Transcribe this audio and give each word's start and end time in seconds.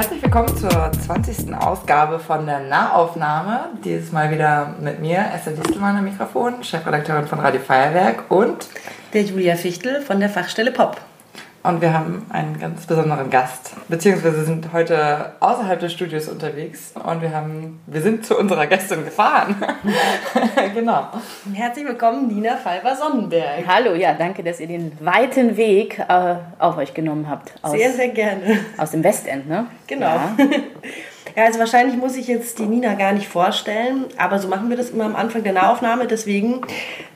Herzlich 0.00 0.22
willkommen 0.22 0.56
zur 0.56 0.70
20. 0.70 1.54
Ausgabe 1.54 2.20
von 2.20 2.46
der 2.46 2.60
Nahaufnahme. 2.60 3.68
Dieses 3.84 4.12
Mal 4.12 4.30
wieder 4.30 4.74
mit 4.80 4.98
mir, 4.98 5.26
Esther 5.34 5.52
Distelmann 5.52 5.94
am 5.94 6.04
Mikrofon, 6.04 6.64
Chefredakteurin 6.64 7.26
von 7.26 7.38
Radio 7.38 7.60
Feuerwerk 7.60 8.30
und 8.30 8.66
der 9.12 9.24
Julia 9.24 9.56
Fichtel 9.56 10.00
von 10.00 10.18
der 10.18 10.30
Fachstelle 10.30 10.72
Pop. 10.72 10.98
Und 11.62 11.82
wir 11.82 11.92
haben 11.92 12.24
einen 12.30 12.58
ganz 12.58 12.86
besonderen 12.86 13.28
Gast, 13.28 13.74
beziehungsweise 13.88 14.44
sind 14.44 14.72
heute 14.72 15.32
außerhalb 15.40 15.78
des 15.78 15.92
Studios 15.92 16.26
unterwegs 16.26 16.94
und 16.94 17.20
wir 17.20 17.34
haben, 17.34 17.80
wir 17.86 18.00
sind 18.00 18.24
zu 18.24 18.38
unserer 18.38 18.66
Gästin 18.66 19.04
gefahren. 19.04 19.56
genau. 20.74 21.08
Herzlich 21.52 21.86
willkommen, 21.86 22.28
Nina 22.28 22.56
Falber-Sonnenberg. 22.56 23.66
Hallo, 23.66 23.94
ja, 23.94 24.14
danke, 24.14 24.42
dass 24.42 24.58
ihr 24.58 24.68
den 24.68 24.92
weiten 25.00 25.58
Weg 25.58 25.98
äh, 25.98 26.36
auf 26.58 26.78
euch 26.78 26.94
genommen 26.94 27.28
habt. 27.28 27.52
Aus, 27.60 27.72
sehr, 27.72 27.92
sehr 27.92 28.08
gerne. 28.08 28.60
Aus 28.78 28.92
dem 28.92 29.04
Westend, 29.04 29.46
ne? 29.46 29.66
Genau. 29.86 30.06
Ja. 30.06 30.36
Ja, 31.36 31.44
also 31.44 31.58
wahrscheinlich 31.58 31.96
muss 31.96 32.16
ich 32.16 32.26
jetzt 32.26 32.58
die 32.58 32.66
Nina 32.66 32.94
gar 32.94 33.12
nicht 33.12 33.28
vorstellen, 33.28 34.06
aber 34.16 34.38
so 34.38 34.48
machen 34.48 34.68
wir 34.68 34.76
das 34.76 34.90
immer 34.90 35.04
am 35.04 35.16
Anfang 35.16 35.42
der 35.42 35.52
Nahaufnahme. 35.52 36.06
Deswegen 36.06 36.60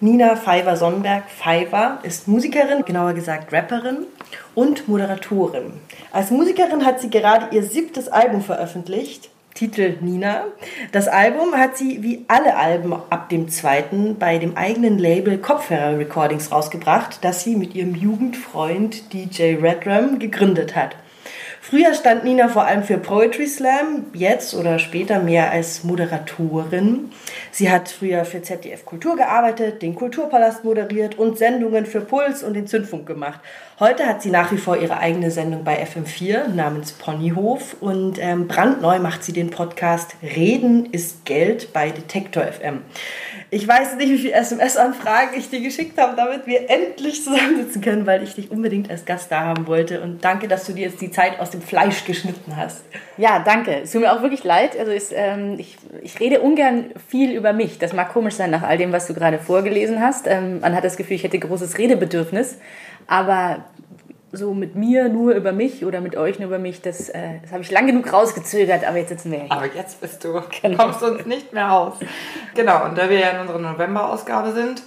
Nina 0.01 0.37
Pfeiffer-Sonnenberg. 0.37 1.25
Pfeiffer 1.31 1.99
ist 2.03 2.29
Musikerin, 2.29 2.85
genauer 2.85 3.15
gesagt 3.15 3.53
Rapperin 3.53 4.07
und 4.55 4.89
Moderatorin. 4.89 5.73
Als 6.13 6.31
Musikerin 6.31 6.85
hat 6.85 7.01
sie 7.01 7.11
gerade 7.11 7.55
ihr 7.55 7.63
siebtes 7.63 8.09
Album 8.09 8.43
veröffentlicht. 8.43 9.31
Titel 9.55 9.99
Nina. 10.01 10.47
Das 10.91 11.07
Album 11.07 11.55
hat 11.55 11.77
sie 11.77 12.03
wie 12.03 12.25
alle 12.27 12.57
Alben 12.57 12.93
ab 12.93 13.29
dem 13.29 13.49
zweiten 13.49 14.17
bei 14.19 14.39
dem 14.39 14.57
eigenen 14.57 14.99
Label 14.99 15.39
Kopfhörer 15.39 15.97
Recordings 15.97 16.51
rausgebracht, 16.51 17.19
das 17.23 17.45
sie 17.45 17.55
mit 17.55 17.75
ihrem 17.75 17.95
Jugendfreund 17.95 19.13
DJ 19.13 19.55
Redram 19.55 20.19
gegründet 20.19 20.75
hat. 20.75 20.97
Früher 21.75 21.93
stand 21.93 22.23
Nina 22.23 22.47
vor 22.47 22.67
allem 22.67 22.85
für 22.85 22.99
Poetry 22.99 23.49
Slam, 23.49 24.07
jetzt 24.13 24.55
oder 24.55 24.79
später 24.79 25.19
mehr 25.19 25.51
als 25.51 25.83
Moderatorin. 25.83 27.11
Sie 27.51 27.69
hat 27.69 27.89
früher 27.89 28.25
für 28.25 28.43
ZDF 28.43 28.85
Kultur 28.85 29.17
gearbeitet, 29.17 29.83
den 29.83 29.97
Kulturpalast 29.97 30.63
moderiert 30.63 31.19
und 31.19 31.37
Sendungen 31.37 31.85
für 31.85 32.01
Puls 32.01 32.45
und 32.45 32.55
den 32.55 32.69
Zündfunk 32.69 33.07
gemacht. 33.07 33.41
Heute 33.81 34.07
hat 34.07 34.23
sie 34.23 34.31
nach 34.31 34.53
wie 34.53 34.57
vor 34.57 34.77
ihre 34.77 34.99
eigene 34.99 35.33
Sendung 35.33 35.65
bei 35.65 35.85
FM4 35.85 36.47
namens 36.55 36.93
Ponyhof 36.93 37.75
und 37.81 38.21
ähm, 38.21 38.47
brandneu 38.47 39.01
macht 39.01 39.25
sie 39.25 39.33
den 39.33 39.51
Podcast 39.51 40.15
Reden 40.23 40.87
ist 40.93 41.25
Geld 41.25 41.73
bei 41.73 41.91
Detektor 41.91 42.45
FM. 42.45 42.83
Ich 43.51 43.67
weiß 43.69 43.97
nicht, 43.97 44.11
wie 44.11 44.19
viele 44.19 44.35
SMS-Anfragen 44.35 45.37
ich 45.37 45.51
dir 45.51 45.61
geschickt 45.61 45.99
habe, 45.99 46.17
damit 46.17 46.47
wir 46.47 46.71
endlich 46.71 47.23
zusammensitzen 47.23 47.83
können, 47.83 48.07
weil 48.07 48.23
ich 48.23 48.35
dich 48.35 48.51
unbedingt 48.51 48.91
als 48.91 49.05
Gast 49.05 49.31
da 49.31 49.41
haben 49.41 49.67
wollte. 49.67 50.01
Und 50.01 50.25
danke, 50.25 50.49
dass 50.49 50.67
du 50.67 50.73
dir 50.73 50.89
jetzt 50.89 51.01
die 51.01 51.11
Zeit 51.11 51.39
aus 51.39 51.51
dem 51.51 51.63
Fleisch 51.65 52.05
geschnitten 52.05 52.57
hast. 52.57 52.85
Ja, 53.17 53.39
danke. 53.39 53.83
Es 53.83 53.93
tut 53.93 54.03
mir 54.03 54.13
auch 54.13 54.23
wirklich 54.23 54.45
leid. 54.45 54.79
Also 54.79 54.93
ist, 54.93 55.13
ähm, 55.15 55.57
ich, 55.59 55.77
ich 56.03 56.21
rede 56.21 56.41
ungern 56.41 56.87
viel 57.09 57.33
über 57.33 57.53
mich. 57.53 57.79
Das 57.79 57.93
mag 57.93 58.13
komisch 58.13 58.35
sein 58.35 58.51
nach 58.51 58.63
all 58.63 58.79
dem, 58.79 58.93
was 58.93 59.07
du 59.07 59.15
gerade 59.15 59.39
vorgelesen 59.39 60.01
hast. 60.01 60.27
Ähm, 60.27 60.61
man 60.61 60.75
hat 60.75 60.85
das 60.85 60.97
Gefühl, 60.97 61.17
ich 61.17 61.25
hätte 61.25 61.39
großes 61.39 61.79
Redebedürfnis. 61.79 62.59
Aber 63.07 63.65
so 64.37 64.55
mit 64.55 64.75
mir 64.75 65.09
nur 65.09 65.35
über 65.35 65.53
mich 65.53 65.85
oder 65.85 66.01
mit 66.01 66.17
euch 66.17 66.39
nur 66.39 66.49
über 66.49 66.59
mich, 66.59 66.83
das, 66.83 67.09
äh, 67.09 67.41
das 67.43 67.53
habe 67.53 67.63
ich 67.63 67.71
lang 67.71 67.87
genug 67.87 68.13
rausgezögert, 68.13 68.87
aber 68.87 68.99
jetzt 68.99 69.11
sitzen 69.11 69.31
wir 69.31 69.41
hier. 69.41 69.53
Aber 69.53 69.67
jetzt 69.67 70.01
bist 70.01 70.25
du, 70.25 70.41
genau. 70.63 70.77
kommst 70.77 71.03
uns 71.03 71.27
nicht 71.27 71.53
mehr 71.53 71.67
raus. 71.67 71.95
Genau, 72.55 72.85
und 72.85 72.99
da 72.99 73.09
wir 73.09 73.19
ja 73.19 73.31
in 73.31 73.41
unserer 73.41 73.59
November-Ausgabe 73.59 74.53
sind 74.53 74.83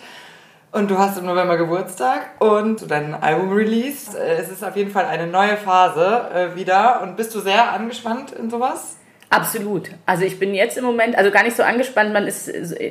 und 0.72 0.92
du 0.92 0.98
hast 0.98 1.18
im 1.18 1.26
November 1.26 1.58
Geburtstag 1.58 2.30
und 2.40 2.90
dein 2.90 3.14
Album 3.14 3.54
released, 3.54 4.16
es 4.16 4.50
ist 4.50 4.64
auf 4.64 4.76
jeden 4.76 4.92
Fall 4.92 5.06
eine 5.06 5.28
neue 5.28 5.58
Phase 5.58 6.30
äh, 6.34 6.56
wieder 6.56 7.02
und 7.02 7.18
bist 7.18 7.34
du 7.34 7.40
sehr 7.40 7.72
angespannt 7.72 8.32
in 8.32 8.50
sowas? 8.50 8.98
Absolut. 9.30 9.90
Also 10.06 10.24
ich 10.24 10.40
bin 10.40 10.54
jetzt 10.54 10.78
im 10.78 10.86
Moment, 10.86 11.18
also 11.18 11.32
gar 11.32 11.44
nicht 11.44 11.58
so 11.58 11.64
angespannt, 11.64 12.14
man 12.14 12.28
ist 12.28 12.46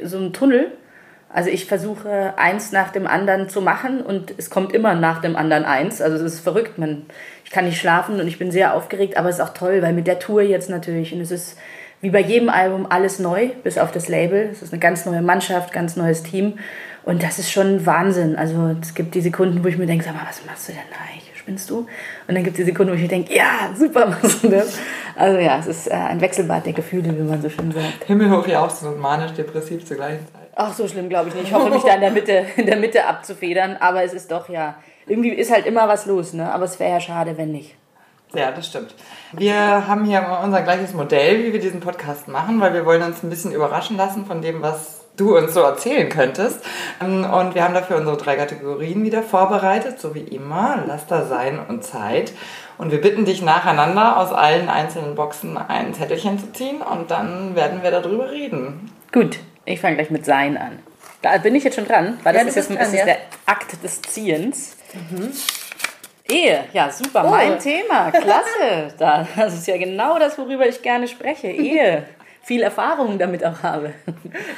so 0.04 0.18
ein 0.18 0.32
Tunnel 0.32 0.72
also 1.28 1.50
ich 1.50 1.66
versuche 1.66 2.34
eins 2.38 2.72
nach 2.72 2.90
dem 2.90 3.06
anderen 3.06 3.48
zu 3.48 3.60
machen 3.60 4.00
und 4.00 4.32
es 4.38 4.48
kommt 4.48 4.72
immer 4.72 4.94
nach 4.94 5.20
dem 5.20 5.36
anderen 5.36 5.64
eins. 5.64 6.00
Also 6.00 6.16
es 6.16 6.34
ist 6.34 6.40
verrückt. 6.40 6.78
Man, 6.78 7.06
ich 7.44 7.50
kann 7.50 7.66
nicht 7.66 7.78
schlafen 7.78 8.20
und 8.20 8.28
ich 8.28 8.38
bin 8.38 8.50
sehr 8.50 8.74
aufgeregt, 8.74 9.16
aber 9.16 9.28
es 9.28 9.36
ist 9.36 9.42
auch 9.42 9.52
toll, 9.52 9.82
weil 9.82 9.92
mit 9.92 10.06
der 10.06 10.18
Tour 10.18 10.42
jetzt 10.42 10.70
natürlich 10.70 11.12
und 11.12 11.20
es 11.20 11.30
ist 11.30 11.58
wie 12.00 12.10
bei 12.10 12.20
jedem 12.20 12.48
Album 12.48 12.86
alles 12.88 13.18
neu, 13.18 13.48
bis 13.64 13.78
auf 13.78 13.90
das 13.90 14.08
Label. 14.08 14.48
Es 14.52 14.62
ist 14.62 14.72
eine 14.72 14.80
ganz 14.80 15.04
neue 15.06 15.22
Mannschaft, 15.22 15.72
ganz 15.72 15.96
neues 15.96 16.22
Team 16.22 16.58
und 17.06 17.22
das 17.22 17.38
ist 17.38 17.52
schon 17.52 17.86
Wahnsinn. 17.86 18.34
Also 18.34 18.76
es 18.82 18.92
gibt 18.92 19.14
die 19.14 19.20
Sekunden, 19.20 19.62
wo 19.62 19.68
ich 19.68 19.78
mir 19.78 19.86
denke, 19.86 20.04
sag 20.04 20.14
mal, 20.14 20.26
was 20.26 20.44
machst 20.44 20.68
du 20.68 20.72
denn 20.72 20.82
da 20.90 20.96
eigentlich? 21.08 21.30
Spinnst 21.36 21.70
du? 21.70 21.86
Und 22.26 22.34
dann 22.34 22.42
gibt 22.42 22.58
es 22.58 22.64
die 22.64 22.64
Sekunden, 22.64 22.90
wo 22.90 22.96
ich 22.96 23.02
mir 23.02 23.08
denke, 23.08 23.32
ja, 23.32 23.70
super, 23.78 24.06
machst 24.22 24.42
du 24.42 24.48
das? 24.48 24.76
Also 25.14 25.38
ja, 25.38 25.60
es 25.60 25.68
ist 25.68 25.86
äh, 25.86 25.94
ein 25.94 26.20
Wechselbad 26.20 26.66
der 26.66 26.72
Gefühle, 26.72 27.16
wie 27.16 27.22
man 27.22 27.40
so 27.40 27.48
schön 27.48 27.70
sagt. 27.70 28.04
Himmelhoch 28.06 28.48
ja 28.48 28.64
auch 28.64 28.70
so 28.70 28.90
manisch-depressiv 28.90 29.86
zur 29.86 29.98
gleichen 29.98 30.26
Zeit. 30.26 30.48
Ach, 30.56 30.74
so 30.74 30.88
schlimm 30.88 31.08
glaube 31.08 31.28
ich 31.28 31.36
nicht. 31.36 31.46
Ich 31.46 31.54
hoffe, 31.54 31.70
mich 31.70 31.84
da 31.84 31.94
in 31.94 32.00
der 32.00 32.10
Mitte, 32.10 32.44
in 32.56 32.66
der 32.66 32.76
Mitte 32.76 33.06
abzufedern. 33.06 33.76
Aber 33.78 34.02
es 34.02 34.12
ist 34.12 34.32
doch 34.32 34.48
ja, 34.48 34.74
irgendwie 35.06 35.30
ist 35.30 35.52
halt 35.52 35.66
immer 35.66 35.86
was 35.86 36.06
los, 36.06 36.32
ne? 36.32 36.52
Aber 36.52 36.64
es 36.64 36.80
wäre 36.80 36.90
ja 36.90 37.00
schade, 37.00 37.38
wenn 37.38 37.52
nicht. 37.52 37.76
Ja, 38.34 38.50
das 38.50 38.66
stimmt. 38.66 38.94
Wir 39.32 39.86
haben 39.86 40.04
hier 40.04 40.40
unser 40.42 40.62
gleiches 40.62 40.92
Modell, 40.92 41.44
wie 41.44 41.52
wir 41.52 41.60
diesen 41.60 41.80
Podcast 41.80 42.28
machen, 42.28 42.60
weil 42.60 42.74
wir 42.74 42.84
wollen 42.84 43.02
uns 43.02 43.22
ein 43.22 43.30
bisschen 43.30 43.52
überraschen 43.52 43.96
lassen 43.96 44.26
von 44.26 44.42
dem, 44.42 44.62
was 44.62 45.04
du 45.16 45.36
uns 45.36 45.54
so 45.54 45.60
erzählen 45.60 46.08
könntest. 46.08 46.60
Und 47.00 47.54
wir 47.54 47.64
haben 47.64 47.74
dafür 47.74 47.96
unsere 47.96 48.16
drei 48.16 48.36
Kategorien 48.36 49.04
wieder 49.04 49.22
vorbereitet, 49.22 50.00
so 50.00 50.14
wie 50.14 50.20
immer, 50.20 50.84
Laster, 50.86 51.26
Sein 51.26 51.58
und 51.66 51.84
Zeit. 51.84 52.32
Und 52.78 52.90
wir 52.90 53.00
bitten 53.00 53.24
dich 53.24 53.40
nacheinander 53.40 54.18
aus 54.18 54.32
allen 54.32 54.68
einzelnen 54.68 55.14
Boxen 55.14 55.56
ein 55.56 55.94
Zettelchen 55.94 56.38
zu 56.38 56.52
ziehen 56.52 56.82
und 56.82 57.10
dann 57.10 57.54
werden 57.56 57.82
wir 57.82 57.90
darüber 57.90 58.30
reden. 58.30 58.90
Gut. 59.12 59.38
Ich 59.64 59.80
fange 59.80 59.96
gleich 59.96 60.10
mit 60.10 60.24
Sein 60.24 60.56
an. 60.56 60.78
Da 61.22 61.38
bin 61.38 61.54
ich 61.54 61.64
jetzt 61.64 61.74
schon 61.74 61.86
dran, 61.86 62.18
weil 62.22 62.34
das 62.34 62.42
ja, 62.42 62.48
ist 62.48 62.56
jetzt 62.56 62.70
dran, 62.70 62.78
ist 62.78 62.92
der 62.92 63.18
Akt 63.46 63.82
des 63.82 64.02
Ziehens. 64.02 64.76
Mhm. 64.92 65.32
Ehe, 66.28 66.64
ja 66.72 66.90
super, 66.90 67.24
oh. 67.26 67.30
mein 67.30 67.58
Thema, 67.58 68.10
klasse. 68.10 68.94
Das 69.36 69.54
ist 69.54 69.66
ja 69.66 69.76
genau 69.76 70.18
das, 70.18 70.36
worüber 70.38 70.66
ich 70.66 70.82
gerne 70.82 71.06
spreche. 71.06 71.48
Ehe 71.48 72.04
viel 72.46 72.62
Erfahrung 72.62 73.18
damit 73.18 73.44
auch 73.44 73.60
habe. 73.64 73.92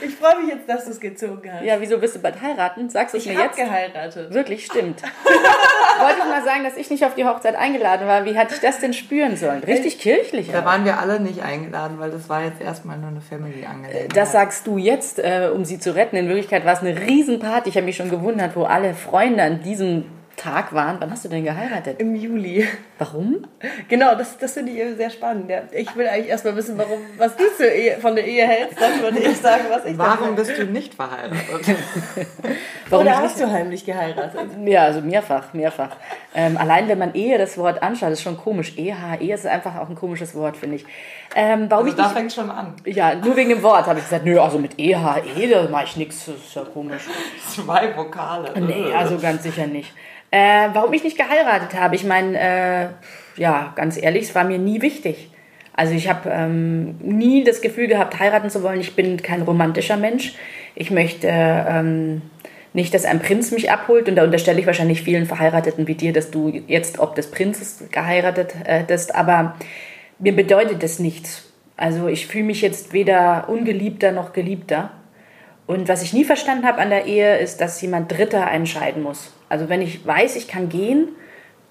Ich 0.04 0.14
freue 0.14 0.42
mich 0.42 0.54
jetzt, 0.54 0.68
dass 0.68 0.84
du 0.84 0.90
es 0.90 1.00
gezogen 1.00 1.50
hast. 1.50 1.64
Ja, 1.64 1.80
wieso 1.80 1.96
bist 1.96 2.16
du 2.16 2.18
bald 2.18 2.38
heiraten? 2.42 2.90
Sagst 2.90 3.14
du 3.14 3.18
es 3.18 3.24
mir 3.24 3.32
jetzt? 3.32 3.56
Ich 3.56 3.64
habe 3.64 3.70
geheiratet. 3.70 4.34
Wirklich, 4.34 4.66
stimmt. 4.66 5.02
Wollte 5.98 6.18
ich 6.18 6.24
mal 6.26 6.44
sagen, 6.44 6.64
dass 6.64 6.76
ich 6.76 6.90
nicht 6.90 7.06
auf 7.06 7.14
die 7.14 7.24
Hochzeit 7.24 7.56
eingeladen 7.56 8.06
war. 8.06 8.26
Wie 8.26 8.36
hatte 8.36 8.54
ich 8.54 8.60
das 8.60 8.80
denn 8.80 8.92
spüren 8.92 9.38
sollen? 9.38 9.64
Richtig 9.64 10.00
kirchlich. 10.00 10.50
Da 10.52 10.66
waren 10.66 10.84
wir 10.84 10.98
alle 10.98 11.18
nicht 11.18 11.42
eingeladen, 11.42 11.98
weil 11.98 12.10
das 12.10 12.28
war 12.28 12.44
jetzt 12.44 12.60
erstmal 12.60 12.98
nur 12.98 13.08
eine 13.08 13.22
Family-Angelegenheit. 13.22 14.14
Das 14.14 14.32
sagst 14.32 14.66
du 14.66 14.76
jetzt, 14.76 15.18
äh, 15.18 15.48
um 15.50 15.64
sie 15.64 15.78
zu 15.78 15.94
retten. 15.94 16.16
In 16.16 16.28
Wirklichkeit 16.28 16.66
war 16.66 16.74
es 16.74 16.80
eine 16.80 16.94
Riesenparty. 16.94 17.70
Ich 17.70 17.76
habe 17.76 17.86
mich 17.86 17.96
schon 17.96 18.10
gewundert, 18.10 18.54
wo 18.54 18.64
alle 18.64 18.92
Freunde 18.92 19.42
an 19.42 19.62
diesem 19.62 20.04
Tag 20.38 20.72
waren. 20.72 20.96
Wann 21.00 21.10
hast 21.10 21.24
du 21.24 21.28
denn 21.28 21.44
geheiratet? 21.44 22.00
Im 22.00 22.14
Juli. 22.14 22.66
Warum? 22.98 23.46
Genau, 23.88 24.14
das, 24.14 24.38
das 24.38 24.54
finde 24.54 24.72
ich 24.72 24.96
sehr 24.96 25.10
spannend. 25.10 25.50
Ja. 25.50 25.62
Ich 25.72 25.94
will 25.96 26.06
eigentlich 26.06 26.28
erstmal 26.28 26.56
wissen, 26.56 26.78
warum, 26.78 27.00
was 27.18 27.36
du 27.36 27.44
von 28.00 28.16
der 28.16 28.26
Ehe 28.26 28.46
hältst. 28.46 28.80
Dann 28.80 29.02
würde 29.02 29.18
ich 29.18 29.36
sagen, 29.36 29.64
was 29.68 29.84
ich 29.84 29.98
Warum 29.98 30.34
bist 30.34 30.56
du 30.56 30.64
nicht 30.64 30.94
verheiratet? 30.94 31.42
warum 32.88 33.06
Oder 33.06 33.18
hast 33.18 33.40
du 33.40 33.50
heimlich 33.50 33.84
geheiratet? 33.84 34.40
Ja, 34.64 34.84
also 34.84 35.00
mehrfach, 35.00 35.52
mehrfach. 35.52 35.96
Ähm, 36.34 36.56
allein 36.56 36.88
wenn 36.88 36.98
man 36.98 37.14
Ehe 37.14 37.38
das 37.38 37.56
Wort 37.58 37.82
anschaut, 37.82 38.12
ist 38.12 38.22
schon 38.22 38.36
komisch. 38.36 38.76
Ehe, 38.76 38.96
Ehe 39.20 39.34
ist 39.34 39.46
einfach 39.46 39.76
auch 39.76 39.88
ein 39.88 39.94
komisches 39.94 40.34
Wort, 40.34 40.56
finde 40.56 40.76
ich. 40.76 40.86
Ähm, 41.34 41.66
warum 41.68 41.84
also 41.84 41.88
ich 41.88 41.94
da 41.94 42.08
nicht, 42.08 42.16
fängt 42.16 42.32
schon 42.32 42.50
an. 42.50 42.74
Ja, 42.84 43.14
nur 43.14 43.36
wegen 43.36 43.50
dem 43.50 43.62
Wort 43.62 43.86
habe 43.86 43.98
ich 43.98 44.04
gesagt, 44.04 44.24
nö, 44.24 44.40
also 44.40 44.58
mit 44.58 44.78
EH, 44.78 45.22
E, 45.36 45.46
da 45.48 45.68
mache 45.68 45.84
ich 45.84 45.96
nichts, 45.96 46.26
das 46.26 46.36
ist 46.36 46.54
ja 46.54 46.62
komisch. 46.62 47.02
Zwei 47.48 47.96
Vokale. 47.96 48.52
Nee, 48.60 48.92
also 48.94 49.18
ganz 49.18 49.42
sicher 49.42 49.66
nicht. 49.66 49.92
Äh, 50.30 50.68
warum 50.72 50.92
ich 50.92 51.04
nicht 51.04 51.16
geheiratet 51.16 51.78
habe, 51.78 51.94
ich 51.94 52.04
meine, 52.04 52.38
äh, 52.38 52.88
ja, 53.40 53.72
ganz 53.74 54.00
ehrlich, 54.00 54.24
es 54.24 54.34
war 54.34 54.44
mir 54.44 54.58
nie 54.58 54.82
wichtig. 54.82 55.30
Also 55.78 55.94
ich 55.94 56.08
habe 56.08 56.28
ähm, 56.30 56.96
nie 57.00 57.44
das 57.44 57.60
Gefühl 57.60 57.86
gehabt, 57.86 58.18
heiraten 58.18 58.50
zu 58.50 58.64
wollen. 58.64 58.80
Ich 58.80 58.96
bin 58.96 59.22
kein 59.22 59.42
romantischer 59.42 59.96
Mensch. 59.96 60.34
Ich 60.74 60.90
möchte 60.90 61.28
ähm, 61.28 62.22
nicht, 62.72 62.92
dass 62.94 63.04
ein 63.04 63.20
Prinz 63.20 63.52
mich 63.52 63.70
abholt. 63.70 64.08
Und 64.08 64.16
da 64.16 64.24
unterstelle 64.24 64.58
ich 64.58 64.66
wahrscheinlich 64.66 65.02
vielen 65.02 65.26
Verheirateten 65.26 65.86
wie 65.86 65.94
dir, 65.94 66.12
dass 66.12 66.32
du 66.32 66.48
jetzt 66.66 66.98
ob 66.98 67.14
des 67.14 67.30
Prinzes 67.30 67.84
geheiratet 67.92 68.56
hättest. 68.64 69.14
Aber 69.14 69.54
mir 70.18 70.34
bedeutet 70.34 70.82
das 70.82 70.98
nichts. 70.98 71.44
Also 71.76 72.08
ich 72.08 72.26
fühle 72.26 72.44
mich 72.44 72.60
jetzt 72.60 72.92
weder 72.92 73.48
ungeliebter 73.48 74.12
noch 74.12 74.32
geliebter. 74.32 74.90
Und 75.66 75.88
was 75.88 76.02
ich 76.02 76.12
nie 76.12 76.24
verstanden 76.24 76.66
habe 76.66 76.78
an 76.78 76.90
der 76.90 77.06
Ehe, 77.06 77.38
ist, 77.38 77.60
dass 77.60 77.80
jemand 77.80 78.10
Dritter 78.10 78.50
entscheiden 78.50 79.02
muss. 79.02 79.32
Also 79.48 79.68
wenn 79.68 79.82
ich 79.82 80.04
weiß, 80.06 80.36
ich 80.36 80.48
kann 80.48 80.68
gehen, 80.68 81.08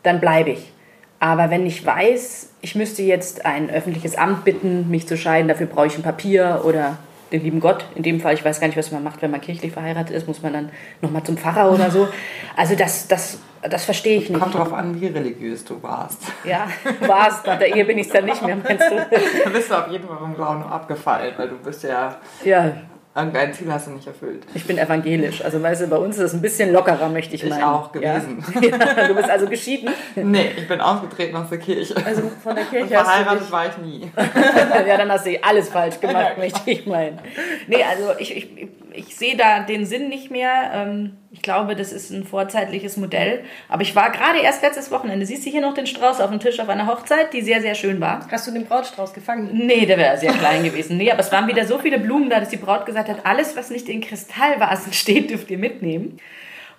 dann 0.04 0.20
bleibe 0.20 0.52
ich. 0.52 0.72
Aber 1.20 1.50
wenn 1.50 1.66
ich 1.66 1.84
weiß, 1.84 2.52
ich 2.62 2.76
müsste 2.76 3.02
jetzt 3.02 3.46
ein 3.46 3.70
öffentliches 3.70 4.16
Amt 4.16 4.46
bitten, 4.46 4.90
mich 4.90 5.08
zu 5.08 5.18
scheiden, 5.18 5.48
dafür 5.48 5.66
brauche 5.66 5.88
ich 5.88 5.98
ein 5.98 6.04
Papier 6.04 6.62
oder 6.64 6.98
den 7.32 7.44
lieben 7.44 7.60
Gott. 7.60 7.86
In 7.96 8.04
dem 8.04 8.20
Fall, 8.20 8.34
ich 8.34 8.44
weiß 8.44 8.60
gar 8.60 8.68
nicht, 8.68 8.78
was 8.78 8.92
man 8.92 9.04
macht, 9.04 9.22
wenn 9.22 9.32
man 9.32 9.42
kirchlich 9.42 9.72
verheiratet 9.72 10.16
ist, 10.16 10.28
muss 10.28 10.42
man 10.42 10.54
dann 10.54 10.70
nochmal 11.02 11.24
zum 11.24 11.38
Pfarrer 11.38 11.72
oder 11.72 11.92
so. 11.92 12.08
Also 12.56 12.76
das, 12.76 13.08
das, 13.08 13.40
das 13.62 13.86
verstehe 13.86 14.18
ich 14.20 14.30
nicht. 14.30 14.40
Kommt 14.40 14.56
darauf 14.56 14.74
an, 14.74 15.00
wie 15.00 15.08
religiös 15.08 15.66
du 15.66 15.82
warst. 15.82 16.22
Ja, 16.44 16.68
warst. 17.02 17.46
Nach 17.46 17.58
der 17.60 17.76
Ehe 17.76 17.86
bin 17.86 17.98
ich 17.98 18.08
es 18.08 18.14
dann 18.14 18.26
nicht 18.26 18.42
mehr, 18.42 18.56
meinst 18.56 18.86
du? 18.90 18.96
Da 19.44 19.50
bist 19.50 19.70
du 19.70 19.76
auf 19.76 19.88
jeden 19.90 20.08
Fall 20.08 20.18
vom 20.18 20.36
Glauben 20.36 20.64
abgefallen, 20.64 21.34
weil 21.38 21.50
du 21.50 21.56
bist 21.58 21.84
ja 21.84 22.18
Ja, 22.44 22.72
Irgendein 23.18 23.54
Ziel 23.54 23.72
hast 23.74 23.88
du 23.88 23.92
nicht 23.92 24.06
erfüllt. 24.06 24.44
Ich 24.54 24.66
bin 24.66 24.78
evangelisch. 24.78 25.44
Also 25.44 25.62
weißt 25.62 25.82
du, 25.82 25.88
bei 25.88 25.98
uns 25.98 26.18
ist 26.18 26.24
es 26.24 26.34
ein 26.34 26.42
bisschen 26.42 26.72
lockerer, 26.72 27.10
möchte 27.10 27.36
ich 27.36 27.44
Ich 27.44 27.50
meinen. 27.50 27.64
auch 27.64 27.92
gewesen. 27.92 28.46
Ja. 28.54 28.62
ja, 28.96 29.08
du 29.08 29.16
bist 29.16 29.30
also 29.30 29.48
geschieden. 29.48 29.90
Nee, 30.16 30.52
ich 30.56 30.68
bin 30.68 30.80
ausgetreten 30.80 31.36
aus 31.36 31.50
der 31.50 31.58
Kirche. 31.58 31.96
Also 32.06 32.32
von 32.44 32.56
der 32.56 32.64
Und 32.66 32.70
Kirche 32.70 32.96
hast 32.96 33.08
du 33.08 33.12
verheiratet 33.12 33.42
dich, 33.44 33.52
war 33.52 33.66
ich 33.68 33.78
nie. 33.80 34.12
ja, 34.88 34.98
dann 34.98 35.12
hast 35.12 35.26
du 35.26 35.32
alles 35.44 35.70
falsch 35.70 36.00
gemacht, 36.00 36.32
möchte 36.38 36.62
ich 36.70 36.86
meinen. 36.86 37.20
Nee, 37.68 37.84
also 37.84 38.12
ich, 38.20 38.36
ich, 38.38 38.68
ich 38.94 39.16
sehe 39.16 39.36
da 39.36 39.60
den 39.62 39.86
Sinn 39.86 40.10
nicht 40.10 40.30
mehr. 40.32 40.72
Ähm, 40.74 41.18
Ich 41.32 41.42
glaube, 41.42 41.76
das 41.76 41.92
ist 41.94 42.10
ein 42.12 42.24
vorzeitliches 42.24 42.98
Modell. 42.98 43.44
Aber 43.70 43.82
ich 43.84 43.96
war 43.96 44.10
gerade 44.12 44.40
erst 44.40 44.62
letztes 44.64 44.90
Wochenende. 44.92 45.26
Siehst 45.26 45.46
du 45.46 45.50
hier 45.52 45.62
noch 45.62 45.74
den 45.76 45.86
Strauß 45.86 46.20
auf 46.22 46.30
dem 46.32 46.40
Tisch 46.40 46.60
auf 46.60 46.70
einer 46.70 46.88
Hochzeit, 46.88 47.32
die 47.34 47.42
sehr, 47.42 47.62
sehr 47.62 47.76
schön 47.76 48.00
war? 48.02 48.26
hast 48.32 48.48
du 48.48 48.52
den 48.52 48.66
Brautstrauß 48.66 49.14
gefangen? 49.14 49.50
Nee, 49.54 49.86
der 49.86 49.98
wäre 49.98 50.18
sehr 50.18 50.34
klein 50.34 50.64
gewesen. 50.64 50.98
Nee, 50.98 51.12
aber 51.12 51.20
es 51.20 51.32
waren 51.32 51.48
wieder 51.48 51.66
so 51.66 51.78
viele 51.78 52.00
Blumen 52.00 52.30
da, 52.30 52.40
dass 52.40 52.50
die 52.50 52.58
Braut 52.58 52.86
gesagt 52.86 53.07
hat, 53.10 53.26
alles, 53.26 53.56
was 53.56 53.70
nicht 53.70 53.90
in 53.90 54.02
Kristallvasen 54.02 54.94
steht, 54.94 55.30
dürft 55.30 55.50
ihr 55.50 55.58
mitnehmen. 55.58 56.20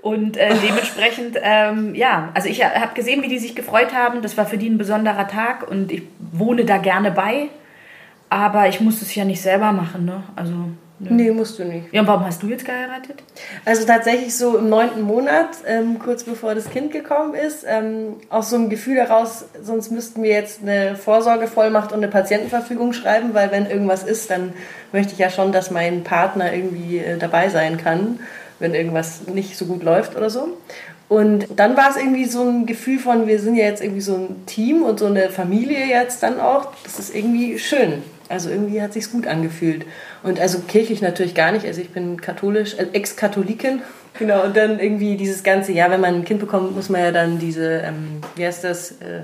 Und 0.01 0.37
äh, 0.37 0.55
dementsprechend, 0.63 1.37
ähm, 1.43 1.95
ja, 1.95 2.31
also 2.33 2.49
ich 2.49 2.65
habe 2.65 2.95
gesehen, 2.95 3.23
wie 3.23 3.29
die 3.29 3.41
sich 3.41 3.57
gefreut 3.57 3.93
haben. 3.93 4.23
Das 4.23 4.37
war 4.37 4.47
für 4.47 4.57
die 4.57 4.69
ein 4.69 4.79
besonderer 4.79 5.27
Tag 5.27 5.69
und 5.69 5.91
ich 5.91 6.03
wohne 6.33 6.65
da 6.65 6.79
gerne 6.79 7.11
bei. 7.11 7.49
Aber 8.31 8.69
ich 8.69 8.81
muss 8.81 9.03
es 9.03 9.15
ja 9.15 9.25
nicht 9.25 9.41
selber 9.41 9.73
machen, 9.73 10.05
ne? 10.05 10.23
Also, 10.37 10.53
ne. 10.99 11.11
Nee, 11.11 11.31
musst 11.31 11.59
du 11.59 11.65
nicht. 11.65 11.93
Ja, 11.93 12.01
und 12.03 12.07
warum 12.07 12.25
hast 12.25 12.43
du 12.43 12.49
jetzt 12.49 12.65
geheiratet? 12.65 13.23
Also 13.65 13.87
tatsächlich 13.87 14.37
so 14.37 14.59
im 14.59 14.69
neunten 14.69 15.03
Monat, 15.03 15.49
ähm, 15.67 15.99
kurz 15.99 16.25
bevor 16.25 16.55
das 16.55 16.71
Kind 16.71 16.93
gekommen 16.93 17.35
ist, 17.35 17.65
ähm, 17.67 18.17
aus 18.29 18.51
so 18.51 18.57
einem 18.57 18.69
Gefühl 18.69 18.97
heraus, 18.97 19.45
sonst 19.63 19.91
müssten 19.91 20.23
wir 20.23 20.31
jetzt 20.31 20.63
eine 20.63 20.97
Vorsorgevollmacht 20.97 21.93
und 21.93 21.99
eine 21.99 22.09
Patientenverfügung 22.09 22.93
schreiben, 22.93 23.35
weil 23.35 23.51
wenn 23.51 23.67
irgendwas 23.67 24.03
ist, 24.03 24.31
dann 24.31 24.53
möchte 24.93 25.13
ich 25.13 25.19
ja 25.19 25.31
schon, 25.31 25.53
dass 25.53 25.71
mein 25.71 26.05
Partner 26.05 26.53
irgendwie 26.53 26.99
äh, 26.99 27.19
dabei 27.19 27.49
sein 27.49 27.77
kann, 27.77 28.21
wenn 28.59 28.75
irgendwas 28.75 29.27
nicht 29.27 29.57
so 29.57 29.67
gut 29.67 29.83
läuft 29.83 30.17
oder 30.17 30.31
so. 30.31 30.57
Und 31.09 31.47
dann 31.57 31.77
war 31.77 31.91
es 31.91 31.97
irgendwie 31.97 32.27
so 32.27 32.43
ein 32.43 32.67
Gefühl 32.67 32.99
von, 32.99 33.27
wir 33.27 33.39
sind 33.39 33.55
ja 33.57 33.65
jetzt 33.65 33.83
irgendwie 33.83 34.03
so 34.03 34.15
ein 34.15 34.47
Team 34.47 34.83
und 34.83 34.99
so 34.99 35.07
eine 35.07 35.31
Familie 35.31 35.87
jetzt 35.87 36.23
dann 36.23 36.39
auch. 36.39 36.69
Das 36.85 36.99
ist 36.99 37.15
irgendwie 37.15 37.59
schön. 37.59 38.03
Also 38.29 38.51
irgendwie 38.51 38.83
hat 38.83 38.93
sich's 38.93 39.11
gut 39.11 39.27
angefühlt. 39.27 39.87
Und 40.23 40.41
also 40.41 40.61
kirchlich 40.61 41.01
natürlich 41.01 41.35
gar 41.35 41.53
nicht. 41.53 41.67
Also 41.67 41.81
ich 41.81 41.91
bin 41.91 42.21
katholisch, 42.21 42.75
äh, 42.75 42.87
Ex-Katholikin. 42.93 43.83
Genau, 44.19 44.43
und 44.43 44.57
dann 44.57 44.81
irgendwie 44.81 45.17
dieses 45.17 45.45
ganze, 45.45 45.71
ja, 45.71 45.93
wenn 45.93 46.01
man 46.01 46.15
ein 46.17 46.25
Kind 46.25 46.41
bekommt, 46.41 46.75
muss 46.75 46.89
man 46.89 47.03
ja 47.03 47.13
dann 47.13 47.39
diese, 47.39 47.83
ähm, 47.85 48.21
wie 48.35 48.45
heißt 48.45 48.65
das? 48.65 48.93
Äh, 48.93 49.21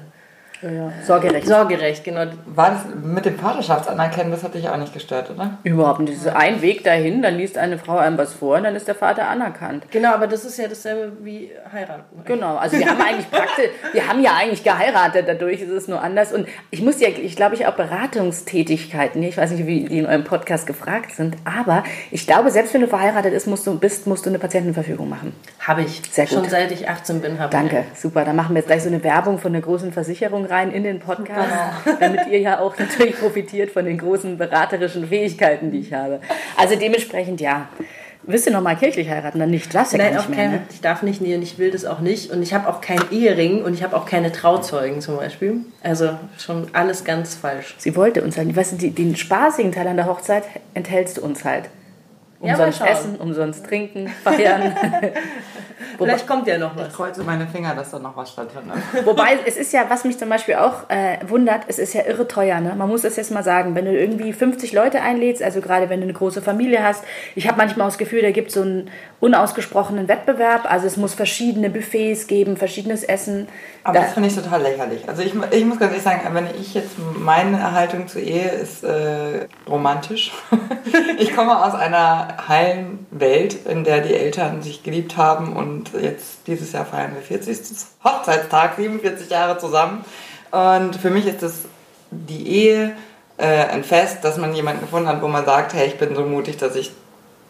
Ja, 0.64 0.70
ja. 0.70 0.92
Sorgerecht. 1.06 1.46
Sorgerecht, 1.46 2.04
genau. 2.04 2.24
War 2.46 2.70
das 2.70 2.80
mit 3.04 3.26
dem 3.26 3.38
Vaterschaftsanerkennen, 3.38 4.32
das 4.32 4.42
hat 4.42 4.54
dich 4.54 4.66
auch 4.66 4.78
nicht 4.78 4.94
gestört, 4.94 5.30
oder? 5.30 5.58
Überhaupt 5.62 6.00
nicht. 6.00 6.14
Das 6.14 6.22
ist 6.22 6.34
ein 6.34 6.62
Weg 6.62 6.84
dahin, 6.84 7.20
dann 7.20 7.36
liest 7.36 7.58
eine 7.58 7.76
Frau 7.76 7.98
einem 7.98 8.16
was 8.16 8.32
vor 8.32 8.56
und 8.56 8.64
dann 8.64 8.74
ist 8.74 8.88
der 8.88 8.94
Vater 8.94 9.28
anerkannt. 9.28 9.84
Genau, 9.90 10.14
aber 10.14 10.26
das 10.26 10.44
ist 10.46 10.58
ja 10.58 10.66
dasselbe 10.66 11.12
wie 11.22 11.50
heiraten. 11.70 12.04
Genau, 12.24 12.56
also 12.56 12.78
wir 12.78 12.86
haben 12.86 13.00
eigentlich 13.00 13.30
praktisch, 13.30 13.66
wir 13.92 14.08
haben 14.08 14.22
ja 14.22 14.32
eigentlich 14.38 14.64
geheiratet, 14.64 15.28
dadurch 15.28 15.60
ist 15.60 15.70
es 15.70 15.86
nur 15.86 16.00
anders. 16.00 16.32
Und 16.32 16.48
ich 16.70 16.80
muss 16.80 16.98
ja, 16.98 17.08
ich 17.08 17.36
glaube, 17.36 17.56
ich 17.56 17.66
auch 17.66 17.74
Beratungstätigkeiten, 17.74 19.22
ich 19.22 19.36
weiß 19.36 19.50
nicht, 19.50 19.66
wie 19.66 19.84
die 19.84 19.98
in 19.98 20.06
eurem 20.06 20.24
Podcast 20.24 20.66
gefragt 20.66 21.12
sind, 21.12 21.36
aber 21.44 21.84
ich 22.10 22.26
glaube, 22.26 22.50
selbst 22.50 22.72
wenn 22.72 22.80
du 22.80 22.88
verheiratet 22.88 23.34
ist, 23.34 23.46
musst 23.46 23.66
du, 23.66 23.78
bist, 23.78 24.06
musst 24.06 24.24
du 24.24 24.30
eine 24.30 24.38
Patientenverfügung 24.38 25.10
machen. 25.10 25.34
Habe 25.60 25.82
ich. 25.82 26.00
Sehr 26.10 26.24
gut. 26.24 26.34
Schon 26.34 26.48
seit 26.48 26.72
ich 26.72 26.88
18 26.88 27.20
bin, 27.20 27.38
habe 27.38 27.50
Danke, 27.50 27.84
super. 27.94 28.24
Dann 28.24 28.36
machen 28.36 28.54
wir 28.54 28.60
jetzt 28.60 28.68
gleich 28.68 28.82
so 28.82 28.88
eine 28.88 29.04
Werbung 29.04 29.38
von 29.38 29.52
einer 29.52 29.62
großen 29.62 29.92
Versicherung 29.92 30.46
rein 30.46 30.53
in 30.62 30.84
den 30.84 31.00
Podcast, 31.00 31.50
damit 32.00 32.26
ihr 32.28 32.38
ja 32.40 32.60
auch 32.60 32.78
natürlich 32.78 33.18
profitiert 33.18 33.70
von 33.70 33.84
den 33.84 33.98
großen 33.98 34.38
beraterischen 34.38 35.08
Fähigkeiten, 35.08 35.70
die 35.70 35.80
ich 35.80 35.92
habe. 35.92 36.20
Also 36.56 36.76
dementsprechend 36.76 37.40
ja. 37.40 37.68
Willst 38.26 38.46
du 38.46 38.50
noch 38.50 38.62
mal 38.62 38.74
kirchlich 38.74 39.10
heiraten? 39.10 39.38
Dann 39.38 39.50
nicht. 39.50 39.74
Das 39.74 39.92
ja 39.92 39.98
Nein, 39.98 40.14
gar 40.14 40.22
auch 40.22 40.28
nicht 40.28 40.36
mehr, 40.36 40.48
kein, 40.48 40.56
ne? 40.56 40.66
ich 40.70 40.80
darf 40.80 41.02
nicht 41.02 41.20
nähen, 41.20 41.42
ich 41.42 41.58
will 41.58 41.70
das 41.70 41.84
auch 41.84 42.00
nicht. 42.00 42.30
Und 42.30 42.42
ich 42.42 42.54
habe 42.54 42.68
auch 42.68 42.80
keinen 42.80 43.10
Ehering 43.10 43.62
und 43.62 43.74
ich 43.74 43.82
habe 43.82 43.94
auch 43.94 44.06
keine 44.06 44.32
Trauzeugen 44.32 45.02
zum 45.02 45.16
Beispiel. 45.16 45.56
Also 45.82 46.10
schon 46.38 46.68
alles 46.72 47.04
ganz 47.04 47.34
falsch. 47.34 47.74
Sie 47.76 47.94
wollte 47.96 48.22
uns 48.22 48.38
halt, 48.38 48.54
weißt 48.54 48.80
du, 48.80 48.90
den 48.90 49.16
spaßigen 49.16 49.72
Teil 49.72 49.88
an 49.88 49.96
der 49.96 50.06
Hochzeit 50.06 50.44
enthältst 50.72 51.18
du 51.18 51.22
uns 51.22 51.44
halt. 51.44 51.64
Ja, 52.44 52.52
Umsonst 52.54 52.78
schauen. 52.78 52.88
essen, 52.88 53.16
umsonst 53.16 53.66
trinken, 53.66 54.08
feiern. 54.22 54.74
Vielleicht 55.98 56.26
kommt 56.26 56.46
ja 56.48 56.58
noch 56.58 56.74
Ich 56.76 56.82
was. 56.82 56.92
kreuze 56.92 57.22
meine 57.22 57.46
Finger, 57.46 57.74
dass 57.74 57.90
da 57.90 57.98
noch 57.98 58.16
was 58.16 58.32
stattfindet. 58.32 58.76
wobei, 59.04 59.38
es 59.46 59.56
ist 59.56 59.72
ja, 59.72 59.84
was 59.88 60.04
mich 60.04 60.18
zum 60.18 60.28
Beispiel 60.28 60.56
auch 60.56 60.88
äh, 60.88 61.18
wundert, 61.28 61.62
es 61.68 61.78
ist 61.78 61.94
ja 61.94 62.02
irre 62.02 62.26
teuer. 62.26 62.60
Ne? 62.60 62.74
Man 62.76 62.88
muss 62.88 63.02
das 63.02 63.16
jetzt 63.16 63.30
mal 63.30 63.44
sagen, 63.44 63.74
wenn 63.74 63.84
du 63.84 63.92
irgendwie 63.96 64.32
50 64.32 64.72
Leute 64.72 65.00
einlädst, 65.02 65.42
also 65.42 65.60
gerade 65.60 65.88
wenn 65.90 66.00
du 66.00 66.04
eine 66.04 66.12
große 66.12 66.42
Familie 66.42 66.82
hast, 66.82 67.04
ich 67.34 67.46
habe 67.46 67.58
manchmal 67.58 67.86
das 67.88 67.98
Gefühl, 67.98 68.22
da 68.22 68.30
gibt 68.32 68.48
es 68.48 68.54
so 68.54 68.62
einen 68.62 68.90
unausgesprochenen 69.20 70.08
Wettbewerb. 70.08 70.70
Also 70.70 70.86
es 70.86 70.96
muss 70.96 71.14
verschiedene 71.14 71.70
Buffets 71.70 72.26
geben, 72.26 72.56
verschiedenes 72.56 73.04
Essen. 73.04 73.48
Aber 73.84 73.94
Da- 73.98 74.04
das 74.04 74.14
finde 74.14 74.28
ich 74.30 74.34
total 74.34 74.62
lächerlich. 74.62 75.08
Also 75.08 75.22
ich, 75.22 75.32
ich 75.50 75.64
muss 75.64 75.78
ganz 75.78 75.92
ehrlich 75.92 76.02
sagen, 76.02 76.20
wenn 76.32 76.46
ich 76.60 76.74
jetzt 76.74 76.92
meine 77.18 77.72
Haltung 77.72 78.08
zur 78.08 78.20
Ehe 78.22 78.48
ist 78.48 78.82
äh, 78.84 79.46
romantisch. 79.68 80.32
ich 81.18 81.34
komme 81.36 81.62
aus 81.64 81.74
einer 81.74 82.33
heilen 82.48 83.06
Welt, 83.10 83.66
in 83.66 83.84
der 83.84 84.00
die 84.00 84.14
Eltern 84.14 84.62
sich 84.62 84.82
geliebt 84.82 85.16
haben 85.16 85.56
und 85.56 85.92
jetzt 86.00 86.46
dieses 86.46 86.72
Jahr 86.72 86.86
feiern 86.86 87.14
wir 87.14 87.22
40. 87.22 87.58
Hochzeitstag, 88.02 88.76
47 88.76 89.30
Jahre 89.30 89.58
zusammen. 89.58 90.04
Und 90.50 90.96
für 90.96 91.10
mich 91.10 91.26
ist 91.26 91.42
das 91.42 91.62
die 92.10 92.46
Ehe 92.46 92.96
äh, 93.36 93.64
ein 93.66 93.84
Fest, 93.84 94.24
dass 94.24 94.36
man 94.36 94.54
jemanden 94.54 94.80
gefunden 94.80 95.08
hat, 95.08 95.20
wo 95.22 95.28
man 95.28 95.44
sagt, 95.44 95.74
hey, 95.74 95.88
ich 95.88 95.98
bin 95.98 96.14
so 96.14 96.22
mutig, 96.22 96.56
dass 96.56 96.76
ich 96.76 96.92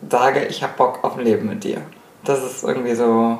sage, 0.09 0.45
ich 0.45 0.63
habe 0.63 0.73
Bock 0.77 1.05
auf 1.05 1.17
ein 1.17 1.25
Leben 1.25 1.49
mit 1.49 1.65
dir. 1.65 1.83
Das 2.25 2.43
ist 2.43 2.63
irgendwie 2.63 2.95
so. 2.95 3.39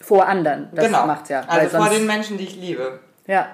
vor 0.00 0.26
anderen. 0.26 0.68
Das 0.72 0.86
genau. 0.86 1.06
macht's 1.06 1.30
ja. 1.30 1.42
Also 1.46 1.78
vor 1.78 1.88
den 1.88 2.06
Menschen, 2.06 2.36
die 2.38 2.44
ich 2.44 2.56
liebe. 2.56 3.00
Ja. 3.26 3.48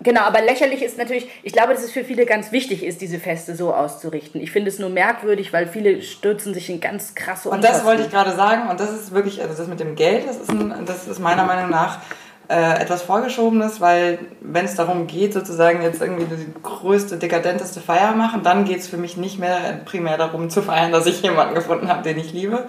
Genau, 0.00 0.22
aber 0.22 0.42
lächerlich 0.42 0.82
ist 0.82 0.98
natürlich, 0.98 1.28
ich 1.42 1.52
glaube, 1.52 1.72
dass 1.72 1.82
es 1.82 1.90
für 1.90 2.04
viele 2.04 2.26
ganz 2.26 2.52
wichtig 2.52 2.84
ist, 2.84 3.00
diese 3.00 3.18
Feste 3.18 3.56
so 3.56 3.72
auszurichten. 3.72 4.40
Ich 4.40 4.50
finde 4.50 4.70
es 4.70 4.78
nur 4.78 4.90
merkwürdig, 4.90 5.52
weil 5.52 5.66
viele 5.66 6.02
stürzen 6.02 6.52
sich 6.52 6.68
in 6.68 6.80
ganz 6.80 7.14
krasse 7.14 7.48
Und 7.48 7.64
das 7.64 7.70
Unkosten. 7.70 7.86
wollte 7.88 8.02
ich 8.02 8.10
gerade 8.10 8.32
sagen, 8.36 8.68
und 8.68 8.78
das 8.78 8.92
ist 8.92 9.12
wirklich, 9.12 9.40
also 9.42 9.56
das 9.56 9.68
mit 9.68 9.80
dem 9.80 9.94
Geld, 9.94 10.28
das 10.28 10.36
ist, 10.36 10.50
ein, 10.50 10.84
das 10.84 11.08
ist 11.08 11.18
meiner 11.18 11.44
Meinung 11.44 11.70
nach 11.70 12.00
äh, 12.48 12.80
etwas 12.80 13.02
Vorgeschobenes, 13.02 13.80
weil 13.80 14.18
wenn 14.40 14.66
es 14.66 14.74
darum 14.74 15.06
geht, 15.06 15.32
sozusagen 15.32 15.82
jetzt 15.82 16.00
irgendwie 16.00 16.26
die 16.26 16.52
größte, 16.62 17.16
dekadenteste 17.16 17.80
Feier 17.80 18.12
machen, 18.12 18.42
dann 18.42 18.64
geht 18.64 18.80
es 18.80 18.86
für 18.86 18.98
mich 18.98 19.16
nicht 19.16 19.38
mehr 19.38 19.80
primär 19.84 20.16
darum 20.18 20.50
zu 20.50 20.62
feiern, 20.62 20.92
dass 20.92 21.06
ich 21.06 21.22
jemanden 21.22 21.54
gefunden 21.54 21.88
habe, 21.88 22.02
den 22.02 22.18
ich 22.18 22.32
liebe. 22.32 22.66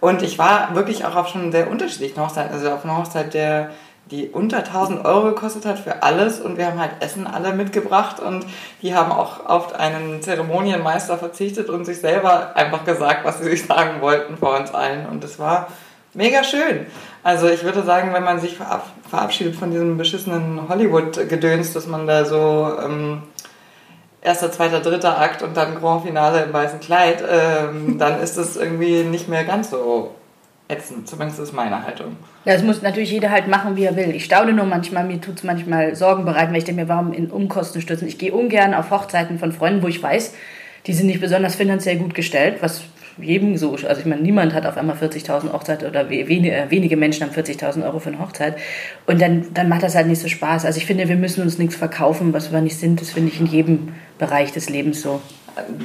Und 0.00 0.22
ich 0.22 0.38
war 0.38 0.74
wirklich 0.74 1.04
auch 1.04 1.14
auf 1.14 1.28
schon 1.28 1.52
sehr 1.52 1.70
unterschiedlichen 1.70 2.20
Hochzeiten, 2.20 2.52
also 2.52 2.70
auf 2.70 2.84
einer 2.84 2.96
Hochzeit, 2.96 3.34
der 3.34 3.70
die 4.10 4.28
unter 4.28 4.58
1000 4.58 5.04
Euro 5.04 5.28
gekostet 5.28 5.66
hat 5.66 5.78
für 5.78 6.02
alles. 6.02 6.40
Und 6.40 6.58
wir 6.58 6.66
haben 6.66 6.80
halt 6.80 6.92
Essen 7.00 7.26
alle 7.26 7.52
mitgebracht. 7.52 8.20
Und 8.20 8.44
die 8.82 8.94
haben 8.94 9.12
auch 9.12 9.46
auf 9.46 9.74
einen 9.74 10.22
Zeremonienmeister 10.22 11.18
verzichtet 11.18 11.68
und 11.68 11.84
sich 11.84 11.98
selber 11.98 12.56
einfach 12.56 12.84
gesagt, 12.84 13.24
was 13.24 13.38
sie 13.38 13.44
sich 13.44 13.66
sagen 13.66 14.00
wollten 14.00 14.36
vor 14.36 14.58
uns 14.58 14.72
allen. 14.72 15.06
Und 15.06 15.22
es 15.24 15.38
war 15.38 15.68
mega 16.14 16.44
schön. 16.44 16.86
Also 17.22 17.48
ich 17.48 17.64
würde 17.64 17.82
sagen, 17.82 18.12
wenn 18.12 18.24
man 18.24 18.40
sich 18.40 18.56
verab 18.56 18.86
verabschiedet 19.08 19.56
von 19.56 19.70
diesem 19.72 19.96
beschissenen 19.96 20.68
Hollywood-Gedöns, 20.68 21.72
dass 21.72 21.86
man 21.88 22.06
da 22.06 22.24
so 22.24 22.72
ähm, 22.80 23.22
erster, 24.22 24.52
zweiter, 24.52 24.80
dritter 24.80 25.18
Akt 25.18 25.42
und 25.42 25.56
dann 25.56 25.74
Grand 25.80 26.04
Finale 26.04 26.42
im 26.44 26.52
weißen 26.52 26.80
Kleid, 26.80 27.24
ähm, 27.28 27.98
dann 27.98 28.20
ist 28.20 28.36
es 28.36 28.56
irgendwie 28.56 29.02
nicht 29.02 29.28
mehr 29.28 29.44
ganz 29.44 29.70
so 29.70 30.14
ätzend. 30.70 31.08
Zumindest 31.08 31.40
ist 31.40 31.52
meine 31.52 31.84
Haltung. 31.84 32.16
Ja, 32.44 32.54
das 32.54 32.62
muss 32.62 32.82
natürlich 32.82 33.10
jeder 33.10 33.30
halt 33.30 33.48
machen, 33.48 33.76
wie 33.76 33.84
er 33.84 33.96
will. 33.96 34.14
Ich 34.14 34.24
staune 34.24 34.52
nur 34.52 34.66
manchmal, 34.66 35.04
mir 35.04 35.20
tut 35.20 35.38
es 35.38 35.44
manchmal 35.44 35.94
Sorgen 35.94 36.24
bereiten, 36.24 36.52
weil 36.52 36.58
ich 36.58 36.64
denke 36.64 36.82
mir, 36.82 36.88
warum 36.88 37.12
in 37.12 37.30
Umkosten 37.30 37.80
stürzen? 37.82 38.08
Ich 38.08 38.18
gehe 38.18 38.32
ungern 38.32 38.74
auf 38.74 38.90
Hochzeiten 38.90 39.38
von 39.38 39.52
Freunden, 39.52 39.82
wo 39.82 39.88
ich 39.88 40.02
weiß, 40.02 40.34
die 40.86 40.92
sind 40.92 41.06
nicht 41.06 41.20
besonders 41.20 41.56
finanziell 41.56 41.96
gut 41.96 42.14
gestellt, 42.14 42.58
was 42.60 42.82
jedem 43.20 43.58
so, 43.58 43.72
also 43.72 44.00
ich 44.00 44.06
meine, 44.06 44.22
niemand 44.22 44.54
hat 44.54 44.64
auf 44.64 44.78
einmal 44.78 44.96
40.000 44.96 45.52
Hochzeit 45.52 45.84
oder 45.84 46.08
we- 46.08 46.26
wenige, 46.28 46.52
äh, 46.52 46.70
wenige 46.70 46.96
Menschen 46.96 47.24
haben 47.26 47.32
40.000 47.34 47.84
Euro 47.84 47.98
für 47.98 48.08
eine 48.08 48.18
Hochzeit 48.18 48.56
und 49.04 49.20
dann, 49.20 49.48
dann 49.52 49.68
macht 49.68 49.82
das 49.82 49.94
halt 49.94 50.06
nicht 50.06 50.22
so 50.22 50.28
Spaß. 50.28 50.64
Also 50.64 50.78
ich 50.78 50.86
finde, 50.86 51.06
wir 51.06 51.16
müssen 51.16 51.42
uns 51.42 51.58
nichts 51.58 51.76
verkaufen, 51.76 52.32
was 52.32 52.50
wir 52.50 52.62
nicht 52.62 52.78
sind. 52.78 52.98
Das 53.00 53.10
finde 53.10 53.30
ich 53.30 53.38
in 53.38 53.44
jedem 53.46 53.88
Bereich 54.18 54.52
des 54.52 54.70
Lebens 54.70 55.02
so. 55.02 55.20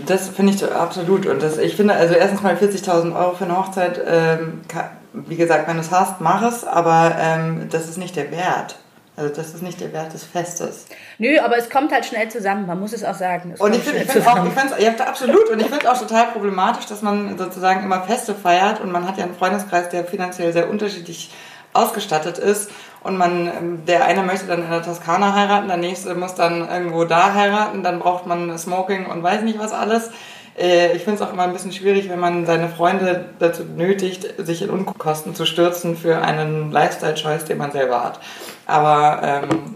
Das 0.05 0.29
finde 0.29 0.53
ich 0.53 0.71
absolut. 0.71 1.25
Und 1.25 1.41
das, 1.41 1.57
ich 1.57 1.75
finde, 1.75 1.93
also 1.93 2.13
erstens 2.13 2.41
mal 2.41 2.55
40.000 2.55 3.15
Euro 3.15 3.35
für 3.35 3.45
eine 3.45 3.57
Hochzeit, 3.57 3.99
ähm, 4.05 4.61
kann, 4.67 4.89
wie 5.13 5.35
gesagt, 5.35 5.67
wenn 5.67 5.75
du 5.75 5.81
es 5.81 5.91
hast, 5.91 6.21
mach 6.21 6.41
es, 6.43 6.63
aber 6.63 7.15
ähm, 7.19 7.67
das 7.69 7.87
ist 7.87 7.97
nicht 7.97 8.15
der 8.15 8.31
Wert. 8.31 8.77
Also 9.17 9.33
das 9.33 9.53
ist 9.53 9.61
nicht 9.61 9.79
der 9.79 9.93
Wert 9.93 10.13
des 10.13 10.25
Festes. 10.25 10.87
Nö, 11.19 11.39
aber 11.39 11.57
es 11.57 11.69
kommt 11.69 11.93
halt 11.93 12.05
schnell 12.05 12.27
zusammen, 12.27 12.67
man 12.67 12.77
muss 12.79 12.91
es 12.91 13.03
auch 13.05 13.15
sagen. 13.15 13.51
Es 13.53 13.61
und 13.61 13.73
ich 13.73 13.81
finde 13.81 14.05
find 14.05 14.27
auch, 14.27 14.45
ich 14.45 14.51
find's, 14.51 14.73
ja, 14.77 14.91
absolut, 15.05 15.49
und 15.49 15.59
ich 15.61 15.67
finde 15.67 15.89
auch 15.89 15.97
total 15.97 16.27
problematisch, 16.27 16.85
dass 16.87 17.01
man 17.01 17.37
sozusagen 17.37 17.83
immer 17.83 18.01
Feste 18.01 18.35
feiert 18.35 18.81
und 18.81 18.91
man 18.91 19.07
hat 19.07 19.17
ja 19.17 19.23
einen 19.23 19.35
Freundeskreis, 19.35 19.87
der 19.87 20.03
finanziell 20.03 20.51
sehr 20.51 20.69
unterschiedlich 20.69 21.31
ausgestattet 21.71 22.37
ist 22.37 22.69
und 23.05 23.17
man, 23.17 23.47
ähm, 23.47 23.85
der 23.85 24.05
eine 24.05 24.23
möchte 24.23 24.47
dann 24.47 24.63
in 24.63 24.69
der 24.69 24.81
Toskana 24.81 25.33
heiraten, 25.35 25.67
der 25.67 25.77
nächste 25.77 26.15
muss 26.15 26.33
dann 26.33 26.67
irgendwo 26.67 27.05
da 27.05 27.33
heiraten, 27.33 27.83
dann 27.83 27.99
braucht 27.99 28.25
man 28.25 28.57
Smoking 28.57 29.05
und 29.05 29.21
weiß 29.21 29.43
nicht 29.43 29.59
was 29.59 29.73
alles. 29.73 30.09
Äh, 30.57 30.95
Ich 30.95 31.03
finde 31.03 31.21
es 31.21 31.21
auch 31.21 31.31
immer 31.31 31.43
ein 31.43 31.53
bisschen 31.53 31.71
schwierig, 31.71 32.09
wenn 32.09 32.19
man 32.19 32.45
seine 32.47 32.67
Freunde 32.67 33.25
dazu 33.37 33.63
nötigt, 33.63 34.33
sich 34.39 34.63
in 34.63 34.71
Unkosten 34.71 35.35
zu 35.35 35.45
stürzen 35.45 35.95
für 35.95 36.19
einen 36.21 36.71
Lifestyle-Choice, 36.71 37.45
den 37.45 37.59
man 37.59 37.71
selber 37.71 38.03
hat. 38.03 38.19
Aber 38.65 39.21
ähm, 39.23 39.75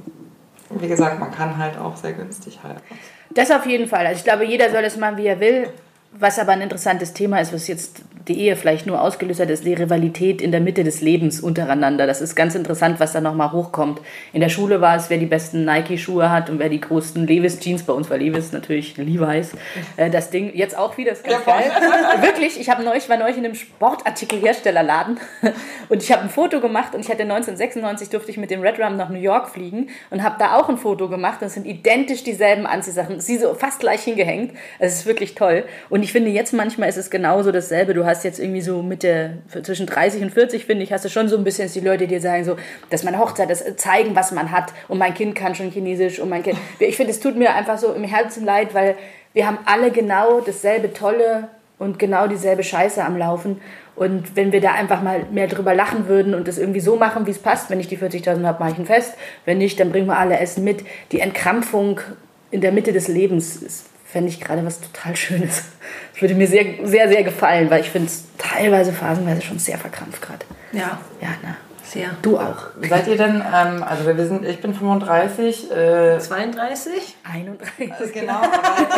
wie 0.72 0.88
gesagt, 0.88 1.20
man 1.20 1.32
kann 1.32 1.58
halt 1.58 1.78
auch 1.78 1.96
sehr 1.98 2.14
günstig 2.14 2.60
heiraten. 2.64 3.00
Das 3.30 3.52
auf 3.52 3.68
jeden 3.68 3.88
Fall. 3.88 4.08
Also 4.08 4.18
ich 4.18 4.24
glaube, 4.24 4.44
jeder 4.44 4.72
soll 4.72 4.82
das 4.82 4.98
machen, 4.98 5.18
wie 5.18 5.28
er 5.28 5.40
will. 5.40 5.70
Was 6.12 6.40
aber 6.40 6.54
ein 6.54 6.62
interessantes 6.62 7.14
Thema 7.14 7.40
ist, 7.40 7.54
was 7.54 7.68
jetzt 7.68 8.02
die 8.28 8.40
Ehe 8.40 8.56
vielleicht 8.56 8.86
nur 8.86 9.02
ausgelöst 9.02 9.40
hat, 9.40 9.50
ist 9.50 9.66
die 9.66 9.74
Rivalität 9.74 10.42
in 10.42 10.52
der 10.52 10.60
Mitte 10.60 10.84
des 10.84 11.02
Lebens 11.02 11.40
untereinander. 11.40 12.06
Das 12.06 12.22
ist 12.22 12.36
ganz 12.36 12.56
interessant, 12.56 13.00
was 13.00 13.12
da 13.14 13.22
nochmal 13.22 13.52
hochkommt. 13.52 14.02
In 14.34 14.42
der 14.42 14.50
Schule 14.50 14.82
war 14.82 14.96
es, 14.96 15.10
wer 15.10 15.18
die 15.18 15.26
besten 15.26 15.66
Nike-Schuhe 15.66 16.30
hat 16.30 16.50
und 16.50 16.60
wer 16.60 16.70
die 16.70 16.80
größten 16.80 17.26
Levis-Jeans, 17.26 17.84
bei 17.84 17.94
uns 17.94 18.10
war 18.10 18.18
Levis 18.18 18.52
natürlich 18.52 18.98
Levi's, 18.98 19.54
äh, 19.98 20.10
das 20.10 20.30
Ding, 20.30 20.52
jetzt 20.54 20.78
auch 20.78 20.98
wieder, 20.98 21.12
ist 21.12 21.24
ganz 21.24 21.44
Ja, 21.46 21.54
geil. 21.54 21.72
Wirklich, 22.22 22.60
ich 22.60 22.70
habe 22.70 22.84
neulich, 22.84 23.10
war 23.10 23.18
neulich 23.18 23.38
in 23.38 23.46
einem 23.46 23.56
Sportartikelherstellerladen 23.56 25.20
und 25.90 26.04
ich 26.04 26.12
habe 26.12 26.24
ein 26.24 26.30
Foto 26.30 26.60
gemacht 26.60 26.94
und 26.94 27.02
ich 27.02 27.10
hatte 27.10 27.24
1996 27.24 28.10
durfte 28.10 28.30
ich 28.30 28.38
mit 28.38 28.52
dem 28.52 28.62
Red 28.62 28.80
Rum 28.80 28.96
nach 28.96 29.10
New 29.10 29.20
York 29.20 29.50
fliegen 29.50 29.90
und 30.12 30.22
habe 30.22 30.36
da 30.38 30.56
auch 30.56 30.70
ein 30.70 30.78
Foto 30.78 31.10
gemacht. 31.10 31.38
Das 31.42 31.56
sind 31.56 31.66
identisch 31.66 32.24
dieselben 32.24 32.68
Anziehsachen. 32.68 33.20
Sie 33.20 33.38
so 33.38 33.54
fast 33.56 33.80
gleich 33.80 34.02
hingehängt. 34.02 34.54
Es 34.78 34.94
ist 34.94 35.06
wirklich 35.06 35.36
toll. 35.36 35.64
Und 35.90 35.99
ich 36.04 36.12
finde, 36.12 36.30
jetzt 36.30 36.54
manchmal 36.54 36.90
ist 36.90 36.98
es 36.98 37.10
genauso 37.10 37.52
dasselbe. 37.52 37.94
Du 37.94 38.06
hast 38.06 38.24
jetzt 38.24 38.40
irgendwie 38.40 38.62
so 38.62 38.82
Mitte, 38.82 39.38
zwischen 39.64 39.86
30 39.86 40.22
und 40.22 40.32
40, 40.32 40.66
finde 40.66 40.84
ich, 40.84 40.94
hast 40.94 41.06
du 41.06 41.10
schon 41.10 41.30
so 41.30 41.38
ein 41.38 41.44
bisschen, 41.44 41.66
dass 41.66 41.74
die 41.74 41.80
Leute 41.80 42.08
dir 42.08 42.22
sagen, 42.22 42.44
so, 42.44 42.58
dass 42.90 43.04
meine 43.04 43.20
Hochzeit, 43.20 43.50
das 43.50 43.64
zeigen, 43.78 44.16
was 44.16 44.32
man 44.32 44.52
hat. 44.52 44.74
Und 44.88 44.98
mein 44.98 45.14
Kind 45.14 45.36
kann 45.36 45.56
schon 45.56 45.72
Chinesisch 45.72 46.20
und 46.20 46.30
mein 46.30 46.44
Kind. 46.44 46.58
Ich 46.80 46.98
finde, 46.98 47.12
es 47.12 47.20
tut 47.20 47.36
mir 47.36 47.56
einfach 47.56 47.78
so 47.78 47.94
im 47.94 48.04
Herzen 48.04 48.46
leid, 48.46 48.74
weil 48.74 48.96
wir 49.34 49.48
haben 49.48 49.60
alle 49.66 49.92
genau 49.92 50.42
dasselbe 50.42 50.94
Tolle 50.94 51.50
und 51.78 51.98
genau 51.98 52.28
dieselbe 52.28 52.64
Scheiße 52.64 53.04
am 53.04 53.18
Laufen. 53.18 53.62
Und 53.96 54.36
wenn 54.36 54.52
wir 54.52 54.62
da 54.62 54.74
einfach 54.74 55.02
mal 55.02 55.26
mehr 55.32 55.48
drüber 55.48 55.74
lachen 55.74 56.08
würden 56.08 56.34
und 56.34 56.48
das 56.48 56.58
irgendwie 56.58 56.80
so 56.80 56.96
machen, 56.96 57.26
wie 57.26 57.32
es 57.32 57.40
passt, 57.40 57.70
wenn 57.70 57.80
ich 57.80 57.88
die 57.88 57.98
40.000 57.98 58.46
habe, 58.46 58.60
mache 58.64 58.72
ich 58.72 58.78
ein 58.78 58.86
Fest. 58.86 59.16
Wenn 59.46 59.58
nicht, 59.58 59.80
dann 59.80 59.92
bringen 59.92 60.08
wir 60.08 60.18
alle 60.18 60.40
Essen 60.40 60.64
mit. 60.64 60.86
Die 61.12 61.20
Entkrampfung 61.20 62.00
in 62.52 62.62
der 62.62 62.72
Mitte 62.72 62.94
des 62.94 63.08
Lebens 63.08 63.58
ist, 63.58 63.86
fände 64.12 64.30
ich 64.30 64.40
gerade 64.40 64.66
was 64.66 64.80
total 64.82 65.16
Schönes. 65.16 65.64
Das 66.14 66.22
würde 66.22 66.36
mir 66.36 66.48
sehr, 66.48 66.66
sehr, 66.84 67.08
sehr 67.08 67.24
gefallen, 67.24 67.70
weil 67.70 67.80
ich 67.80 67.90
finde 67.90 68.08
es 68.08 68.26
teilweise, 68.38 68.92
phasenweise 68.92 69.42
schon 69.42 69.58
sehr 69.58 69.78
verkrampft 69.78 70.22
gerade. 70.22 70.46
Ja, 70.74 71.00
Ja, 71.22 71.30
na. 71.42 71.56
sehr. 71.84 72.10
Du 72.22 72.38
auch. 72.38 72.58
Seid 72.90 73.08
ihr 73.08 73.16
denn, 73.16 73.36
ähm, 73.42 73.82
also 73.84 74.06
wir 74.06 74.28
sind, 74.28 74.46
ich 74.46 74.60
bin 74.60 74.74
35, 74.74 75.72
äh, 75.72 76.20
32? 76.20 77.16
31. 77.24 78.14
genau, 78.14 78.34
aber, 78.34 78.46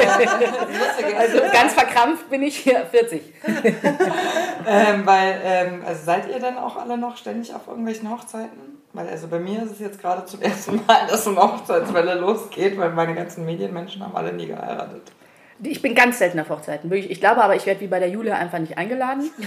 äh, 0.01 1.15
Also 1.19 1.37
ganz 1.53 1.73
verkrampft 1.73 2.27
bin 2.31 2.41
ich 2.41 2.57
hier 2.57 2.85
40. 2.89 3.21
ähm, 4.67 5.05
weil, 5.05 5.39
ähm, 5.43 5.83
also 5.85 6.03
seid 6.03 6.27
ihr 6.27 6.39
denn 6.39 6.57
auch 6.57 6.75
alle 6.75 6.97
noch 6.97 7.17
ständig 7.17 7.53
auf 7.53 7.67
irgendwelchen 7.67 8.09
Hochzeiten? 8.09 8.80
Weil 8.93 9.07
also 9.07 9.27
bei 9.27 9.39
mir 9.39 9.63
ist 9.63 9.71
es 9.71 9.79
jetzt 9.79 10.01
gerade 10.01 10.25
zum 10.25 10.41
ersten 10.41 10.81
Mal, 10.85 11.07
dass 11.09 11.27
eine 11.27 11.37
Hochzeitswelle 11.37 12.15
losgeht, 12.15 12.77
weil 12.77 12.91
meine 12.91 13.15
ganzen 13.15 13.45
Medienmenschen 13.45 14.03
haben 14.03 14.15
alle 14.15 14.33
nie 14.33 14.47
geheiratet. 14.47 15.11
Ich 15.63 15.81
bin 15.81 15.93
ganz 15.93 16.19
selten 16.19 16.39
auf 16.39 16.49
Hochzeiten. 16.49 16.89
Wirklich. 16.89 17.11
Ich 17.11 17.19
glaube 17.19 17.43
aber, 17.43 17.55
ich 17.55 17.65
werde 17.65 17.81
wie 17.81 17.87
bei 17.87 17.99
der 17.99 18.09
Julia 18.09 18.35
einfach 18.35 18.59
nicht 18.59 18.77
eingeladen. 18.77 19.29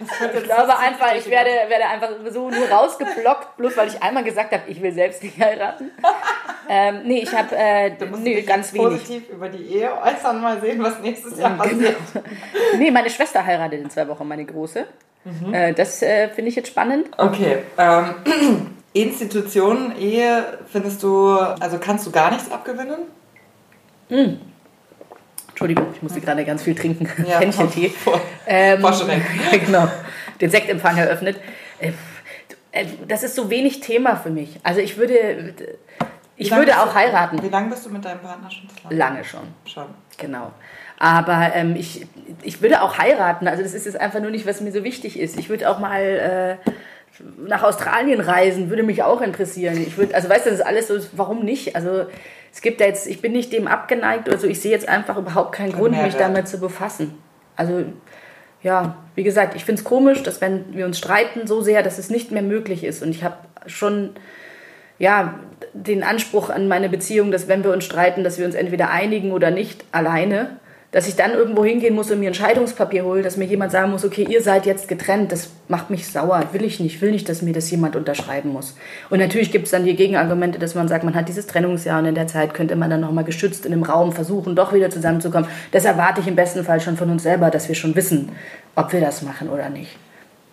Ich 0.00 0.44
glaube 0.44 0.78
einfach, 0.78 1.14
ich 1.14 1.28
werde, 1.28 1.50
werde 1.68 1.86
einfach 1.86 2.08
so 2.30 2.48
nur 2.50 2.68
rausgeblockt, 2.68 3.56
bloß 3.58 3.76
weil 3.76 3.88
ich 3.88 4.02
einmal 4.02 4.24
gesagt 4.24 4.52
habe, 4.52 4.62
ich 4.66 4.80
will 4.80 4.92
selbst 4.92 5.22
nicht 5.22 5.38
heiraten. 5.38 5.90
Ähm, 6.68 7.00
nee, 7.04 7.20
ich 7.20 7.34
habe 7.34 7.54
äh, 7.54 7.90
nee, 8.18 8.40
ganz 8.42 8.72
wenig. 8.72 8.88
positiv 8.88 9.28
über 9.28 9.48
die 9.48 9.62
Ehe 9.62 9.90
äußern, 10.02 10.40
mal 10.40 10.60
sehen, 10.60 10.82
was 10.82 11.00
nächstes 11.00 11.38
Jahr 11.38 11.50
passiert. 11.50 11.96
Nee, 12.78 12.90
meine 12.90 13.10
Schwester 13.10 13.44
heiratet 13.44 13.80
in 13.80 13.90
zwei 13.90 14.08
Wochen, 14.08 14.26
meine 14.26 14.44
große. 14.44 14.86
Äh, 15.52 15.74
das 15.74 16.00
äh, 16.00 16.28
finde 16.28 16.48
ich 16.48 16.56
jetzt 16.56 16.68
spannend. 16.68 17.08
Okay, 17.18 17.58
ähm, 17.76 18.14
Institutionen, 18.94 19.94
Ehe, 19.98 20.58
findest 20.72 21.02
du, 21.02 21.36
also 21.36 21.78
kannst 21.78 22.06
du 22.06 22.10
gar 22.10 22.30
nichts 22.30 22.50
abgewinnen? 22.50 23.00
Entschuldigung, 25.60 25.92
ich 25.94 26.00
musste 26.02 26.22
gerade 26.22 26.42
ganz 26.46 26.62
viel 26.62 26.74
trinken. 26.74 27.06
Ja, 27.28 27.38
Händchentee. 27.40 27.88
vor- 28.04 28.18
Ähm, 28.46 28.80
genau. 29.66 29.88
Den 30.40 30.48
Sektempfang 30.50 30.96
eröffnet. 30.96 31.38
Äh, 31.78 31.92
äh, 32.72 32.86
Das 33.06 33.22
ist 33.22 33.34
so 33.34 33.50
wenig 33.50 33.80
Thema 33.80 34.16
für 34.16 34.30
mich. 34.30 34.58
Also 34.62 34.80
ich 34.80 34.96
würde, 34.96 35.54
ich 36.38 36.50
würde 36.50 36.80
auch 36.80 36.86
du- 36.86 36.94
heiraten. 36.94 37.42
Wie 37.42 37.48
lange 37.50 37.68
bist 37.68 37.84
du 37.84 37.90
mit 37.90 38.02
deinem 38.02 38.20
Partner 38.20 38.50
schon 38.50 38.70
zusammen? 38.70 38.96
Lange 38.96 39.22
schon. 39.22 39.40
Schon. 39.66 39.84
Genau. 40.16 40.50
Aber 40.98 41.50
ähm, 41.54 41.76
ich, 41.76 42.06
ich 42.42 42.62
würde 42.62 42.80
auch 42.80 42.96
heiraten. 42.96 43.46
Also 43.46 43.62
das 43.62 43.74
ist 43.74 43.84
jetzt 43.84 44.00
einfach 44.00 44.20
nur 44.20 44.30
nicht, 44.30 44.46
was 44.46 44.62
mir 44.62 44.72
so 44.72 44.82
wichtig 44.82 45.18
ist. 45.20 45.38
Ich 45.38 45.50
würde 45.50 45.68
auch 45.68 45.78
mal 45.78 46.58
äh, 46.66 46.70
nach 47.46 47.62
Australien 47.62 48.20
reisen, 48.20 48.70
würde 48.70 48.82
mich 48.82 49.02
auch 49.02 49.20
interessieren. 49.20 49.76
Ich 49.80 49.96
würde, 49.96 50.14
also 50.14 50.28
weißt 50.28 50.46
du, 50.46 50.50
das 50.50 50.60
ist 50.60 50.66
alles 50.66 50.88
so, 50.88 50.98
warum 51.12 51.44
nicht? 51.44 51.76
Also 51.76 52.06
es 52.52 52.60
gibt 52.60 52.80
da 52.80 52.84
jetzt, 52.84 53.06
ich 53.06 53.20
bin 53.20 53.32
nicht 53.32 53.52
dem 53.52 53.66
abgeneigt, 53.66 54.28
also 54.28 54.46
ich 54.46 54.60
sehe 54.60 54.70
jetzt 54.70 54.88
einfach 54.88 55.16
überhaupt 55.16 55.52
keinen 55.52 55.72
Grund, 55.72 56.00
mich 56.02 56.16
damit 56.16 56.48
zu 56.48 56.58
befassen. 56.58 57.18
Also 57.56 57.84
ja, 58.62 58.96
wie 59.14 59.22
gesagt, 59.22 59.54
ich 59.54 59.64
finde 59.64 59.80
es 59.80 59.84
komisch, 59.84 60.22
dass 60.22 60.40
wenn 60.40 60.74
wir 60.74 60.84
uns 60.84 60.98
streiten 60.98 61.46
so 61.46 61.62
sehr, 61.62 61.82
dass 61.82 61.98
es 61.98 62.10
nicht 62.10 62.30
mehr 62.30 62.42
möglich 62.42 62.84
ist. 62.84 63.02
Und 63.02 63.10
ich 63.10 63.24
habe 63.24 63.36
schon 63.66 64.10
ja, 65.00 65.40
den 65.72 66.02
Anspruch 66.02 66.50
an 66.50 66.68
meine 66.68 66.90
Beziehung, 66.90 67.30
dass 67.30 67.48
wenn 67.48 67.64
wir 67.64 67.72
uns 67.72 67.84
streiten, 67.84 68.22
dass 68.22 68.38
wir 68.38 68.44
uns 68.44 68.54
entweder 68.54 68.90
einigen 68.90 69.32
oder 69.32 69.50
nicht 69.50 69.84
alleine, 69.92 70.58
dass 70.92 71.06
ich 71.06 71.14
dann 71.14 71.32
irgendwo 71.32 71.64
hingehen 71.64 71.94
muss 71.94 72.10
und 72.10 72.18
mir 72.18 72.30
ein 72.30 72.34
Scheidungspapier 72.34 73.04
hole, 73.04 73.22
dass 73.22 73.36
mir 73.36 73.44
jemand 73.44 73.70
sagen 73.70 73.92
muss, 73.92 74.04
okay, 74.04 74.26
ihr 74.28 74.42
seid 74.42 74.66
jetzt 74.66 74.88
getrennt, 74.88 75.30
das 75.30 75.50
macht 75.68 75.88
mich 75.88 76.08
sauer, 76.08 76.42
will 76.52 76.64
ich 76.64 76.80
nicht, 76.80 77.00
will 77.00 77.12
nicht, 77.12 77.28
dass 77.28 77.42
mir 77.42 77.52
das 77.52 77.70
jemand 77.70 77.94
unterschreiben 77.94 78.50
muss. 78.52 78.76
Und 79.08 79.20
natürlich 79.20 79.52
gibt 79.52 79.66
es 79.66 79.70
dann 79.70 79.84
die 79.84 79.94
Gegenargumente, 79.94 80.58
dass 80.58 80.74
man 80.74 80.88
sagt, 80.88 81.04
man 81.04 81.14
hat 81.14 81.28
dieses 81.28 81.46
Trennungsjahr 81.46 82.00
und 82.00 82.06
in 82.06 82.16
der 82.16 82.26
Zeit 82.26 82.54
könnte 82.54 82.74
man 82.74 82.90
dann 82.90 83.00
nochmal 83.00 83.24
geschützt 83.24 83.66
in 83.66 83.72
einem 83.72 83.84
Raum 83.84 84.12
versuchen, 84.12 84.56
doch 84.56 84.72
wieder 84.72 84.90
zusammenzukommen. 84.90 85.48
Das 85.70 85.84
erwarte 85.84 86.20
ich 86.20 86.26
im 86.26 86.36
besten 86.36 86.64
Fall 86.64 86.80
schon 86.80 86.96
von 86.96 87.08
uns 87.10 87.22
selber, 87.22 87.50
dass 87.50 87.68
wir 87.68 87.76
schon 87.76 87.94
wissen, 87.94 88.30
ob 88.74 88.92
wir 88.92 89.00
das 89.00 89.22
machen 89.22 89.48
oder 89.48 89.70
nicht. 89.70 89.96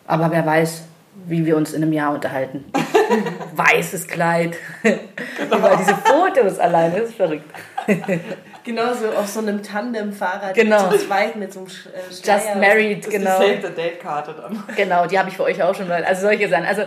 Aber 0.05 0.31
wer 0.31 0.45
weiß, 0.45 0.83
wie 1.25 1.45
wir 1.45 1.57
uns 1.57 1.73
in 1.73 1.81
einem 1.81 1.93
Jahr 1.93 2.13
unterhalten. 2.13 2.65
Weißes 3.55 4.07
Kleid. 4.07 4.55
Über 4.83 5.77
diese 5.79 5.95
Fotos 5.95 6.59
alleine, 6.59 6.99
das 6.99 7.09
ist 7.09 7.15
verrückt. 7.15 7.49
Genauso 8.67 9.07
auf 9.11 9.27
so 9.27 9.39
einem 9.39 9.63
Tandem-Fahrrad 9.63 10.53
Genau. 10.53 10.89
zu 10.89 10.99
zweit 10.99 11.35
mit 11.37 11.51
so 11.53 11.61
einem 11.61 11.69
Sch- 11.69 11.87
äh, 11.87 12.13
Schleier. 12.13 12.35
Just 12.37 12.55
married, 12.57 13.05
Das 13.05 13.11
genau. 13.13 13.39
ist 13.39 13.39
die 13.39 13.61
Save 13.61 13.67
the 13.67 13.81
Date-Karte 13.81 14.35
dann. 14.39 14.63
Genau, 14.75 15.07
die 15.07 15.17
habe 15.17 15.29
ich 15.29 15.37
für 15.37 15.43
euch 15.43 15.63
auch 15.63 15.73
schon 15.73 15.87
mal. 15.87 16.03
Also 16.03 16.21
solche 16.27 16.47
Sachen. 16.49 16.65
Also 16.65 16.83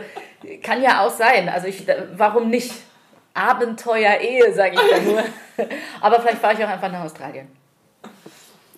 kann 0.62 0.82
ja 0.82 1.04
auch 1.04 1.10
sein. 1.10 1.48
Also 1.48 1.66
ich, 1.66 1.84
warum 2.16 2.50
nicht? 2.50 2.72
Abenteuer-Ehe, 3.32 4.52
sage 4.52 4.74
ich 4.74 4.80
da 4.90 5.00
nur. 5.00 5.22
Aber 6.00 6.20
vielleicht 6.20 6.38
fahre 6.38 6.54
ich 6.54 6.64
auch 6.64 6.68
einfach 6.68 6.92
nach 6.92 7.04
Australien. 7.04 7.48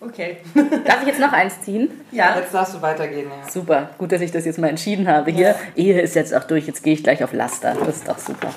Okay. 0.01 0.39
Darf 0.85 1.03
ich 1.03 1.09
jetzt 1.09 1.21
noch 1.21 1.33
eins 1.33 1.61
ziehen? 1.63 2.01
Ja. 2.11 2.37
Jetzt 2.39 2.53
darfst 2.55 2.75
du 2.75 2.83
weitergehen, 2.83 3.29
ja. 3.31 3.49
Super, 3.51 3.91
gut, 3.99 4.11
dass 4.13 4.21
ich 4.21 4.33
das 4.33 4.45
jetzt 4.45 4.59
mal 4.59 4.69
entschieden 4.69 5.09
habe 5.09 5.31
hier. 5.31 5.55
Ehe 5.77 6.01
ist 6.01 6.15
jetzt 6.17 6.35
auch 6.35 6.45
durch, 6.45 6.67
jetzt 6.67 6.83
gehe 6.83 6.93
ich 6.95 7.03
gleich 7.05 7.23
auf 7.23 7.33
Laster. 7.33 7.75
Das 7.79 7.97
ist 7.97 8.09
doch 8.09 8.19
super. 8.19 8.51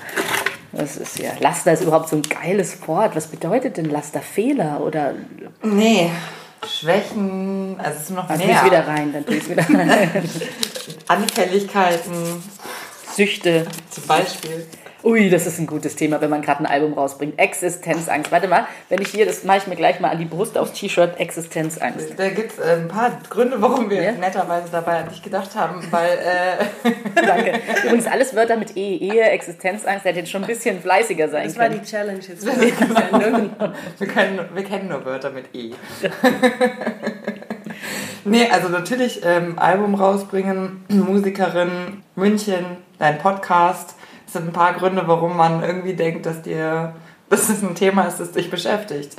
Das 0.76 0.98
ist 0.98 1.20
ja, 1.20 1.32
Laster 1.40 1.72
ist 1.74 1.84
überhaupt 1.84 2.10
so 2.10 2.16
ein 2.18 2.22
geiles 2.22 2.86
Wort. 2.88 3.16
Was 3.16 3.28
bedeutet 3.28 3.78
denn 3.78 3.86
Laster? 3.90 4.20
Fehler 4.22 4.82
oder 4.82 5.14
Nee, 5.64 6.10
Schwächen, 6.68 7.76
also 7.80 7.98
es 7.98 8.04
ist 8.06 8.10
noch 8.12 8.28
dann 8.28 8.38
mehr. 8.40 8.66
wieder 8.66 8.86
rein, 8.88 9.14
dann 9.14 9.26
tue 9.26 9.36
ich 9.36 9.50
wieder 9.50 9.64
rein. 9.70 10.10
Anfälligkeiten 11.08 12.44
Süchte. 13.16 13.66
zum 13.90 14.08
Beispiel. 14.08 14.66
Ui, 15.06 15.30
das 15.30 15.46
ist 15.46 15.60
ein 15.60 15.68
gutes 15.68 15.96
Thema, 15.96 16.20
wenn 16.20 16.32
man 16.32 16.42
gerade 16.42 16.62
ein 16.62 16.66
Album 16.66 16.94
rausbringt. 16.94 17.38
Existenzangst. 17.38 18.32
Warte 18.32 18.48
mal, 18.48 18.66
wenn 18.90 19.00
ich 19.04 19.10
hier, 19.10 19.28
das 19.28 19.44
mache 19.44 19.60
ich 19.60 19.68
mir 19.68 19.76
gleich 19.76 20.00
mal 20.00 20.10
an 20.10 20.18
die 20.18 20.26
Brust 20.26 20.58
aufs 20.58 20.74
T-Shirt, 20.74 21.20
Existenzangst. 21.20 22.16
Da 22.18 22.30
gibt 22.30 22.54
es 22.54 22.58
äh, 22.58 22.78
ein 22.78 22.88
paar 22.88 23.12
Gründe, 23.30 23.62
warum 23.62 23.92
wir 23.92 24.02
ja? 24.02 24.14
netterweise 24.14 24.70
dabei 24.72 25.02
an 25.02 25.10
dich 25.10 25.22
gedacht 25.22 25.54
haben, 25.54 25.86
weil... 25.92 26.10
Äh 26.10 26.90
Danke. 27.24 27.60
Übrigens 27.84 28.08
alles 28.08 28.36
Wörter 28.36 28.58
mit 28.58 28.76
E, 28.76 28.98
Ehe, 28.98 29.26
Existenzangst, 29.26 30.06
hätte 30.06 30.18
jetzt 30.20 30.32
schon 30.32 30.44
ein 30.44 30.48
bisschen 30.48 30.82
fleißiger 30.82 31.30
sein 31.30 31.44
das 31.44 31.56
können. 31.56 31.82
Das 31.84 31.86
war 31.86 31.86
die 31.86 31.88
Challenge 31.88 32.24
jetzt. 32.28 32.44
wir, 34.00 34.08
können, 34.08 34.40
wir 34.56 34.64
kennen 34.64 34.90
nur 34.90 35.06
Wörter 35.06 35.30
mit 35.30 35.54
E. 35.54 35.76
nee, 38.26 38.50
also 38.50 38.70
natürlich 38.70 39.22
ähm, 39.24 39.60
Album 39.60 39.94
rausbringen, 39.94 40.84
Musikerin, 40.88 42.02
München, 42.16 42.66
dein 42.98 43.20
Podcast 43.20 43.94
sind 44.36 44.48
ein 44.48 44.54
paar 44.54 44.74
Gründe, 44.74 45.04
warum 45.08 45.36
man 45.36 45.64
irgendwie 45.64 45.94
denkt, 45.94 46.26
dass 46.26 46.42
dir 46.42 46.94
dass 47.30 47.50
es 47.50 47.64
ein 47.64 47.76
Thema 47.76 48.04
ist, 48.04 48.20
das 48.20 48.32
dich 48.32 48.50
beschäftigt. 48.50 49.16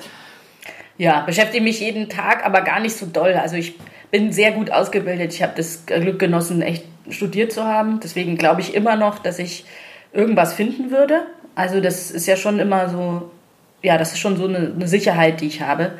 Ja, 0.99 1.21
beschäftige 1.21 1.63
mich 1.63 1.81
jeden 1.81 2.09
Tag, 2.09 2.45
aber 2.47 2.63
gar 2.63 2.81
nicht 2.81 2.97
so 2.97 3.07
doll. 3.07 3.35
Also 3.35 3.57
ich 3.57 3.75
bin 4.11 4.33
sehr 4.33 4.53
gut 4.53 4.71
ausgebildet. 4.71 5.35
Ich 5.35 5.43
habe 5.43 5.53
das 5.57 5.85
Glück 5.87 6.19
genossen, 6.19 6.63
echt 6.63 6.85
studiert 7.11 7.53
zu 7.53 7.65
haben. 7.65 8.01
Deswegen 8.01 8.37
glaube 8.37 8.61
ich 8.61 8.75
immer 8.75 8.97
noch, 8.97 9.19
dass 9.19 9.39
ich 9.39 9.65
irgendwas 10.13 10.55
finden 10.55 10.91
würde. 10.91 11.27
Also 11.55 11.81
das 11.81 12.11
ist 12.11 12.27
ja 12.27 12.37
schon 12.37 12.59
immer 12.59 12.89
so, 12.89 13.31
ja, 13.83 13.99
das 13.99 14.13
ist 14.13 14.21
schon 14.21 14.37
so 14.37 14.47
eine, 14.47 14.73
eine 14.75 14.89
Sicherheit, 14.89 15.41
die 15.41 15.47
ich 15.47 15.61
habe 15.61 15.93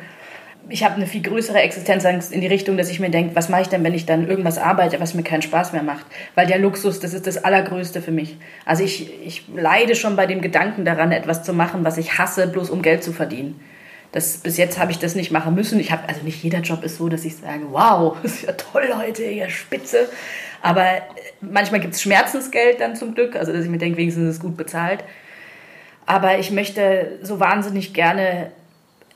ich 0.69 0.83
habe 0.83 0.95
eine 0.95 1.07
viel 1.07 1.21
größere 1.21 1.59
Existenzangst 1.59 2.31
in 2.31 2.41
die 2.41 2.47
Richtung, 2.47 2.77
dass 2.77 2.89
ich 2.89 2.99
mir 2.99 3.09
denke, 3.09 3.35
was 3.35 3.49
mache 3.49 3.63
ich 3.63 3.67
denn, 3.69 3.83
wenn 3.83 3.93
ich 3.93 4.05
dann 4.05 4.27
irgendwas 4.27 4.57
arbeite, 4.57 4.99
was 4.99 5.13
mir 5.13 5.23
keinen 5.23 5.41
Spaß 5.41 5.73
mehr 5.73 5.83
macht? 5.83 6.05
Weil 6.35 6.47
der 6.47 6.59
Luxus, 6.59 6.99
das 6.99 7.13
ist 7.13 7.27
das 7.27 7.43
Allergrößte 7.43 8.01
für 8.01 8.11
mich. 8.11 8.37
Also 8.65 8.83
ich, 8.83 9.11
ich 9.25 9.43
leide 9.55 9.95
schon 9.95 10.15
bei 10.15 10.25
dem 10.25 10.41
Gedanken 10.41 10.85
daran, 10.85 11.11
etwas 11.11 11.43
zu 11.43 11.53
machen, 11.53 11.83
was 11.83 11.97
ich 11.97 12.17
hasse, 12.17 12.47
bloß 12.47 12.69
um 12.69 12.81
Geld 12.81 13.03
zu 13.03 13.13
verdienen. 13.13 13.59
Das, 14.11 14.37
bis 14.37 14.57
jetzt 14.57 14.79
habe 14.79 14.91
ich 14.91 14.99
das 14.99 15.15
nicht 15.15 15.31
machen 15.31 15.53
müssen. 15.53 15.79
Ich 15.79 15.91
habe 15.91 16.07
also 16.07 16.23
nicht 16.23 16.43
jeder 16.43 16.59
Job 16.59 16.83
ist 16.83 16.97
so, 16.97 17.09
dass 17.09 17.25
ich 17.25 17.35
sage, 17.35 17.63
wow, 17.69 18.17
ist 18.23 18.43
ja 18.43 18.53
toll, 18.53 18.89
Leute, 18.89 19.23
ihr 19.23 19.49
Spitze. 19.49 20.09
Aber 20.61 20.85
äh, 20.85 21.01
manchmal 21.41 21.79
gibt 21.79 21.93
es 21.93 22.01
Schmerzensgeld 22.01 22.81
dann 22.81 22.95
zum 22.95 23.13
Glück, 23.13 23.35
also 23.35 23.53
dass 23.53 23.63
ich 23.63 23.69
mir 23.69 23.77
denke, 23.77 23.97
wenigstens 23.97 24.29
ist 24.29 24.35
es 24.35 24.41
gut 24.41 24.57
bezahlt. 24.57 25.03
Aber 26.05 26.39
ich 26.39 26.51
möchte 26.51 27.19
so 27.21 27.39
wahnsinnig 27.39 27.93
gerne 27.93 28.51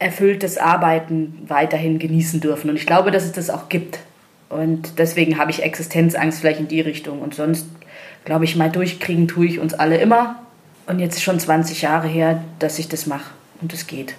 erfülltes 0.01 0.57
Arbeiten 0.57 1.45
weiterhin 1.47 1.99
genießen 1.99 2.41
dürfen. 2.41 2.69
Und 2.69 2.75
ich 2.75 2.87
glaube, 2.87 3.11
dass 3.11 3.23
es 3.23 3.31
das 3.31 3.49
auch 3.49 3.69
gibt. 3.69 3.99
Und 4.49 4.97
deswegen 4.97 5.37
habe 5.37 5.51
ich 5.51 5.63
Existenzangst 5.63 6.39
vielleicht 6.39 6.59
in 6.59 6.67
die 6.67 6.81
Richtung. 6.81 7.21
Und 7.21 7.35
sonst, 7.35 7.67
glaube 8.25 8.45
ich, 8.45 8.55
mal 8.55 8.71
durchkriegen 8.71 9.27
tue 9.27 9.45
ich 9.45 9.59
uns 9.59 9.73
alle 9.73 9.97
immer. 9.97 10.37
Und 10.87 10.99
jetzt 10.99 11.17
ist 11.17 11.23
schon 11.23 11.39
20 11.39 11.83
Jahre 11.83 12.07
her, 12.07 12.43
dass 12.59 12.79
ich 12.79 12.89
das 12.89 13.05
mache. 13.05 13.29
Und 13.61 13.73
es 13.73 13.85
geht. 13.85 14.15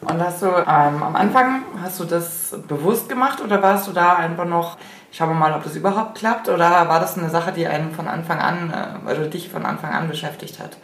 Und 0.00 0.20
hast 0.20 0.42
du 0.42 0.46
ähm, 0.46 1.02
am 1.02 1.16
Anfang, 1.16 1.62
hast 1.80 2.00
du 2.00 2.04
das 2.04 2.54
bewusst 2.68 3.08
gemacht 3.08 3.40
oder 3.40 3.62
warst 3.62 3.88
du 3.88 3.92
da 3.92 4.16
einfach 4.16 4.44
noch, 4.44 4.76
schauen 5.10 5.30
wir 5.30 5.34
mal, 5.34 5.54
ob 5.54 5.62
das 5.62 5.76
überhaupt 5.76 6.18
klappt? 6.18 6.48
Oder 6.48 6.88
war 6.88 7.00
das 7.00 7.16
eine 7.16 7.30
Sache, 7.30 7.52
die 7.52 7.66
einen 7.66 7.92
von 7.92 8.08
Anfang 8.08 8.40
an, 8.40 8.70
äh, 8.70 9.08
also 9.08 9.24
dich 9.24 9.48
von 9.48 9.64
Anfang 9.64 9.92
an 9.92 10.08
beschäftigt 10.08 10.58
hat? 10.58 10.76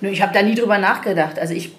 Ich 0.00 0.20
habe 0.20 0.34
da 0.34 0.42
nie 0.42 0.54
drüber 0.54 0.78
nachgedacht. 0.78 1.38
Also 1.38 1.54
ich 1.54 1.74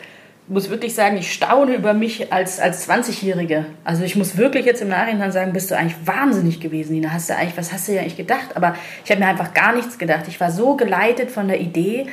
muss 0.49 0.69
wirklich 0.69 0.95
sagen, 0.95 1.17
ich 1.17 1.31
staune 1.31 1.75
über 1.75 1.93
mich 1.93 2.33
als, 2.33 2.59
als 2.59 2.89
20-Jährige. 2.89 3.65
Also 3.83 4.03
ich 4.03 4.15
muss 4.15 4.35
wirklich 4.35 4.65
jetzt 4.65 4.81
im 4.81 4.89
Nachhinein 4.89 5.31
sagen, 5.31 5.53
bist 5.53 5.69
du 5.69 5.77
eigentlich 5.77 5.95
wahnsinnig 6.05 6.59
gewesen, 6.59 6.93
Nina. 6.93 7.11
Hast 7.11 7.29
du 7.29 7.35
eigentlich, 7.35 7.55
was 7.55 7.71
hast 7.71 7.87
du 7.87 7.93
ja 7.93 8.01
eigentlich 8.01 8.17
gedacht? 8.17 8.55
Aber 8.55 8.75
ich 9.05 9.11
habe 9.11 9.21
mir 9.21 9.27
einfach 9.27 9.53
gar 9.53 9.73
nichts 9.75 9.97
gedacht. 9.99 10.25
Ich 10.27 10.39
war 10.39 10.51
so 10.51 10.75
geleitet 10.75 11.29
von 11.29 11.47
der 11.47 11.61
Idee, 11.61 12.07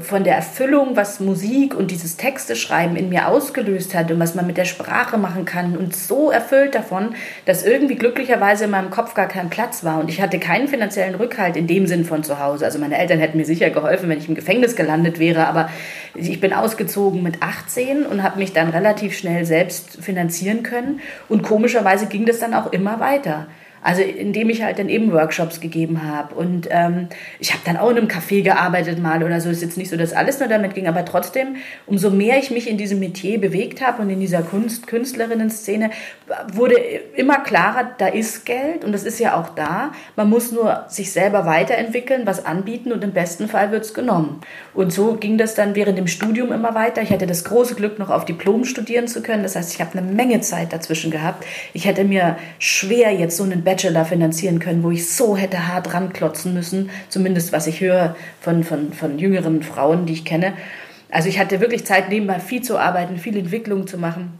von 0.00 0.24
der 0.24 0.36
Erfüllung, 0.36 0.96
was 0.96 1.20
Musik 1.20 1.74
und 1.74 1.90
dieses 1.90 2.16
Texteschreiben 2.16 2.96
in 2.96 3.08
mir 3.08 3.28
ausgelöst 3.28 3.94
hat 3.94 4.10
und 4.10 4.18
was 4.18 4.34
man 4.34 4.46
mit 4.46 4.56
der 4.56 4.64
Sprache 4.64 5.18
machen 5.18 5.44
kann 5.44 5.76
und 5.76 5.94
so 5.94 6.30
erfüllt 6.30 6.74
davon, 6.74 7.14
dass 7.44 7.64
irgendwie 7.64 7.96
glücklicherweise 7.96 8.64
in 8.64 8.70
meinem 8.70 8.90
Kopf 8.90 9.14
gar 9.14 9.28
kein 9.28 9.50
Platz 9.50 9.84
war 9.84 10.00
und 10.00 10.08
ich 10.08 10.22
hatte 10.22 10.38
keinen 10.38 10.68
finanziellen 10.68 11.14
Rückhalt 11.14 11.56
in 11.56 11.66
dem 11.66 11.86
Sinn 11.86 12.04
von 12.04 12.24
zu 12.24 12.38
Hause. 12.38 12.64
Also 12.64 12.78
meine 12.78 12.96
Eltern 12.96 13.18
hätten 13.18 13.36
mir 13.36 13.44
sicher 13.44 13.70
geholfen, 13.70 14.08
wenn 14.08 14.18
ich 14.18 14.28
im 14.28 14.34
Gefängnis 14.34 14.76
gelandet 14.76 15.18
wäre, 15.18 15.46
aber 15.46 15.68
ich 16.14 16.40
bin 16.40 16.52
ausgezogen 16.52 17.22
mit 17.22 17.42
18 17.42 18.06
und 18.06 18.22
habe 18.22 18.38
mich 18.38 18.52
dann 18.52 18.70
relativ 18.70 19.16
schnell 19.16 19.44
selbst 19.44 20.02
finanzieren 20.02 20.62
können 20.62 21.00
und 21.28 21.42
komischerweise 21.42 22.06
ging 22.06 22.24
das 22.24 22.38
dann 22.38 22.54
auch 22.54 22.72
immer 22.72 23.00
weiter. 23.00 23.46
Also 23.82 24.02
indem 24.02 24.48
ich 24.50 24.62
halt 24.62 24.78
dann 24.78 24.88
eben 24.88 25.12
Workshops 25.12 25.60
gegeben 25.60 26.02
habe. 26.06 26.34
Und 26.34 26.68
ähm, 26.70 27.08
ich 27.40 27.52
habe 27.52 27.62
dann 27.64 27.76
auch 27.76 27.90
in 27.90 27.98
einem 27.98 28.08
Café 28.08 28.42
gearbeitet 28.42 29.00
mal 29.00 29.22
oder 29.24 29.40
so. 29.40 29.50
Ist 29.50 29.62
jetzt 29.62 29.76
nicht 29.76 29.90
so, 29.90 29.96
dass 29.96 30.12
alles 30.12 30.38
nur 30.38 30.48
damit 30.48 30.74
ging, 30.74 30.86
aber 30.86 31.04
trotzdem, 31.04 31.56
umso 31.86 32.10
mehr 32.10 32.38
ich 32.38 32.50
mich 32.50 32.68
in 32.68 32.78
diesem 32.78 33.00
Metier 33.00 33.40
bewegt 33.40 33.84
habe 33.84 34.02
und 34.02 34.10
in 34.10 34.20
dieser 34.20 34.42
Kunst, 34.42 34.86
Künstlerinnen-Szene, 34.86 35.90
wurde 36.52 36.74
immer 37.16 37.40
klarer, 37.40 37.90
da 37.98 38.06
ist 38.06 38.46
Geld 38.46 38.84
und 38.84 38.92
das 38.92 39.04
ist 39.04 39.18
ja 39.18 39.38
auch 39.38 39.50
da. 39.50 39.92
Man 40.16 40.30
muss 40.30 40.52
nur 40.52 40.84
sich 40.88 41.12
selber 41.12 41.46
weiterentwickeln, 41.46 42.22
was 42.24 42.44
anbieten 42.44 42.92
und 42.92 43.02
im 43.02 43.12
besten 43.12 43.48
Fall 43.48 43.72
wird 43.72 43.84
es 43.84 43.94
genommen. 43.94 44.40
Und 44.74 44.92
so 44.92 45.14
ging 45.14 45.38
das 45.38 45.54
dann 45.54 45.74
während 45.74 45.98
dem 45.98 46.06
Studium 46.06 46.52
immer 46.52 46.74
weiter. 46.74 47.02
Ich 47.02 47.10
hatte 47.10 47.26
das 47.26 47.44
große 47.44 47.74
Glück, 47.74 47.98
noch 47.98 48.10
auf 48.10 48.24
Diplom 48.24 48.64
studieren 48.64 49.08
zu 49.08 49.22
können. 49.22 49.42
Das 49.42 49.56
heißt, 49.56 49.74
ich 49.74 49.80
habe 49.80 49.98
eine 49.98 50.06
Menge 50.06 50.40
Zeit 50.40 50.72
dazwischen 50.72 51.10
gehabt. 51.10 51.44
Ich 51.72 51.84
hätte 51.84 52.04
mir 52.04 52.36
schwer 52.58 53.12
jetzt 53.12 53.36
so 53.36 53.44
einen 53.44 53.64
Bachelor 53.72 54.04
finanzieren 54.04 54.58
können, 54.58 54.82
wo 54.82 54.90
ich 54.90 55.08
so 55.08 55.34
hätte 55.34 55.66
hart 55.66 55.94
ranklotzen 55.94 56.52
müssen, 56.52 56.90
zumindest 57.08 57.54
was 57.54 57.66
ich 57.66 57.80
höre 57.80 58.14
von, 58.38 58.64
von, 58.64 58.92
von 58.92 59.18
jüngeren 59.18 59.62
Frauen, 59.62 60.04
die 60.04 60.12
ich 60.12 60.26
kenne. 60.26 60.52
Also 61.10 61.30
ich 61.30 61.38
hatte 61.38 61.60
wirklich 61.60 61.86
Zeit, 61.86 62.10
nebenbei 62.10 62.38
viel 62.38 62.60
zu 62.60 62.76
arbeiten, 62.76 63.16
viel 63.16 63.34
Entwicklung 63.34 63.86
zu 63.86 63.96
machen 63.96 64.38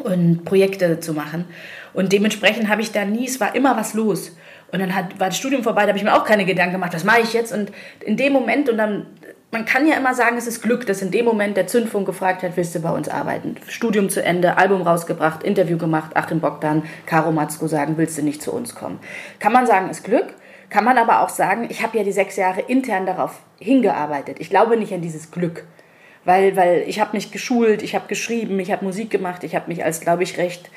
und 0.00 0.44
Projekte 0.44 1.00
zu 1.00 1.14
machen. 1.14 1.46
Und 1.94 2.12
dementsprechend 2.12 2.68
habe 2.68 2.82
ich 2.82 2.92
da 2.92 3.06
nie, 3.06 3.26
es 3.26 3.40
war 3.40 3.54
immer 3.54 3.78
was 3.78 3.94
los. 3.94 4.32
Und 4.72 4.80
dann 4.80 4.94
hat, 4.94 5.18
war 5.18 5.28
das 5.28 5.36
Studium 5.36 5.62
vorbei, 5.62 5.82
da 5.82 5.88
habe 5.88 5.98
ich 5.98 6.04
mir 6.04 6.14
auch 6.14 6.24
keine 6.24 6.44
Gedanken 6.44 6.72
gemacht, 6.72 6.94
was 6.94 7.04
mache 7.04 7.20
ich 7.22 7.32
jetzt? 7.32 7.52
Und 7.52 7.72
in 8.00 8.16
dem 8.16 8.32
Moment, 8.32 8.68
und 8.68 8.78
dann, 8.78 9.06
man 9.50 9.64
kann 9.64 9.86
ja 9.86 9.96
immer 9.96 10.14
sagen, 10.14 10.36
es 10.36 10.46
ist 10.46 10.62
Glück, 10.62 10.86
dass 10.86 11.02
in 11.02 11.10
dem 11.10 11.24
Moment 11.24 11.56
der 11.56 11.66
Zündfunk 11.66 12.06
gefragt 12.06 12.42
hat, 12.42 12.56
willst 12.56 12.74
du 12.74 12.80
bei 12.80 12.90
uns 12.90 13.08
arbeiten? 13.08 13.56
Studium 13.68 14.08
zu 14.08 14.22
Ende, 14.22 14.58
Album 14.58 14.82
rausgebracht, 14.82 15.42
Interview 15.42 15.76
gemacht, 15.76 16.16
Achim 16.16 16.40
Bogdan, 16.40 16.84
Caro 17.06 17.32
Matzko 17.32 17.66
sagen, 17.66 17.96
willst 17.96 18.16
du 18.18 18.22
nicht 18.22 18.42
zu 18.42 18.52
uns 18.52 18.74
kommen? 18.74 19.00
Kann 19.38 19.52
man 19.52 19.66
sagen, 19.66 19.90
ist 19.90 20.04
Glück? 20.04 20.34
Kann 20.68 20.84
man 20.84 20.98
aber 20.98 21.22
auch 21.22 21.30
sagen, 21.30 21.66
ich 21.68 21.82
habe 21.82 21.98
ja 21.98 22.04
die 22.04 22.12
sechs 22.12 22.36
Jahre 22.36 22.60
intern 22.60 23.04
darauf 23.04 23.40
hingearbeitet. 23.58 24.36
Ich 24.38 24.50
glaube 24.50 24.76
nicht 24.76 24.94
an 24.94 25.00
dieses 25.00 25.32
Glück 25.32 25.64
weil, 26.24 26.54
weil 26.54 26.84
ich 26.86 27.00
habe 27.00 27.16
mich 27.16 27.32
geschult, 27.32 27.82
ich 27.82 27.94
habe 27.94 28.06
geschrieben, 28.06 28.58
ich 28.60 28.70
habe 28.70 28.84
Musik 28.84 29.10
gemacht, 29.10 29.42
ich 29.42 29.54
habe 29.54 29.68
mich 29.68 29.84
als, 29.84 30.00
glaube 30.00 30.22
ich, 30.22 30.36
recht 30.36 30.70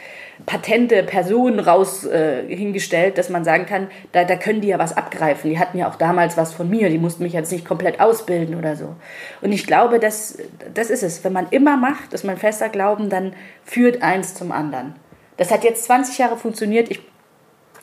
patente 0.46 1.04
Person 1.04 1.60
raus 1.60 2.06
äh, 2.06 2.44
hingestellt, 2.48 3.18
dass 3.18 3.30
man 3.30 3.44
sagen 3.44 3.66
kann, 3.66 3.88
da, 4.14 4.24
da 4.24 4.36
können 4.36 4.62
die 4.62 4.70
ja 4.70 4.80
was 4.80 4.96
abgreifen. 4.96 5.50
Die 5.50 5.60
hatten 5.60 5.78
ja 5.78 5.90
auch 5.90 5.96
damals 5.96 6.38
was 6.38 6.54
von 6.54 6.70
mir, 6.70 6.90
die 6.90 6.98
mussten 6.98 7.24
mich 7.24 7.34
jetzt 7.34 7.52
nicht 7.52 7.66
komplett 7.66 8.00
ausbilden 8.00 8.56
oder 8.56 8.76
so. 8.76 8.96
Und 9.42 9.52
ich 9.52 9.68
glaube, 9.68 10.00
das, 10.00 10.38
das 10.74 10.90
ist 10.90 11.04
es. 11.04 11.24
Wenn 11.24 11.34
man 11.34 11.48
immer 11.52 11.78
macht, 11.78 12.14
ist 12.14 12.24
mein 12.24 12.38
fester 12.38 12.70
Glauben, 12.70 13.10
dann 13.10 13.34
führt 13.64 14.02
eins 14.02 14.36
zum 14.36 14.52
anderen. 14.52 14.96
Das 15.38 15.52
hat 15.52 15.64
jetzt 15.64 15.84
20 15.86 16.18
Jahre 16.20 16.38
funktioniert. 16.38 16.90
Ich 16.90 17.02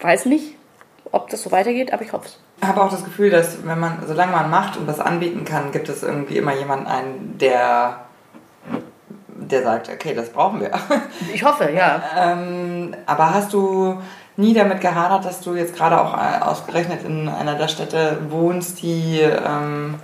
weiß 0.01 0.27
nicht, 0.27 0.57
ob 1.13 1.29
das 1.31 1.43
so 1.43 1.51
weitergeht, 1.51 1.93
aber 1.93 2.03
ich 2.03 2.13
hoffe 2.13 2.27
es. 2.27 2.39
Ich 2.61 2.69
habe 2.69 2.83
auch 2.83 2.91
das 2.91 3.05
Gefühl, 3.05 3.31
dass 3.31 3.65
wenn 3.65 3.79
man, 3.79 3.99
solange 4.07 4.33
man 4.33 4.51
macht 4.51 4.77
und 4.77 4.87
was 4.87 5.01
anbieten 5.01 5.45
kann, 5.45 5.73
gibt 5.73 5.89
es 5.89 6.03
irgendwie 6.03 6.37
immer 6.37 6.55
jemanden 6.55 6.87
ein, 6.87 7.39
der 7.39 8.01
der 9.51 9.63
sagt, 9.63 9.89
okay, 9.89 10.15
das 10.15 10.31
brauchen 10.31 10.61
wir. 10.61 10.71
Ich 11.35 11.45
hoffe, 11.45 11.71
ja. 11.71 12.03
ähm, 12.17 12.95
aber 13.07 13.35
hast 13.35 13.53
du 13.53 13.97
nie 14.37 14.55
damit 14.55 14.81
gehadert, 14.81 15.25
dass 15.25 15.41
du 15.41 15.55
jetzt 15.55 15.77
gerade 15.77 16.01
auch 16.01 16.15
äh, 16.15 16.41
ausgerechnet 16.41 17.05
in 17.05 17.29
einer 17.29 17.57
der 17.57 17.69
Städte 17.69 18.19
wohnst, 18.31 18.83
die, 18.83 19.21
ähm, 19.21 19.97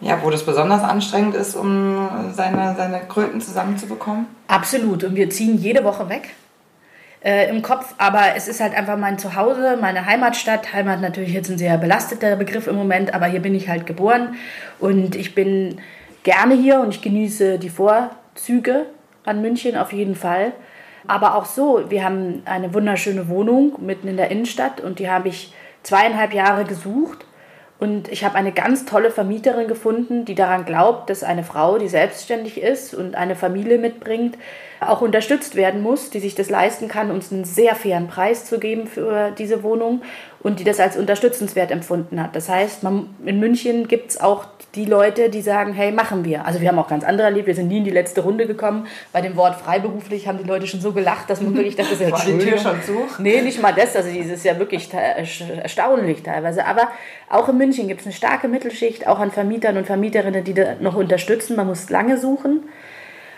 ja, 0.00 0.18
wo 0.22 0.30
das 0.30 0.44
besonders 0.44 0.82
anstrengend 0.82 1.34
ist, 1.34 1.54
um 1.54 2.08
seine, 2.32 2.74
seine 2.76 3.00
Kröten 3.00 3.40
zusammenzubekommen? 3.40 4.26
Absolut. 4.48 5.04
Und 5.04 5.14
wir 5.16 5.30
ziehen 5.30 5.58
jede 5.58 5.84
Woche 5.84 6.08
weg. 6.08 6.30
Äh, 7.24 7.48
im 7.48 7.62
Kopf, 7.62 7.94
aber 7.96 8.36
es 8.36 8.48
ist 8.48 8.60
halt 8.60 8.74
einfach 8.74 8.98
mein 8.98 9.18
Zuhause, 9.18 9.78
meine 9.80 10.04
Heimatstadt. 10.04 10.74
Heimat 10.74 11.00
natürlich 11.00 11.32
jetzt 11.32 11.48
ein 11.48 11.56
sehr 11.56 11.78
belasteter 11.78 12.36
Begriff 12.36 12.66
im 12.66 12.76
Moment, 12.76 13.14
aber 13.14 13.24
hier 13.24 13.40
bin 13.40 13.54
ich 13.54 13.70
halt 13.70 13.86
geboren 13.86 14.34
und 14.78 15.16
ich 15.16 15.34
bin 15.34 15.80
gerne 16.22 16.54
hier 16.54 16.80
und 16.80 16.90
ich 16.90 17.00
genieße 17.00 17.58
die 17.58 17.70
Vor 17.70 18.10
Züge 18.34 18.84
an 19.24 19.40
München 19.40 19.74
auf 19.78 19.94
jeden 19.94 20.16
Fall. 20.16 20.52
Aber 21.06 21.34
auch 21.36 21.46
so, 21.46 21.90
wir 21.90 22.04
haben 22.04 22.42
eine 22.44 22.74
wunderschöne 22.74 23.26
Wohnung 23.28 23.76
mitten 23.78 24.06
in 24.06 24.18
der 24.18 24.30
Innenstadt 24.30 24.82
und 24.82 24.98
die 24.98 25.08
habe 25.08 25.28
ich 25.28 25.54
zweieinhalb 25.82 26.34
Jahre 26.34 26.64
gesucht. 26.64 27.24
Und 27.78 28.08
ich 28.08 28.24
habe 28.24 28.36
eine 28.36 28.52
ganz 28.52 28.84
tolle 28.84 29.10
Vermieterin 29.10 29.66
gefunden, 29.66 30.24
die 30.24 30.34
daran 30.34 30.64
glaubt, 30.64 31.10
dass 31.10 31.24
eine 31.24 31.42
Frau, 31.42 31.76
die 31.78 31.88
selbstständig 31.88 32.60
ist 32.60 32.94
und 32.94 33.14
eine 33.14 33.34
Familie 33.34 33.78
mitbringt, 33.78 34.38
auch 34.88 35.00
unterstützt 35.00 35.56
werden 35.56 35.82
muss, 35.82 36.10
die 36.10 36.20
sich 36.20 36.34
das 36.34 36.50
leisten 36.50 36.88
kann, 36.88 37.10
uns 37.10 37.32
einen 37.32 37.44
sehr 37.44 37.74
fairen 37.74 38.08
Preis 38.08 38.44
zu 38.44 38.58
geben 38.58 38.86
für 38.86 39.30
diese 39.32 39.62
Wohnung. 39.62 40.02
und 40.44 40.60
die 40.60 40.64
das 40.64 40.78
als 40.78 40.98
unterstützenswert 40.98 41.70
empfunden 41.70 42.22
hat. 42.22 42.36
Das 42.36 42.50
heißt, 42.50 42.82
man, 42.82 43.08
in 43.24 43.40
München 43.40 43.88
gibt 43.88 44.10
es 44.10 44.20
auch 44.20 44.44
die 44.74 44.84
Leute, 44.84 45.30
die 45.30 45.40
sagen, 45.40 45.72
hey, 45.72 45.90
machen 45.90 46.22
wir. 46.26 46.44
Also 46.44 46.60
wir 46.60 46.68
haben 46.68 46.78
auch 46.78 46.88
ganz 46.88 47.02
andere 47.02 47.28
erlebt, 47.28 47.46
wir 47.46 47.54
sind 47.54 47.68
nie 47.68 47.78
in 47.78 47.84
die 47.84 47.90
letzte 47.90 48.20
Runde 48.20 48.46
gekommen. 48.46 48.86
Bei 49.10 49.22
dem 49.22 49.36
Wort 49.36 49.54
freiberuflich 49.54 50.28
haben 50.28 50.36
die 50.36 50.44
Leute 50.44 50.66
schon 50.66 50.82
so 50.82 50.92
gelacht, 50.92 51.30
dass 51.30 51.40
man 51.40 51.54
wirklich 51.56 51.76
dachte, 51.76 51.98
War 52.10 52.22
die 52.26 52.38
Tür 52.38 52.58
schon 52.58 52.82
zu? 52.82 52.92
Nee, 53.18 53.40
nicht 53.40 53.62
mal 53.62 53.72
das, 53.72 53.96
also 53.96 54.10
dieses 54.10 54.32
ist 54.34 54.44
ja 54.44 54.58
wirklich 54.58 54.92
erstaunlich 54.92 56.22
teilweise. 56.22 56.66
Aber 56.66 56.88
auch 57.30 57.48
in 57.48 57.56
München 57.56 57.88
gibt 57.88 58.02
es 58.02 58.06
eine 58.06 58.14
starke 58.14 58.46
Mittelschicht, 58.46 59.06
auch 59.06 59.20
an 59.20 59.30
Vermietern 59.30 59.78
und 59.78 59.86
Vermieterinnen, 59.86 60.44
die 60.44 60.52
da 60.52 60.74
noch 60.78 60.94
unterstützen. 60.94 61.56
Man 61.56 61.68
muss 61.68 61.88
lange 61.88 62.18
suchen. 62.18 62.64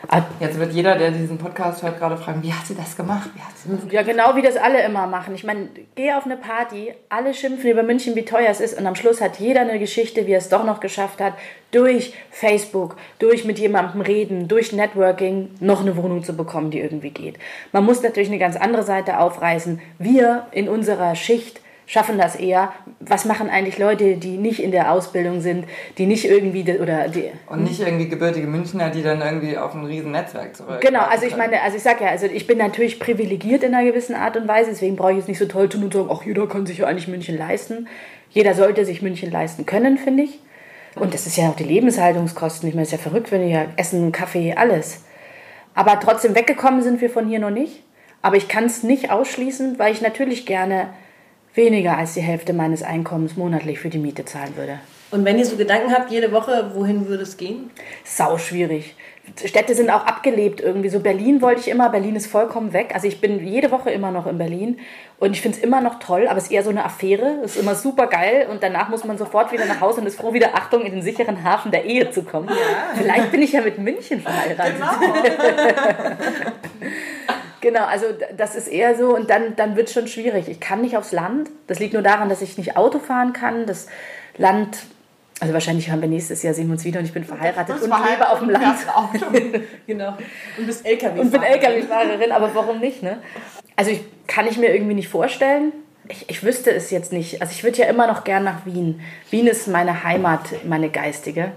Ah, 0.09 0.23
Jetzt 0.39 0.59
wird 0.59 0.73
jeder, 0.73 0.97
der 0.97 1.11
diesen 1.11 1.39
Podcast 1.39 1.83
hört, 1.83 1.99
gerade 1.99 2.17
fragen, 2.17 2.43
wie 2.43 2.53
hat 2.53 2.67
sie 2.67 2.75
das 2.75 2.97
gemacht? 2.97 3.31
Wie 3.35 3.41
hat 3.41 3.57
sie 3.57 3.69
das 3.71 3.93
Ja, 3.93 4.03
genau 4.03 4.37
wie 4.37 4.43
das 4.43 4.57
alle 4.57 4.85
immer 4.85 5.07
machen. 5.07 5.35
Ich 5.35 5.45
meine, 5.45 5.69
geh 5.95 6.13
auf 6.13 6.27
eine 6.27 6.37
Party, 6.37 6.93
alle 7.09 7.35
schimpfen 7.35 7.71
über 7.71 7.83
München, 7.83 8.15
wie 8.15 8.25
teuer 8.25 8.51
es 8.51 8.61
ist 8.61 8.79
und 8.79 8.87
am 8.87 8.95
Schluss 8.95 9.21
hat 9.21 9.39
jeder 9.39 9.63
eine 9.63 9.79
Geschichte, 9.79 10.27
wie 10.27 10.33
er 10.33 10.39
es 10.39 10.49
doch 10.49 10.65
noch 10.65 10.81
geschafft 10.81 11.21
hat, 11.21 11.35
durch 11.71 12.15
Facebook, 12.31 12.97
durch 13.19 13.45
mit 13.45 13.59
jemandem 13.59 14.01
reden, 14.01 14.49
durch 14.49 14.73
Networking 14.73 15.51
noch 15.61 15.81
eine 15.81 15.97
Wohnung 15.97 16.23
zu 16.23 16.37
bekommen, 16.37 16.71
die 16.71 16.81
irgendwie 16.81 17.11
geht. 17.11 17.37
Man 17.73 17.85
muss 17.85 18.03
natürlich 18.03 18.29
eine 18.29 18.39
ganz 18.39 18.57
andere 18.57 18.83
Seite 18.83 19.19
aufreißen. 19.19 19.81
Wir 19.99 20.47
in 20.53 20.69
unserer 20.69 21.15
Schicht 21.17 21.61
schaffen 21.87 22.19
das 22.19 22.37
eher. 22.37 22.73
Was 23.01 23.25
machen 23.25 23.49
eigentlich 23.49 23.79
Leute, 23.79 24.17
die 24.17 24.37
nicht 24.37 24.61
in 24.63 24.73
der 24.73 24.93
Ausbildung 24.93 25.41
sind, 25.41 25.67
die 25.99 26.07
nicht 26.07 26.25
irgendwie 26.25 26.65
de- 26.65 26.81
oder 26.81 27.09
die 27.09 27.31
Und 27.49 27.63
nicht 27.65 27.81
irgendwie 27.81 28.09
gebürtige 28.09 28.47
Münchner, 28.47 28.91
die 28.91 29.03
dann 29.03 29.21
irgendwie 29.23 29.57
auf 29.57 29.75
ein 29.75 29.85
riesen 29.85 30.11
Netzwerk 30.11 30.57
zurück. 30.57 30.81
Genau, 30.81 31.05
also 31.05 31.27
ich 31.27 31.37
meine, 31.37 31.63
also 31.63 31.77
ich 31.77 31.83
sag 31.83 32.01
ja, 32.01 32.09
also 32.09 32.27
ich 32.27 32.47
bin 32.47 32.59
natürlich 32.59 32.99
privilegiert 32.99 33.63
in 33.63 33.75
einer 33.75 33.89
gewissen 33.89 34.17
Art 34.17 34.37
und 34.37 34.49
Weise, 34.49 34.71
deswegen 34.71 34.97
brauche 34.97 35.13
ich 35.13 35.19
jetzt 35.19 35.29
nicht 35.29 35.39
so 35.39 35.47
toll 35.47 35.69
tun 35.69 35.85
und 35.85 35.93
sagen, 35.93 36.09
ach, 36.11 36.25
jeder 36.25 36.49
kann 36.49 36.67
sich 36.67 36.79
ja 36.79 36.87
eigentlich 36.87 37.09
München 37.09 37.39
leisten. 37.39 37.89
Jeder 38.31 38.55
sollte 38.55 38.85
sich 38.85 39.01
München 39.01 39.31
leisten 39.31 39.65
können, 39.65 39.97
finde 39.97 40.25
ich. 40.25 40.41
Und 40.97 41.15
das 41.15 41.27
ist 41.27 41.37
ja 41.37 41.49
auch 41.49 41.57
die 41.57 41.65
Lebenshaltungskosten. 41.65 42.69
Ich 42.69 42.75
meine, 42.75 42.83
es 42.83 42.93
ist 42.93 42.99
ja 42.99 43.11
verrückt, 43.11 43.31
wenn 43.31 43.43
wir 43.43 43.49
ja 43.49 43.67
Essen, 43.77 44.13
Kaffee, 44.13 44.55
alles. 44.55 45.05
Aber 45.75 46.01
trotzdem 46.01 46.35
weggekommen 46.35 46.83
sind 46.83 47.01
wir 47.01 47.11
von 47.11 47.29
hier 47.29 47.39
noch 47.39 47.51
nicht. 47.51 47.83
Aber 48.23 48.37
ich 48.37 48.49
kann 48.49 48.65
es 48.65 48.83
nicht 48.83 49.11
ausschließen, 49.11 49.79
weil 49.79 49.93
ich 49.93 50.01
natürlich 50.01 50.47
gerne 50.47 50.89
weniger 51.57 51.97
als 51.97 52.15
die 52.15 52.21
Hälfte 52.21 52.53
meines 52.53 52.83
Einkommens 52.83 53.37
monatlich 53.37 53.79
für 53.79 53.91
die 53.91 53.99
Miete 53.99 54.25
zahlen 54.25 54.57
würde. 54.57 54.79
Und 55.11 55.25
wenn 55.25 55.39
ihr 55.39 55.47
so 55.47 55.57
Gedanken 55.57 55.93
habt, 55.93 56.11
jede 56.11 56.33
Woche, 56.33 56.73
wohin 56.75 57.07
würde 57.09 57.23
es 57.23 57.37
gehen? 57.37 57.71
sau 58.05 58.39
schwierig. 58.39 58.97
Städte 59.45 59.75
sind 59.75 59.91
auch 59.91 60.07
abgelebt 60.07 60.61
irgendwie. 60.61 60.89
So 60.89 61.01
Berlin 61.01 61.43
wollte 61.43 61.61
ich 61.61 61.69
immer, 61.69 61.89
Berlin 61.89 62.15
ist 62.15 62.29
vollkommen 62.29 62.73
weg. 62.73 62.93
Also 62.95 63.09
ich 63.09 63.21
bin 63.21 63.45
jede 63.45 63.71
Woche 63.73 63.91
immer 63.91 64.13
noch 64.13 64.27
in 64.27 64.39
Berlin 64.39 64.79
und 65.19 65.33
ich 65.33 65.41
finde 65.41 65.59
es 65.59 65.65
immer 65.65 65.81
noch 65.81 65.99
toll, 65.99 66.29
aber 66.29 66.39
es 66.39 66.45
ist 66.45 66.53
eher 66.53 66.63
so 66.63 66.71
eine 66.71 66.85
Affäre. 66.85 67.41
Es 67.45 67.57
ist 67.57 67.63
immer 67.63 67.75
super 67.75 68.07
geil 68.07 68.47
und 68.51 68.63
danach 68.63 68.89
muss 68.89 69.05
man 69.05 69.19
sofort 69.19 69.51
wieder 69.51 69.67
nach 69.67 69.81
Hause 69.81 70.01
und 70.01 70.07
ist 70.07 70.17
froh, 70.17 70.33
wieder 70.33 70.55
Achtung 70.55 70.83
in 70.83 70.93
den 70.93 71.03
sicheren 71.03 71.43
Hafen 71.43 71.73
der 71.73 71.85
Ehe 71.85 72.11
zu 72.11 72.23
kommen. 72.23 72.49
Vielleicht 72.97 73.33
bin 73.33 73.43
ich 73.43 73.53
ja 73.53 73.63
mit 73.63 73.79
München 73.79 74.21
verheiratet. 74.21 74.77
Genau, 74.77 74.93
also 77.75 78.13
d- 78.13 78.25
das 78.37 78.55
ist 78.55 78.69
eher 78.69 78.97
so 78.97 79.15
und 79.17 79.29
dann, 79.31 79.57
dann 79.57 79.75
wird 79.77 79.89
es 79.89 79.95
schon 79.95 80.07
schwierig. 80.07 80.49
Ich 80.49 80.61
kann 80.61 80.81
nicht 80.83 80.97
aufs 80.97 81.13
Land. 81.13 81.51
Das 81.67 81.79
liegt 81.81 81.93
nur 81.95 82.03
daran, 82.03 82.29
dass 82.29 82.43
ich 82.43 82.57
nicht 82.59 82.77
Auto 82.77 82.99
fahren 83.01 83.33
kann. 83.33 83.67
Das 83.67 83.87
Land, 84.37 84.79
also 85.41 85.53
wahrscheinlich 85.53 85.91
haben 85.91 86.01
wir 86.01 86.09
nächstes 86.09 86.43
Jahr 86.43 86.55
sehen 86.55 86.69
wir 86.69 86.73
uns 86.73 86.85
wieder 86.85 87.01
und 87.01 87.07
ich 87.07 87.13
bin 87.13 87.25
verheiratet 87.25 87.77
und 87.83 87.91
lebe 88.11 88.29
auf 88.29 88.39
dem 88.39 88.51
Land. 88.51 88.65
Genau. 89.87 90.17
Und 90.59 90.67
bist 90.67 90.87
LKW. 90.87 91.21
Und 91.21 91.31
bin 91.33 91.43
LKW-Fahrerin, 91.43 92.33
aber 92.33 92.55
warum 92.55 92.79
nicht, 92.81 93.03
ne? 93.03 93.19
Also 93.75 93.91
ich 93.91 94.01
kann 94.27 94.47
ich 94.47 94.57
mir 94.59 94.73
irgendwie 94.75 94.95
nicht 94.95 95.09
vorstellen. 95.09 95.73
Ich, 96.09 96.31
ich 96.31 96.43
wüsste 96.45 96.71
es 96.73 96.91
jetzt 96.91 97.13
nicht. 97.13 97.41
Also 97.43 97.53
ich 97.53 97.65
würde 97.65 97.79
ja 97.79 97.87
immer 97.87 98.07
noch 98.07 98.23
gern 98.25 98.45
nach 98.45 98.65
Wien. 98.65 99.01
Wien 99.31 99.47
ist 99.49 99.67
meine 99.69 100.05
Heimat, 100.05 100.41
meine 100.65 100.89
geistige. 100.89 101.51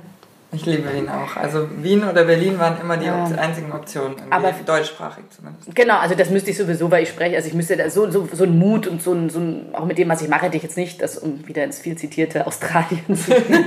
Ich 0.51 0.65
liebe 0.65 0.91
Wien 0.93 1.07
auch. 1.07 1.35
Also 1.37 1.67
Wien 1.81 2.03
oder 2.03 2.23
Berlin 2.23 2.57
waren 2.57 2.81
immer 2.81 2.97
die 2.97 3.05
Ja. 3.05 3.23
Einzigen 3.37 3.71
Optionen. 3.71 4.15
Aber- 4.31 4.51
deutschsprachig 4.65 5.23
zumindest. 5.29 5.75
Genau, 5.75 5.99
also 5.99 6.15
das 6.15 6.31
müsste 6.31 6.49
ich 6.49 6.57
sowieso, 6.57 6.89
weil 6.89 7.03
ich 7.03 7.09
spreche. 7.09 7.35
Also 7.35 7.47
ich 7.47 7.53
müsste 7.53 7.77
da 7.77 7.89
so, 7.89 8.09
so, 8.09 8.27
so 8.31 8.43
einen 8.45 8.57
Mut 8.57 8.87
und 8.87 9.01
so 9.01 9.13
ein, 9.13 9.29
so 9.29 9.39
ein, 9.39 9.67
auch 9.73 9.85
mit 9.85 9.99
dem, 9.99 10.09
was 10.09 10.21
ich 10.23 10.27
mache, 10.27 10.45
hätte 10.47 10.57
ich 10.57 10.63
jetzt 10.63 10.77
nicht, 10.77 11.01
das 11.03 11.19
um 11.19 11.47
wieder 11.47 11.63
ins 11.63 11.79
viel 11.79 11.95
zitierte 11.95 12.47
Australien 12.47 13.15
zu 13.15 13.31
gehen. 13.31 13.65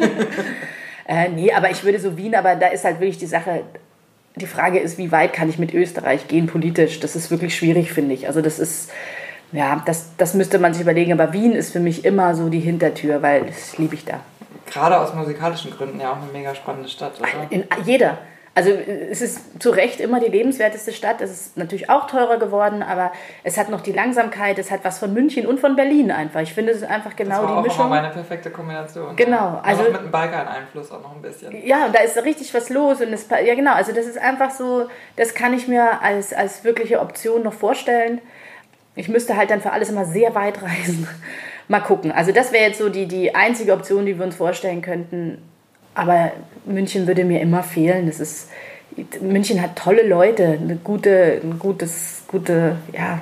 äh, 1.07 1.29
nee, 1.29 1.53
aber 1.53 1.71
ich 1.71 1.85
würde 1.85 2.01
so 2.01 2.17
Wien, 2.17 2.35
aber 2.35 2.57
da 2.57 2.67
ist 2.69 2.85
halt 2.85 2.99
wirklich 2.99 3.19
die 3.19 3.27
Sache, 3.27 3.63
die 4.35 4.47
Frage 4.47 4.81
ist, 4.81 4.99
wie 4.99 5.13
weit 5.13 5.33
kann 5.33 5.49
ich 5.49 5.59
mit 5.59 5.73
Österreich 5.75 6.27
gehen 6.27 6.47
politisch? 6.49 6.99
Das 6.99 7.15
ist 7.15 7.31
wirklich 7.31 7.55
schwierig, 7.55 7.93
finde 7.93 8.15
ich. 8.15 8.27
Also 8.27 8.41
das 8.41 8.59
ist, 8.59 8.91
ja, 9.53 9.83
das, 9.87 10.07
das 10.17 10.35
müsste 10.35 10.59
man 10.59 10.73
sich 10.75 10.83
überlegen. 10.83 11.13
Aber 11.13 11.33
Wien 11.33 11.53
ist 11.53 11.71
für 11.73 11.81
mich 11.81 12.05
immer 12.05 12.35
so 12.35 12.49
die 12.49 12.61
Hintertür, 12.61 13.23
weil 13.23 13.45
das 13.47 13.79
liebe 13.79 13.95
ich 13.95 14.05
da. 14.05 14.21
Gerade 14.73 14.99
aus 14.99 15.13
musikalischen 15.15 15.71
Gründen 15.71 16.01
ja 16.01 16.13
auch 16.13 16.17
eine 16.17 16.33
mega 16.33 16.55
spannende 16.55 16.89
Stadt, 16.89 17.13
oder? 17.21 17.29
In 17.51 17.65
jeder. 17.85 18.19
Also 18.55 18.71
es 18.71 19.23
ist 19.23 19.63
zu 19.63 19.71
Recht 19.71 19.99
immer 19.99 20.21
die 20.21 20.29
lebenswerteste 20.31 20.93
Stadt. 20.93 21.23
Es 21.23 21.31
ist 21.31 21.57
natürlich 21.57 21.89
auch 21.89 22.07
teurer 22.07 22.37
geworden, 22.39 22.83
aber 22.83 23.11
es 23.45 23.57
hat 23.57 23.71
noch 23.71 23.81
die 23.81 23.93
Langsamkeit, 23.93 24.59
es 24.59 24.71
hat 24.71 24.81
was 24.85 24.99
von 24.99 25.15
München 25.15 25.47
und 25.47 25.59
von 25.59 25.75
Berlin 25.75 26.11
einfach. 26.11 26.41
Ich 26.41 26.53
finde, 26.53 26.73
es 26.73 26.79
ist 26.83 26.85
einfach 26.89 27.15
Das 27.15 27.17
genau 27.17 27.39
war 27.43 27.47
die 27.47 27.53
auch 27.55 27.63
Mischung. 27.63 27.87
immer 27.87 27.95
meine 28.03 28.11
perfekte 28.11 28.51
Kombination. 28.51 29.17
Genau, 29.17 29.37
Ja. 29.37 29.63
also- 29.65 29.83
mit 29.85 29.97
dem 29.97 30.11
Balkan-Einfluss 30.11 30.91
auch 30.93 31.01
noch 31.01 31.17
ein 31.17 31.23
bisschen. 31.23 31.67
Ja, 31.67 31.87
und 31.87 31.95
da 31.95 32.01
ist 32.01 32.15
richtig 32.23 32.53
was 32.53 32.69
los. 32.69 33.01
Und 33.01 33.13
es, 33.15 33.27
ja, 33.31 33.55
genau. 33.55 33.73
Also, 33.73 33.93
das 33.93 34.05
ist 34.05 34.19
einfach 34.19 34.51
so, 34.51 34.87
das 35.17 35.33
kann 35.33 35.55
ich 35.55 35.67
mir 35.67 36.03
als, 36.03 36.35
als 36.35 36.63
wirkliche 36.63 37.01
Option 37.01 37.43
noch 37.43 37.55
vorstellen. 37.55 38.21
Ich 38.97 39.09
müsste 39.09 39.35
halt 39.35 39.51
dann 39.51 39.63
für 39.63 39.73
alles 39.73 39.89
immer 39.89 40.05
sehr 40.05 40.35
weit 40.35 40.61
reisen. 40.63 41.09
Mal 41.69 41.81
gucken. 41.81 42.13
Also, 42.13 42.33
das 42.33 42.53
wäre 42.53 42.65
jetzt 42.65 42.79
so 42.79 42.89
die, 42.89 43.07
die 43.07 43.35
einzige 43.35 43.73
Option, 43.73 44.07
die 44.07 44.19
wir 44.19 44.25
uns 44.25 44.37
vorstellen 44.37 44.83
könnten. 44.83 45.39
Aber 45.95 46.33
München 46.65 47.07
würde 47.07 47.25
mir 47.25 47.41
immer 47.41 47.63
fehlen. 47.63 48.07
Das 48.07 48.21
ist, 48.21 48.49
München 49.21 49.61
hat 49.61 49.77
tolle 49.77 50.07
Leute, 50.07 50.59
eine 50.61 50.77
gute, 50.77 51.41
ein 51.43 51.59
gutes, 51.59 52.23
gute, 52.29 52.77
ja, 52.93 53.21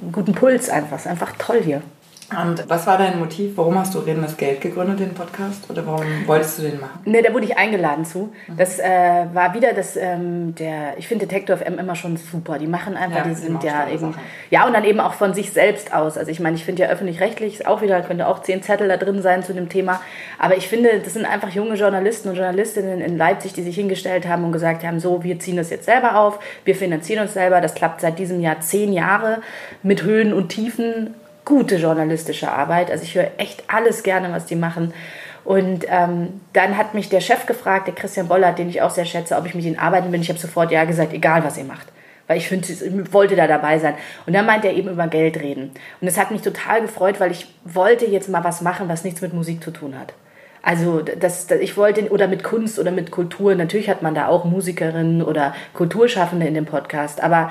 einen 0.00 0.12
guten 0.12 0.32
Puls 0.32 0.68
einfach. 0.68 0.96
Es 0.96 1.06
ist 1.06 1.10
einfach 1.10 1.32
toll 1.38 1.60
hier. 1.62 1.82
Und 2.30 2.68
was 2.68 2.86
war 2.86 2.98
dein 2.98 3.18
Motiv? 3.18 3.56
Warum 3.56 3.78
hast 3.78 3.94
du 3.94 4.00
Reden 4.00 4.20
das 4.20 4.36
Geld 4.36 4.60
gegründet, 4.60 5.00
den 5.00 5.14
Podcast? 5.14 5.70
Oder 5.70 5.86
warum 5.86 6.04
wolltest 6.26 6.58
du 6.58 6.62
den 6.62 6.78
machen? 6.78 7.00
Ne, 7.06 7.22
da 7.22 7.32
wurde 7.32 7.46
ich 7.46 7.56
eingeladen 7.56 8.04
zu. 8.04 8.30
Das 8.54 8.78
äh, 8.78 9.26
war 9.32 9.54
wieder 9.54 9.72
das, 9.72 9.96
ähm, 9.96 10.54
der, 10.54 10.98
ich 10.98 11.08
finde 11.08 11.26
Detektor 11.26 11.56
FM 11.56 11.78
immer 11.78 11.94
schon 11.94 12.18
super. 12.18 12.58
Die 12.58 12.66
machen 12.66 12.98
einfach, 12.98 13.18
Ja, 13.18 13.24
die 13.24 13.34
sind 13.34 13.64
ja 13.64 13.88
eben, 13.88 14.12
Sachen. 14.12 14.22
ja 14.50 14.66
und 14.66 14.74
dann 14.74 14.84
eben 14.84 15.00
auch 15.00 15.14
von 15.14 15.32
sich 15.32 15.52
selbst 15.52 15.94
aus. 15.94 16.18
Also 16.18 16.30
ich 16.30 16.38
meine, 16.38 16.56
ich 16.56 16.66
finde 16.66 16.82
ja 16.82 16.90
öffentlich-rechtlich 16.90 17.54
ist 17.60 17.66
auch 17.66 17.80
wieder, 17.80 17.98
könnte 18.02 18.26
auch 18.26 18.42
zehn 18.42 18.62
Zettel 18.62 18.88
da 18.88 18.98
drin 18.98 19.22
sein 19.22 19.42
zu 19.42 19.54
dem 19.54 19.70
Thema. 19.70 20.00
Aber 20.38 20.54
ich 20.56 20.68
finde, 20.68 21.00
das 21.02 21.14
sind 21.14 21.24
einfach 21.24 21.48
junge 21.48 21.76
Journalisten 21.76 22.28
und 22.28 22.34
Journalistinnen 22.34 23.00
in 23.00 23.16
Leipzig, 23.16 23.54
die 23.54 23.62
sich 23.62 23.76
hingestellt 23.76 24.28
haben 24.28 24.44
und 24.44 24.52
gesagt 24.52 24.84
haben, 24.84 25.00
so, 25.00 25.24
wir 25.24 25.38
ziehen 25.40 25.56
das 25.56 25.70
jetzt 25.70 25.86
selber 25.86 26.18
auf, 26.18 26.38
wir 26.66 26.74
finanzieren 26.74 27.22
uns 27.22 27.32
selber. 27.32 27.62
Das 27.62 27.74
klappt 27.74 28.02
seit 28.02 28.18
diesem 28.18 28.40
Jahr 28.40 28.60
zehn 28.60 28.92
Jahre 28.92 29.40
mit 29.82 30.02
Höhen 30.02 30.34
und 30.34 30.50
Tiefen. 30.50 31.14
Gute 31.48 31.76
journalistische 31.76 32.52
Arbeit. 32.52 32.90
Also 32.90 33.04
ich 33.04 33.14
höre 33.14 33.30
echt 33.38 33.64
alles 33.68 34.02
gerne, 34.02 34.30
was 34.32 34.44
die 34.44 34.54
machen. 34.54 34.92
Und 35.46 35.86
ähm, 35.88 36.40
dann 36.52 36.76
hat 36.76 36.92
mich 36.92 37.08
der 37.08 37.22
Chef 37.22 37.46
gefragt, 37.46 37.86
der 37.86 37.94
Christian 37.94 38.28
Bollert, 38.28 38.58
den 38.58 38.68
ich 38.68 38.82
auch 38.82 38.90
sehr 38.90 39.06
schätze, 39.06 39.34
ob 39.34 39.46
ich 39.46 39.54
mit 39.54 39.64
ihnen 39.64 39.78
arbeiten 39.78 40.12
will. 40.12 40.20
Ich 40.20 40.28
habe 40.28 40.38
sofort 40.38 40.70
ja 40.70 40.84
gesagt, 40.84 41.14
egal 41.14 41.42
was 41.42 41.56
ihr 41.56 41.64
macht. 41.64 41.86
Weil 42.26 42.36
ich 42.36 42.48
finde, 42.48 42.70
ich 42.70 43.12
wollte 43.14 43.34
da 43.34 43.46
dabei 43.46 43.78
sein. 43.78 43.94
Und 44.26 44.34
dann 44.34 44.44
meinte 44.44 44.68
er 44.68 44.74
eben 44.74 44.90
über 44.90 45.06
Geld 45.06 45.40
reden. 45.40 45.70
Und 46.02 46.06
das 46.06 46.18
hat 46.18 46.30
mich 46.30 46.42
total 46.42 46.82
gefreut, 46.82 47.18
weil 47.18 47.30
ich 47.30 47.46
wollte 47.64 48.04
jetzt 48.04 48.28
mal 48.28 48.44
was 48.44 48.60
machen, 48.60 48.90
was 48.90 49.04
nichts 49.04 49.22
mit 49.22 49.32
Musik 49.32 49.64
zu 49.64 49.70
tun 49.70 49.98
hat. 49.98 50.12
Also 50.60 51.00
das, 51.00 51.46
das, 51.46 51.60
ich 51.60 51.78
wollte, 51.78 52.10
oder 52.10 52.28
mit 52.28 52.44
Kunst 52.44 52.78
oder 52.78 52.90
mit 52.90 53.10
Kultur, 53.10 53.54
natürlich 53.54 53.88
hat 53.88 54.02
man 54.02 54.14
da 54.14 54.28
auch 54.28 54.44
Musikerinnen 54.44 55.22
oder 55.22 55.54
Kulturschaffende 55.72 56.46
in 56.46 56.52
dem 56.52 56.66
Podcast, 56.66 57.22
aber 57.22 57.50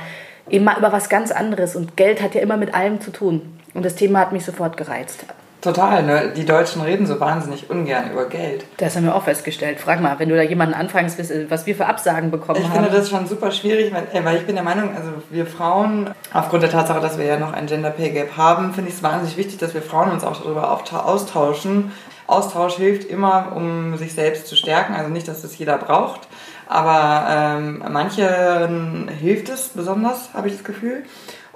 mal 0.51 0.77
über 0.77 0.91
was 0.91 1.09
ganz 1.09 1.31
anderes. 1.31 1.75
Und 1.75 1.97
Geld 1.97 2.21
hat 2.21 2.35
ja 2.35 2.41
immer 2.41 2.57
mit 2.57 2.75
allem 2.75 3.01
zu 3.01 3.11
tun. 3.11 3.57
Und 3.77 3.85
das 3.85 3.93
Thema 3.93 4.21
hat 4.21 4.31
mich 4.31 4.43
sofort 4.43 4.75
gereizt. 4.75 5.23
Total, 5.61 6.01
ne? 6.01 6.33
Die 6.35 6.45
Deutschen 6.45 6.81
reden 6.81 7.05
so 7.05 7.19
wahnsinnig 7.19 7.69
ungern 7.69 8.09
über 8.11 8.25
Geld. 8.25 8.65
Das 8.77 8.95
haben 8.95 9.05
wir 9.05 9.13
auch 9.13 9.23
festgestellt. 9.23 9.79
Frag 9.79 10.01
mal, 10.01 10.17
wenn 10.17 10.29
du 10.29 10.35
da 10.35 10.41
jemanden 10.41 10.73
anfragst, 10.73 11.19
was 11.49 11.67
wir 11.67 11.75
für 11.75 11.85
Absagen 11.85 12.31
bekommen 12.31 12.59
Ich 12.59 12.67
haben. 12.69 12.83
finde 12.85 12.97
das 12.97 13.07
schon 13.07 13.27
super 13.27 13.51
schwierig, 13.51 13.93
weil, 13.93 14.25
weil 14.25 14.37
ich 14.37 14.47
bin 14.47 14.55
der 14.55 14.63
Meinung, 14.63 14.95
also 14.95 15.11
wir 15.29 15.45
Frauen, 15.45 16.09
aufgrund 16.33 16.63
der 16.63 16.71
Tatsache, 16.71 17.01
dass 17.01 17.19
wir 17.19 17.25
ja 17.25 17.37
noch 17.37 17.53
ein 17.53 17.67
Gender 17.67 17.91
Pay 17.91 18.09
Gap 18.09 18.35
haben, 18.35 18.73
finde 18.73 18.89
ich 18.89 18.95
es 18.95 19.03
wahnsinnig 19.03 19.37
wichtig, 19.37 19.59
dass 19.59 19.75
wir 19.75 19.83
Frauen 19.83 20.09
uns 20.09 20.23
auch 20.23 20.41
darüber 20.41 20.71
austauschen. 20.71 21.91
Austausch 22.25 22.77
hilft 22.77 23.07
immer, 23.07 23.53
um 23.55 23.95
sich 23.97 24.13
selbst 24.13 24.47
zu 24.47 24.55
stärken. 24.55 24.95
Also 24.95 25.11
nicht, 25.11 25.27
dass 25.27 25.43
das 25.43 25.55
jeder 25.55 25.77
braucht, 25.77 26.21
aber 26.67 27.27
ähm, 27.29 27.83
manchen 27.91 29.07
hilft 29.07 29.49
es 29.49 29.69
besonders, 29.69 30.33
habe 30.33 30.47
ich 30.47 30.55
das 30.55 30.63
Gefühl. 30.63 31.03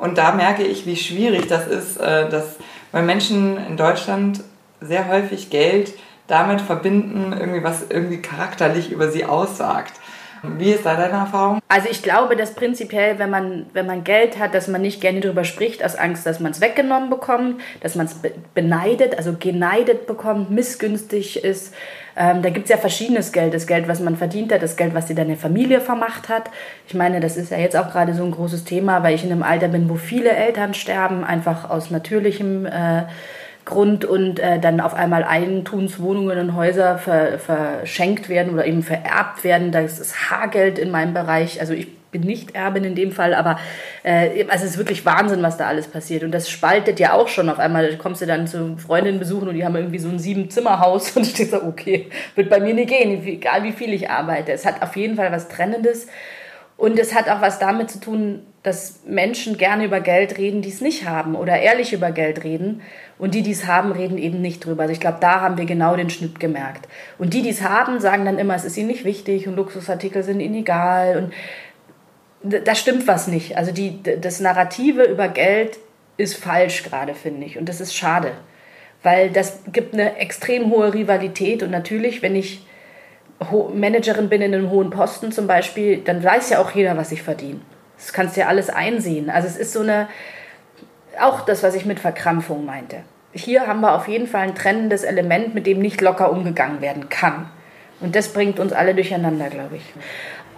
Und 0.01 0.17
da 0.17 0.31
merke 0.31 0.63
ich, 0.63 0.87
wie 0.87 0.95
schwierig 0.95 1.47
das 1.47 1.67
ist, 1.67 1.97
äh, 1.97 2.27
dass 2.27 2.55
weil 2.91 3.03
Menschen 3.03 3.55
in 3.67 3.77
Deutschland 3.77 4.43
sehr 4.81 5.07
häufig 5.07 5.51
Geld 5.51 5.93
damit 6.27 6.59
verbinden, 6.59 7.33
irgendwie 7.37 7.63
was 7.63 7.83
irgendwie 7.87 8.17
charakterlich 8.17 8.91
über 8.91 9.11
sie 9.11 9.25
aussagt. 9.25 9.93
Wie 10.43 10.71
ist 10.71 10.85
da 10.85 10.95
deine 10.95 11.13
Erfahrung? 11.13 11.59
Also 11.67 11.87
ich 11.89 12.01
glaube, 12.01 12.35
dass 12.35 12.55
prinzipiell, 12.55 13.19
wenn 13.19 13.29
man, 13.29 13.67
wenn 13.73 13.85
man 13.85 14.03
Geld 14.03 14.39
hat, 14.39 14.55
dass 14.55 14.67
man 14.67 14.81
nicht 14.81 14.99
gerne 14.99 15.19
darüber 15.19 15.43
spricht, 15.43 15.83
aus 15.83 15.95
Angst, 15.95 16.25
dass 16.25 16.39
man 16.39 16.51
es 16.51 16.61
weggenommen 16.61 17.09
bekommt, 17.09 17.61
dass 17.81 17.95
man 17.95 18.07
es 18.07 18.15
beneidet, 18.53 19.17
also 19.17 19.35
geneidet 19.39 20.07
bekommt, 20.07 20.49
missgünstig 20.49 21.43
ist. 21.43 21.73
Ähm, 22.15 22.41
da 22.41 22.49
gibt 22.49 22.65
es 22.65 22.71
ja 22.71 22.77
verschiedenes 22.77 23.31
Geld. 23.31 23.53
Das 23.53 23.67
Geld, 23.67 23.87
was 23.87 23.99
man 23.99 24.17
verdient 24.17 24.51
hat, 24.51 24.63
das 24.63 24.75
Geld, 24.75 24.93
was 24.95 25.05
dir 25.05 25.15
deine 25.15 25.37
Familie 25.37 25.79
vermacht 25.79 26.27
hat. 26.27 26.49
Ich 26.87 26.93
meine, 26.93 27.19
das 27.19 27.37
ist 27.37 27.51
ja 27.51 27.57
jetzt 27.57 27.77
auch 27.77 27.91
gerade 27.91 28.13
so 28.13 28.23
ein 28.23 28.31
großes 28.31 28.63
Thema, 28.63 29.03
weil 29.03 29.15
ich 29.15 29.23
in 29.23 29.31
einem 29.31 29.43
Alter 29.43 29.67
bin, 29.67 29.89
wo 29.89 29.95
viele 29.95 30.31
Eltern 30.31 30.73
sterben, 30.73 31.23
einfach 31.23 31.69
aus 31.69 31.91
natürlichem... 31.91 32.65
Äh, 32.65 33.03
Grund 33.65 34.05
und 34.05 34.39
äh, 34.39 34.59
dann 34.59 34.79
auf 34.79 34.93
einmal 34.93 35.23
Eigentumswohnungen 35.23 36.39
und 36.39 36.55
Häuser 36.55 36.97
ver, 36.97 37.37
verschenkt 37.39 38.27
werden 38.27 38.53
oder 38.53 38.65
eben 38.65 38.81
vererbt 38.81 39.43
werden. 39.43 39.71
Das 39.71 39.99
ist 39.99 40.31
Haargeld 40.31 40.79
in 40.79 40.89
meinem 40.89 41.13
Bereich. 41.13 41.59
Also 41.59 41.73
ich 41.73 41.87
bin 42.11 42.21
nicht 42.21 42.55
Erbin 42.55 42.83
in 42.83 42.95
dem 42.95 43.11
Fall, 43.11 43.33
aber 43.33 43.57
äh, 44.03 44.45
also 44.49 44.65
es 44.65 44.71
ist 44.71 44.77
wirklich 44.77 45.05
Wahnsinn, 45.05 45.41
was 45.41 45.57
da 45.57 45.67
alles 45.67 45.87
passiert. 45.87 46.23
Und 46.23 46.31
das 46.31 46.49
spaltet 46.49 46.99
ja 46.99 47.13
auch 47.13 47.27
schon. 47.27 47.49
Auf 47.49 47.59
einmal 47.59 47.97
kommst 47.97 48.21
du 48.21 48.25
dann 48.25 48.47
zu 48.47 48.77
Freundinnen 48.77 49.19
besuchen 49.19 49.47
und 49.47 49.55
die 49.55 49.65
haben 49.65 49.75
irgendwie 49.75 49.99
so 49.99 50.09
ein 50.09 50.19
Sieben-Zimmer-Haus 50.19 51.11
und 51.15 51.23
ich 51.23 51.33
denke 51.33 51.57
so, 51.57 51.63
okay, 51.63 52.09
wird 52.35 52.49
bei 52.49 52.59
mir 52.59 52.73
nicht 52.73 52.89
gehen, 52.89 53.25
egal 53.25 53.63
wie 53.63 53.71
viel 53.71 53.93
ich 53.93 54.09
arbeite. 54.09 54.51
Es 54.51 54.65
hat 54.65 54.81
auf 54.81 54.95
jeden 54.95 55.15
Fall 55.15 55.31
was 55.31 55.47
Trennendes. 55.47 56.07
Und 56.77 56.97
es 56.97 57.13
hat 57.13 57.29
auch 57.29 57.41
was 57.41 57.59
damit 57.59 57.91
zu 57.91 57.99
tun, 57.99 58.41
dass 58.63 59.01
Menschen 59.05 59.57
gerne 59.57 59.85
über 59.85 59.99
Geld 59.99 60.39
reden, 60.39 60.63
die 60.63 60.69
es 60.69 60.81
nicht 60.81 61.07
haben 61.07 61.35
oder 61.35 61.59
ehrlich 61.59 61.93
über 61.93 62.11
Geld 62.11 62.43
reden. 62.43 62.81
Und 63.21 63.35
die, 63.35 63.43
die 63.43 63.51
es 63.51 63.67
haben, 63.67 63.91
reden 63.91 64.17
eben 64.17 64.41
nicht 64.41 64.65
drüber. 64.65 64.81
Also 64.81 64.93
ich 64.93 64.99
glaube, 64.99 65.19
da 65.21 65.41
haben 65.41 65.55
wir 65.59 65.65
genau 65.65 65.95
den 65.95 66.09
Schnitt 66.09 66.39
gemerkt. 66.39 66.87
Und 67.19 67.35
die, 67.35 67.43
die 67.43 67.51
es 67.51 67.61
haben, 67.61 67.99
sagen 67.99 68.25
dann 68.25 68.39
immer, 68.39 68.55
es 68.55 68.65
ist 68.65 68.75
ihnen 68.77 68.87
nicht 68.87 69.05
wichtig 69.05 69.47
und 69.47 69.55
Luxusartikel 69.55 70.23
sind 70.23 70.39
ihnen 70.39 70.55
egal. 70.55 71.29
Und 72.43 72.65
da 72.65 72.73
stimmt 72.73 73.05
was 73.05 73.27
nicht. 73.27 73.57
Also 73.57 73.71
die, 73.71 74.01
das 74.01 74.39
Narrative 74.39 75.03
über 75.03 75.27
Geld 75.27 75.77
ist 76.17 76.35
falsch 76.35 76.81
gerade, 76.81 77.13
finde 77.13 77.45
ich. 77.45 77.59
Und 77.59 77.69
das 77.69 77.79
ist 77.79 77.95
schade. 77.95 78.31
Weil 79.03 79.29
das 79.29 79.59
gibt 79.71 79.93
eine 79.93 80.17
extrem 80.17 80.71
hohe 80.71 80.91
Rivalität. 80.91 81.61
Und 81.61 81.69
natürlich, 81.69 82.23
wenn 82.23 82.35
ich 82.35 82.65
Managerin 83.71 84.29
bin 84.29 84.41
in 84.41 84.55
einem 84.55 84.71
hohen 84.71 84.89
Posten 84.89 85.31
zum 85.31 85.45
Beispiel, 85.45 85.99
dann 85.99 86.23
weiß 86.23 86.49
ja 86.49 86.59
auch 86.59 86.71
jeder, 86.71 86.97
was 86.97 87.11
ich 87.11 87.21
verdiene. 87.21 87.61
Das 87.97 88.13
kannst 88.13 88.35
du 88.35 88.41
ja 88.41 88.47
alles 88.47 88.71
einsehen. 88.71 89.29
Also 89.29 89.47
es 89.47 89.57
ist 89.57 89.73
so 89.73 89.81
eine, 89.81 90.09
auch 91.19 91.41
das, 91.41 91.61
was 91.61 91.75
ich 91.75 91.85
mit 91.85 91.99
Verkrampfung 91.99 92.65
meinte. 92.65 93.03
Hier 93.33 93.67
haben 93.67 93.81
wir 93.81 93.95
auf 93.95 94.07
jeden 94.07 94.27
Fall 94.27 94.41
ein 94.41 94.55
trennendes 94.55 95.03
Element, 95.03 95.53
mit 95.55 95.65
dem 95.65 95.79
nicht 95.79 96.01
locker 96.01 96.31
umgegangen 96.31 96.81
werden 96.81 97.09
kann. 97.09 97.49
Und 98.01 98.15
das 98.15 98.33
bringt 98.33 98.59
uns 98.59 98.73
alle 98.73 98.95
durcheinander, 98.95 99.49
glaube 99.49 99.77
ich. 99.77 99.83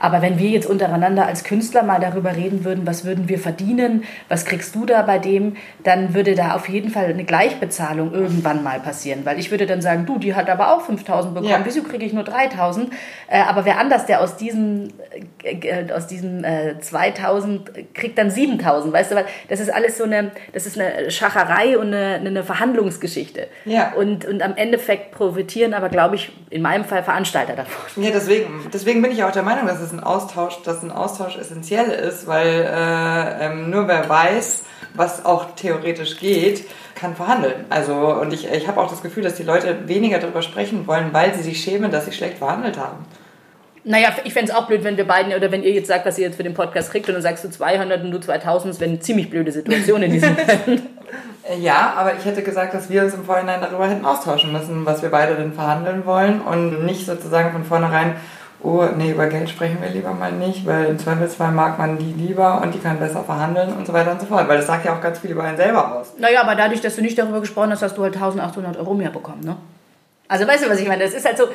Aber 0.04 0.22
wenn 0.22 0.38
wir 0.38 0.50
jetzt 0.50 0.66
untereinander 0.66 1.26
als 1.28 1.46
Künstler 1.46 1.82
mal 1.82 2.00
darüber 2.00 2.36
reden 2.36 2.66
würden, 2.66 2.86
was 2.86 3.06
würden 3.06 3.30
wir 3.30 3.40
verdienen, 3.40 4.04
was 4.28 4.44
kriegst 4.44 4.76
du 4.76 4.86
da 4.86 5.02
bei 5.02 5.18
dem, 5.18 5.56
dann 5.84 6.14
würde 6.14 6.36
da 6.36 6.56
auf 6.56 6.68
jeden 6.68 6.90
Fall 6.90 7.06
eine 7.06 7.24
Gleichbezahlung 7.24 8.14
irgendwann 8.14 8.64
mal 8.64 8.82
passieren. 8.82 9.22
Weil 9.24 9.40
ich 9.40 9.50
würde 9.50 9.66
dann 9.66 9.82
sagen, 9.82 10.06
du, 10.06 10.20
die 10.20 10.36
hat 10.36 10.50
aber 10.50 10.74
auch 10.74 10.82
5000 10.82 11.34
bekommen, 11.34 11.52
ja. 11.52 11.62
wieso 11.64 11.84
kriege 11.84 12.06
ich 12.06 12.12
nur 12.12 12.26
3000? 12.26 12.92
Äh, 13.30 13.44
aber 13.44 13.64
wer 13.64 13.80
anders, 13.80 14.06
der 14.06 14.20
aus 14.20 14.36
diesem, 14.36 14.90
äh, 15.12 15.24
aus 15.94 16.08
diesem 16.08 16.44
äh, 16.44 16.80
2000 16.80 17.94
kriegt 17.94 18.18
dann 18.18 18.32
7000, 18.32 18.94
weißt 18.94 19.12
du, 19.12 19.16
weil 19.16 19.26
das 19.50 19.60
ist 19.60 19.74
alles 19.74 19.98
so 19.98 20.06
eine, 20.06 20.32
das 20.54 20.66
ist 20.66 20.80
eine 20.80 21.12
Schacherei 21.12 21.78
und 21.78 21.88
eine, 21.88 22.16
eine 22.16 22.44
Verhandlungsgeschichte. 22.44 23.48
Ja. 23.66 23.94
Und, 23.94 24.26
und 24.26 24.42
am 24.42 24.56
Endeffekt 24.56 25.12
profitieren 25.12 25.74
aber, 25.74 25.90
glaube 25.90 26.16
ich, 26.16 26.32
in 26.50 26.62
meinem 26.62 26.86
Fall 26.86 27.04
Veranstalter 27.04 27.56
davon. 27.56 28.04
Ja, 28.04 28.12
deswegen, 28.12 28.70
deswegen 28.74 29.02
bin 29.02 29.12
ich 29.12 29.24
auch 29.24 29.32
der 29.32 29.44
Meinung, 29.44 29.68
dass 29.68 29.82
es 29.82 29.92
ein 29.92 30.02
Austausch, 30.02 30.62
dass 30.64 30.82
ein 30.84 30.92
Austausch 30.92 31.38
essentiell 31.38 31.90
ist, 31.90 32.28
weil 32.28 32.48
äh, 32.48 33.46
ähm, 33.46 33.70
nur 33.70 33.88
wer 33.88 34.08
weiß, 34.08 34.64
was 34.94 35.26
auch 35.26 35.56
theoretisch 35.56 36.20
geht, 36.20 36.66
kann 36.96 37.16
verhandeln. 37.16 37.66
Also 37.70 37.94
und 37.94 38.34
ich, 38.34 38.50
ich 38.50 38.68
habe 38.68 38.80
auch 38.80 38.90
das 38.90 39.02
Gefühl, 39.02 39.24
dass 39.24 39.36
die 39.36 39.44
Leute 39.44 39.88
weniger 39.88 40.20
darüber 40.20 40.42
sprechen 40.42 40.88
wollen, 40.88 41.10
weil 41.12 41.34
sie 41.34 41.44
sich 41.44 41.62
schämen, 41.62 41.92
dass 41.92 42.06
sie 42.06 42.12
schlecht 42.12 42.38
verhandelt 42.38 42.78
haben. 42.78 43.06
Naja, 43.86 44.10
ich 44.24 44.34
fände 44.34 44.52
es 44.52 44.58
auch 44.58 44.68
blöd, 44.68 44.84
wenn 44.84 44.96
wir 44.96 45.06
beiden, 45.06 45.34
oder 45.34 45.52
wenn 45.52 45.64
ihr 45.64 45.72
jetzt 45.72 45.88
sagt, 45.88 46.06
was 46.06 46.18
ihr 46.18 46.28
jetzt 46.28 46.38
für 46.38 46.44
den 46.44 46.54
Podcast 46.54 46.92
kriegt 46.92 47.08
und 47.10 47.16
dann 47.16 47.22
sagst 47.22 47.44
du 47.44 47.50
200 47.50 48.04
und 48.04 48.12
du 48.12 48.20
2000, 48.20 48.74
das 48.74 48.80
wäre 48.80 48.90
eine 48.90 49.00
ziemlich 49.00 49.30
blöde 49.30 49.52
Situation 49.52 50.04
in 50.04 50.12
diesem 50.12 50.36
Fällen. 50.38 50.88
Ja, 51.60 51.94
aber 51.98 52.14
ich 52.18 52.24
hätte 52.24 52.44
gesagt, 52.44 52.74
dass 52.74 52.90
wir 52.90 53.04
uns 53.04 53.14
im 53.14 53.26
Vorhinein 53.26 53.60
darüber 53.60 53.88
hätten 53.88 54.06
austauschen 54.06 54.54
müssen, 54.54 54.86
was 54.86 55.02
wir 55.02 55.10
beide 55.10 55.36
denn 55.36 55.54
verhandeln 55.54 56.06
wollen 56.06 56.42
und 56.42 56.86
nicht 56.86 57.06
sozusagen 57.06 57.52
von 57.52 57.66
vornherein 57.66 58.16
oh, 58.64 58.86
nee, 58.96 59.12
über 59.12 59.28
Geld 59.28 59.50
sprechen 59.50 59.78
wir 59.82 59.90
lieber 59.90 60.14
mal 60.14 60.32
nicht, 60.32 60.66
weil 60.66 60.86
im 60.86 60.98
Zweifelsfall 60.98 61.52
mag 61.52 61.78
man 61.78 61.98
die 61.98 62.14
lieber 62.14 62.62
und 62.62 62.74
die 62.74 62.80
kann 62.80 62.98
besser 62.98 63.24
verhandeln 63.24 63.74
und 63.74 63.86
so 63.86 63.94
weiter 63.94 64.12
und 64.12 64.22
so 64.22 64.26
fort. 64.26 64.48
Weil 64.48 64.58
das 64.58 64.68
sagt 64.68 64.86
ja 64.86 64.96
auch 64.96 65.02
ganz 65.02 65.20
viel 65.20 65.32
über 65.32 65.44
einen 65.44 65.58
selber 65.58 65.98
aus. 65.98 66.14
Naja, 66.18 66.42
aber 66.42 66.56
dadurch, 66.56 66.82
dass 66.82 66.96
du 66.96 67.02
nicht 67.02 67.18
darüber 67.18 67.42
gesprochen 67.42 67.72
hast, 67.72 67.82
hast 67.82 67.98
du 67.98 68.04
halt 68.04 68.16
1800 68.16 68.78
Euro 68.78 68.94
mehr 68.94 69.10
bekommen, 69.10 69.44
ne? 69.44 69.58
Also 70.30 70.48
weißt 70.48 70.66
du, 70.66 70.70
was 70.70 70.80
ich 70.80 70.88
meine? 70.88 71.04
Das 71.04 71.14
ist 71.14 71.26
halt 71.26 71.38
so, 71.38 71.46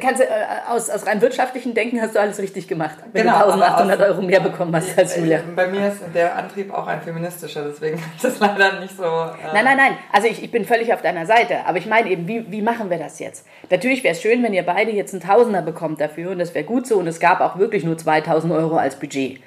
kannst 0.00 0.20
du, 0.20 0.24
äh, 0.24 0.28
aus, 0.68 0.88
aus 0.88 1.06
rein 1.06 1.20
wirtschaftlichen 1.20 1.74
Denken 1.74 2.00
hast 2.00 2.14
du 2.14 2.20
alles 2.20 2.38
richtig 2.38 2.66
gemacht, 2.66 2.96
wenn 3.12 3.24
genau, 3.24 3.44
du 3.44 3.52
1800 3.52 4.00
Euro 4.00 4.22
mehr 4.22 4.40
bekommen 4.40 4.74
hast 4.74 4.98
als 4.98 5.16
Julia. 5.16 5.40
Bei 5.54 5.66
mir 5.66 5.88
ist 5.88 6.00
der 6.14 6.34
Antrieb 6.34 6.72
auch 6.72 6.86
ein 6.86 7.02
feministischer, 7.02 7.64
deswegen 7.68 7.96
ist 8.16 8.24
das 8.24 8.40
leider 8.40 8.80
nicht 8.80 8.96
so... 8.96 9.04
Äh 9.04 9.52
nein, 9.52 9.64
nein, 9.64 9.76
nein, 9.76 9.96
also 10.10 10.26
ich, 10.26 10.42
ich 10.42 10.50
bin 10.50 10.64
völlig 10.64 10.94
auf 10.94 11.02
deiner 11.02 11.26
Seite, 11.26 11.66
aber 11.66 11.76
ich 11.76 11.86
meine 11.86 12.08
eben, 12.08 12.26
wie, 12.26 12.50
wie 12.50 12.62
machen 12.62 12.88
wir 12.88 12.98
das 12.98 13.18
jetzt? 13.18 13.46
Natürlich 13.70 14.02
wäre 14.02 14.14
es 14.14 14.22
schön, 14.22 14.42
wenn 14.42 14.54
ihr 14.54 14.64
beide 14.64 14.90
jetzt 14.90 15.12
einen 15.12 15.22
Tausender 15.22 15.60
bekommt 15.60 16.00
dafür 16.00 16.30
und 16.30 16.38
das 16.38 16.54
wäre 16.54 16.64
gut 16.64 16.86
so 16.86 16.96
und 16.96 17.06
es 17.06 17.20
gab 17.20 17.40
auch 17.40 17.58
wirklich 17.58 17.84
nur 17.84 17.98
2000 17.98 18.52
Euro 18.54 18.76
als 18.76 18.96
Budget. 18.96 19.40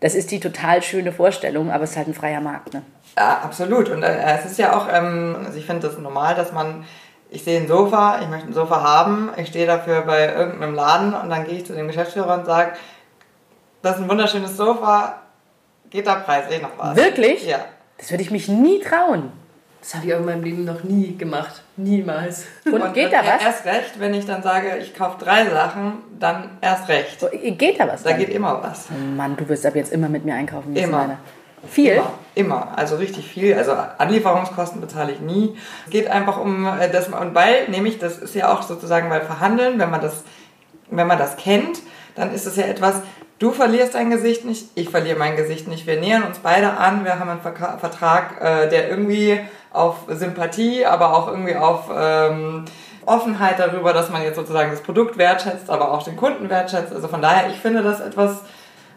Das 0.00 0.14
ist 0.14 0.30
die 0.30 0.40
total 0.40 0.82
schöne 0.82 1.12
Vorstellung, 1.12 1.70
aber 1.70 1.84
es 1.84 1.90
ist 1.90 1.96
halt 1.96 2.08
ein 2.08 2.14
freier 2.14 2.40
Markt, 2.40 2.74
ne? 2.74 2.82
Ja, 3.16 3.40
absolut. 3.44 3.90
Und 3.90 4.02
äh, 4.02 4.36
es 4.36 4.46
ist 4.46 4.58
ja 4.58 4.76
auch, 4.76 4.88
ähm, 4.92 5.36
also 5.44 5.58
ich 5.58 5.66
finde 5.66 5.86
das 5.86 5.98
normal, 5.98 6.34
dass 6.34 6.50
man 6.52 6.84
ich 7.32 7.44
sehe 7.44 7.60
ein 7.60 7.66
Sofa, 7.66 8.20
ich 8.20 8.28
möchte 8.28 8.48
ein 8.48 8.52
Sofa 8.52 8.82
haben, 8.82 9.30
ich 9.36 9.48
stehe 9.48 9.66
dafür 9.66 10.02
bei 10.02 10.34
irgendeinem 10.34 10.74
Laden 10.74 11.14
und 11.14 11.30
dann 11.30 11.44
gehe 11.46 11.58
ich 11.58 11.66
zu 11.66 11.72
dem 11.72 11.86
Geschäftsführer 11.86 12.34
und 12.34 12.46
sage, 12.46 12.72
das 13.80 13.96
ist 13.96 14.02
ein 14.02 14.08
wunderschönes 14.08 14.56
Sofa, 14.56 15.22
geht 15.90 16.06
da 16.06 16.16
preislich 16.16 16.60
noch 16.60 16.76
was? 16.76 16.96
Wirklich? 16.96 17.46
Ja. 17.46 17.64
Das 17.98 18.10
würde 18.10 18.22
ich 18.22 18.30
mich 18.30 18.48
nie 18.48 18.80
trauen. 18.80 19.32
Das 19.80 19.96
habe 19.96 20.06
ich 20.06 20.14
auch 20.14 20.20
in 20.20 20.26
meinem 20.26 20.44
Leben 20.44 20.64
noch 20.64 20.84
nie 20.84 21.16
gemacht. 21.16 21.62
Niemals. 21.76 22.46
Und, 22.64 22.80
und 22.80 22.94
geht 22.94 23.12
da 23.12 23.18
was? 23.18 23.42
Erst 23.42 23.64
recht, 23.64 23.98
wenn 23.98 24.14
ich 24.14 24.24
dann 24.24 24.42
sage, 24.42 24.76
ich 24.76 24.94
kaufe 24.94 25.24
drei 25.24 25.44
Sachen, 25.46 25.94
dann 26.20 26.50
erst 26.60 26.88
recht. 26.88 27.18
Geht 27.58 27.80
da 27.80 27.88
was? 27.88 28.04
Da 28.04 28.10
dann? 28.10 28.18
geht 28.20 28.28
immer 28.28 28.62
was. 28.62 28.86
Oh 28.90 29.16
Mann, 29.16 29.36
du 29.36 29.48
wirst 29.48 29.66
ab 29.66 29.74
jetzt 29.74 29.92
immer 29.92 30.08
mit 30.08 30.24
mir 30.24 30.34
einkaufen. 30.34 30.76
Immer. 30.76 30.98
Meine. 30.98 31.18
Viel? 31.68 31.92
Immer, 31.92 32.10
immer, 32.34 32.68
also 32.76 32.96
richtig 32.96 33.26
viel. 33.26 33.54
Also 33.54 33.72
Anlieferungskosten 33.98 34.80
bezahle 34.80 35.12
ich 35.12 35.20
nie. 35.20 35.56
Es 35.86 35.90
geht 35.90 36.08
einfach 36.08 36.38
um 36.38 36.66
äh, 36.66 36.90
das, 36.90 37.08
und 37.08 37.34
weil, 37.34 37.68
nämlich, 37.68 37.98
das 37.98 38.18
ist 38.18 38.34
ja 38.34 38.52
auch 38.52 38.62
sozusagen, 38.62 39.10
weil 39.10 39.20
Verhandeln, 39.20 39.78
wenn 39.78 39.90
man 39.90 40.00
das, 40.00 40.24
wenn 40.90 41.06
man 41.06 41.18
das 41.18 41.36
kennt, 41.36 41.80
dann 42.14 42.34
ist 42.34 42.46
es 42.46 42.56
ja 42.56 42.64
etwas, 42.64 42.96
du 43.38 43.52
verlierst 43.52 43.94
dein 43.94 44.10
Gesicht 44.10 44.44
nicht, 44.44 44.66
ich 44.74 44.90
verliere 44.90 45.18
mein 45.18 45.36
Gesicht 45.36 45.68
nicht. 45.68 45.86
Wir 45.86 46.00
nähern 46.00 46.24
uns 46.24 46.38
beide 46.38 46.76
an, 46.76 47.04
wir 47.04 47.18
haben 47.18 47.30
einen 47.30 47.40
Vertrag, 47.40 48.40
äh, 48.40 48.68
der 48.68 48.88
irgendwie 48.88 49.40
auf 49.72 49.96
Sympathie, 50.08 50.84
aber 50.84 51.16
auch 51.16 51.28
irgendwie 51.28 51.56
auf 51.56 51.90
ähm, 51.94 52.64
Offenheit 53.06 53.58
darüber, 53.58 53.92
dass 53.92 54.10
man 54.10 54.22
jetzt 54.22 54.36
sozusagen 54.36 54.70
das 54.70 54.82
Produkt 54.82 55.18
wertschätzt, 55.18 55.70
aber 55.70 55.92
auch 55.92 56.02
den 56.02 56.16
Kunden 56.16 56.50
wertschätzt. 56.50 56.92
Also 56.94 57.08
von 57.08 57.22
daher, 57.22 57.48
ich 57.50 57.56
finde 57.56 57.82
das 57.82 58.00
etwas 58.00 58.42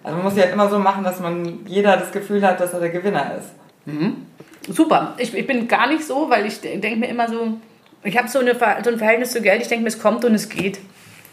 also 0.05 0.17
man 0.17 0.25
muss 0.25 0.35
ja 0.35 0.43
halt 0.43 0.53
immer 0.53 0.69
so 0.69 0.77
machen, 0.77 1.03
dass 1.03 1.19
man 1.19 1.65
jeder 1.65 1.97
das 1.97 2.11
Gefühl 2.11 2.45
hat, 2.45 2.59
dass 2.59 2.73
er 2.73 2.79
der 2.79 2.89
Gewinner 2.89 3.37
ist. 3.39 3.49
Mhm. 3.85 4.27
Super. 4.69 5.15
Ich, 5.17 5.33
ich 5.33 5.47
bin 5.47 5.67
gar 5.67 5.87
nicht 5.87 6.03
so, 6.03 6.29
weil 6.29 6.45
ich 6.45 6.61
denke 6.61 6.95
mir 6.95 7.07
immer 7.07 7.27
so, 7.27 7.57
ich 8.03 8.15
habe 8.15 8.27
so, 8.27 8.39
so 8.39 8.89
ein 8.91 8.97
Verhältnis 8.99 9.31
zu 9.31 9.41
Geld, 9.41 9.63
ich 9.63 9.67
denke 9.67 9.81
mir, 9.81 9.89
es 9.89 9.99
kommt 9.99 10.23
und 10.23 10.35
es 10.35 10.49
geht. 10.49 10.77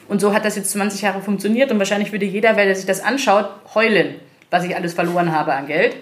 Und 0.08 0.22
so 0.22 0.32
hat 0.32 0.46
das 0.46 0.56
jetzt 0.56 0.70
20 0.70 1.02
Jahre 1.02 1.20
funktioniert 1.20 1.70
und 1.70 1.78
wahrscheinlich 1.78 2.12
würde 2.12 2.24
jeder, 2.24 2.56
wer 2.56 2.74
sich 2.74 2.87
das 2.87 3.02
anschaut, 3.02 3.46
heulen, 3.74 4.14
was 4.50 4.64
ich 4.64 4.74
alles 4.74 4.94
verloren 4.94 5.32
habe 5.32 5.52
an 5.52 5.66
Geld. 5.66 5.94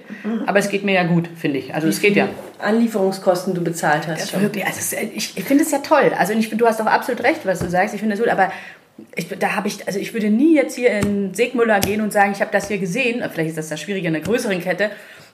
Aber 0.47 0.61
es 0.61 0.69
geht 0.69 0.85
mir 0.85 0.95
ja 0.95 1.03
gut, 1.03 1.29
finde 1.37 1.59
ich. 1.59 1.75
Also 1.75 1.89
es 1.89 2.01
geht 2.01 2.15
ja. 2.15 2.29
Anlieferungskosten 2.61 3.53
du 3.53 3.65
bezahlt 3.65 4.07
hast. 4.07 4.33
Ja, 4.33 4.41
wirklich, 4.41 4.65
also 4.65 4.97
ich, 5.13 5.37
ich 5.37 5.45
finde 5.45 5.65
es 5.65 5.73
ja 5.73 5.79
toll. 5.79 6.13
Also 6.17 6.35
ich, 6.35 6.49
du 6.51 6.67
hast 6.67 6.81
auch 6.81 6.87
absolut 6.87 7.25
recht, 7.25 7.41
was 7.45 7.59
du 7.59 7.69
sagst. 7.69 7.95
Ich 7.95 8.01
finde 8.01 8.15
es 8.15 8.21
gut, 8.21 8.29
aber 8.29 8.53
ich, 9.15 9.29
da 9.29 9.55
habe 9.57 9.69
ich, 9.69 9.87
also 9.87 9.99
ich 9.99 10.13
würde 10.13 10.31
nie 10.31 10.55
jetzt 10.55 10.75
hier 10.75 10.91
in 10.91 11.35
Segmüller 11.35 11.81
gehen 11.81 12.01
und 12.01 12.13
sagen, 12.13 12.33
ich 12.33 12.41
habe 12.41 12.53
das 12.53 12.69
hier 12.69 12.79
gesehen. 12.79 13.23
Vielleicht 13.33 13.51
ist 13.51 13.59
das 13.59 13.69
das 13.69 13.81
Schwierige 13.81 14.09
in 14.09 14.15
einer 14.15 14.25
größeren 14.25 14.61
Kette. 14.61 14.91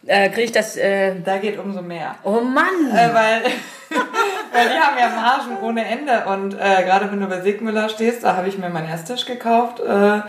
Äh, 0.07 0.29
Kriege 0.29 0.43
ich 0.43 0.53
das. 0.53 0.77
Äh 0.77 1.15
da 1.25 1.39
geht 1.39 1.59
umso 1.59 1.83
mehr. 1.83 2.17
Oh 2.23 2.41
Mann! 2.41 2.91
Äh, 2.93 3.15
weil, 3.15 3.43
weil 4.53 4.69
die 4.69 4.79
haben 4.79 4.99
ja 4.99 5.09
Margen 5.09 5.63
ohne 5.63 5.85
Ende. 5.85 6.25
Und 6.27 6.55
äh, 6.55 6.85
gerade 6.85 7.11
wenn 7.11 7.21
du 7.21 7.27
bei 7.27 7.41
Segmüller 7.41 7.89
stehst, 7.89 8.23
da 8.23 8.37
habe 8.37 8.49
ich 8.49 8.59
mir 8.59 8.69
meinen 8.69 8.89
Esstisch 8.89 9.25
gekauft. 9.25 9.81
Äh, 9.81 10.21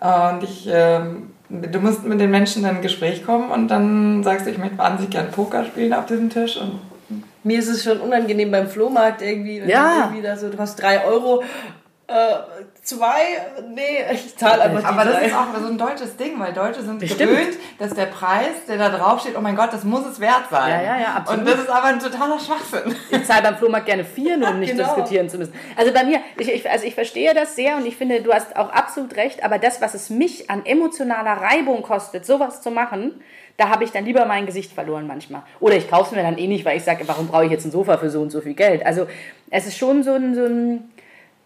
und 0.00 0.42
ich. 0.42 0.68
Ähm, 0.70 1.30
du 1.48 1.78
musst 1.78 2.04
mit 2.04 2.20
den 2.20 2.30
Menschen 2.30 2.62
in 2.62 2.68
ein 2.68 2.82
Gespräch 2.82 3.24
kommen 3.24 3.50
und 3.50 3.68
dann 3.68 4.22
sagst 4.22 4.46
du, 4.46 4.50
ich 4.50 4.58
möchte 4.58 4.78
wahnsinnig 4.78 5.10
gerne 5.10 5.28
Poker 5.28 5.64
spielen 5.64 5.92
auf 5.92 6.06
diesem 6.06 6.30
Tisch. 6.30 6.56
Und 6.56 6.80
mir 7.42 7.58
ist 7.58 7.68
es 7.68 7.84
schon 7.84 8.00
unangenehm 8.00 8.50
beim 8.50 8.68
Flohmarkt 8.68 9.22
irgendwie. 9.22 9.58
Ja. 9.58 10.04
Irgendwie 10.04 10.22
da 10.22 10.36
so, 10.36 10.48
du 10.48 10.58
hast 10.58 10.80
drei 10.80 11.04
Euro 11.04 11.42
Äh, 12.06 12.14
zwei? 12.82 13.16
Nee, 13.66 14.04
ich 14.12 14.36
zahle 14.36 14.62
einfach 14.62 14.84
Aber 14.84 15.04
das 15.06 15.14
drei. 15.16 15.24
ist 15.26 15.34
auch 15.34 15.46
so 15.58 15.68
ein 15.68 15.78
deutsches 15.78 16.16
Ding, 16.18 16.38
weil 16.38 16.52
Deutsche 16.52 16.82
sind 16.82 16.98
Bestimmt. 16.98 17.30
gewöhnt, 17.30 17.56
dass 17.78 17.94
der 17.94 18.06
Preis, 18.06 18.66
der 18.68 18.76
da 18.76 18.90
draufsteht, 18.90 19.34
oh 19.38 19.40
mein 19.40 19.56
Gott, 19.56 19.72
das 19.72 19.84
muss 19.84 20.04
es 20.06 20.20
wert 20.20 20.44
sein. 20.50 20.70
Ja, 20.70 20.82
ja, 20.82 21.00
ja, 21.00 21.06
absolut. 21.14 21.40
Und 21.40 21.48
das 21.48 21.60
ist 21.60 21.70
aber 21.70 21.86
ein 21.86 21.98
totaler 21.98 22.38
Schwachsinn. 22.38 22.94
Ich 23.10 23.24
zahle 23.24 23.42
beim 23.42 23.56
Flohmarkt 23.56 23.86
gerne 23.86 24.04
vier, 24.04 24.36
nur 24.36 24.50
um 24.50 24.60
nicht 24.60 24.72
Genau. 24.76 24.84
diskutieren 24.84 25.30
zu 25.30 25.38
müssen. 25.38 25.54
Also 25.76 25.94
bei 25.94 26.04
mir, 26.04 26.20
ich, 26.38 26.52
ich, 26.52 26.70
also 26.70 26.84
ich 26.84 26.94
verstehe 26.94 27.32
das 27.32 27.56
sehr 27.56 27.76
und 27.76 27.86
ich 27.86 27.96
finde, 27.96 28.20
du 28.20 28.32
hast 28.34 28.54
auch 28.54 28.70
absolut 28.70 29.16
recht, 29.16 29.42
aber 29.42 29.58
das, 29.58 29.80
was 29.80 29.94
es 29.94 30.10
mich 30.10 30.50
an 30.50 30.66
emotionaler 30.66 31.40
Reibung 31.40 31.80
kostet, 31.82 32.26
sowas 32.26 32.60
zu 32.60 32.70
machen, 32.70 33.22
da 33.56 33.70
habe 33.70 33.84
ich 33.84 33.92
dann 33.92 34.04
lieber 34.04 34.26
mein 34.26 34.44
Gesicht 34.44 34.72
verloren 34.72 35.06
manchmal. 35.06 35.42
Oder 35.58 35.76
ich 35.76 35.88
kaufe 35.88 36.10
es 36.10 36.16
mir 36.16 36.22
dann 36.22 36.36
eh 36.36 36.48
nicht, 36.48 36.66
weil 36.66 36.76
ich 36.76 36.84
sage, 36.84 37.04
warum 37.08 37.28
brauche 37.28 37.46
ich 37.46 37.50
jetzt 37.50 37.64
ein 37.64 37.70
Sofa 37.70 37.96
für 37.96 38.10
so 38.10 38.20
und 38.20 38.28
so 38.30 38.42
viel 38.42 38.54
Geld? 38.54 38.84
Also 38.84 39.06
es 39.48 39.66
ist 39.66 39.78
schon 39.78 40.02
so 40.02 40.12
ein, 40.12 40.34
so 40.34 40.44
ein 40.44 40.90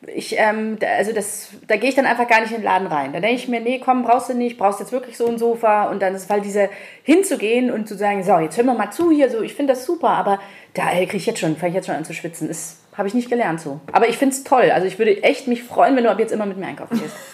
ich, 0.07 0.37
ähm, 0.39 0.79
da, 0.79 0.87
also 0.97 1.13
das, 1.13 1.49
da 1.67 1.77
gehe 1.77 1.89
ich 1.89 1.97
dann 1.97 2.07
einfach 2.07 2.29
gar 2.29 2.41
nicht 2.41 2.51
in 2.51 2.59
den 2.59 2.65
Laden 2.65 2.87
rein. 2.87 3.13
Da 3.13 3.21
denke 3.21 3.37
ich 3.37 3.49
mir, 3.49 3.61
nee, 3.61 3.81
komm, 3.85 4.05
brauchst 4.05 4.29
du 4.29 4.35
nicht, 4.35 4.57
brauchst 4.57 4.79
jetzt 4.79 4.93
wirklich 4.93 5.17
so 5.17 5.27
ein 5.27 5.39
Sofa. 5.39 5.91
Und 5.91 6.01
dann 6.01 6.15
ist 6.15 6.31
halt 6.31 6.45
diese 6.45 6.69
hinzugehen 7.03 7.71
und 7.71 7.89
zu 7.89 7.97
sagen, 7.97 8.23
so, 8.23 8.39
jetzt 8.39 8.57
hör 8.57 8.65
mir 8.65 8.75
mal 8.75 8.93
zu 8.93 9.11
hier, 9.11 9.31
so, 9.31 9.43
ich 9.43 9.55
finde 9.55 9.73
das 9.73 9.85
super, 9.85 10.11
aber 10.11 10.39
da 10.75 10.87
kriege 10.91 11.17
ich 11.17 11.27
jetzt 11.27 11.41
schon, 11.41 11.57
fange 11.57 11.71
ich 11.71 11.75
jetzt 11.75 11.87
schon 11.87 11.97
an 11.97 12.05
zu 12.05 12.15
schwitzen. 12.15 12.47
Das 12.47 12.77
habe 12.97 13.09
ich 13.09 13.15
nicht 13.15 13.29
gelernt 13.29 13.61
so. 13.61 13.81
Aber 13.93 14.09
ich 14.09 14.19
finde 14.19 14.37
es 14.37 14.45
toll. 14.45 14.71
Also 14.71 14.87
ich 14.87 14.99
würde 14.99 15.23
echt 15.23 15.49
mich 15.49 15.65
freuen, 15.65 15.97
wenn 15.97 16.05
du 16.05 16.11
ab 16.11 16.21
jetzt 16.21 16.33
immer 16.33 16.47
mit 16.47 16.59
mir 16.59 16.67
einkaufen 16.67 17.01
gehst. 17.01 17.17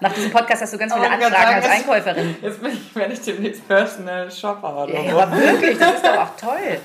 Nach 0.00 0.12
diesem 0.14 0.30
Podcast 0.30 0.62
hast 0.62 0.72
du 0.72 0.78
ganz 0.78 0.94
viele 0.94 1.04
kann 1.06 1.20
Anfragen 1.20 1.34
sagen, 1.34 1.54
als 1.56 1.68
Einkäuferin. 1.68 2.36
Jetzt 2.40 2.62
bin 2.62 2.72
ich, 2.72 2.96
werde 2.96 3.12
ich 3.12 3.20
demnächst 3.20 3.68
Personal 3.68 4.30
Shopper 4.30 4.84
oder 4.84 4.94
Ja, 4.94 5.10
so. 5.10 5.20
aber 5.20 5.36
wirklich, 5.36 5.78
das 5.78 5.94
ist 5.96 6.06
doch 6.06 6.16
auch 6.16 6.36
toll. 6.40 6.80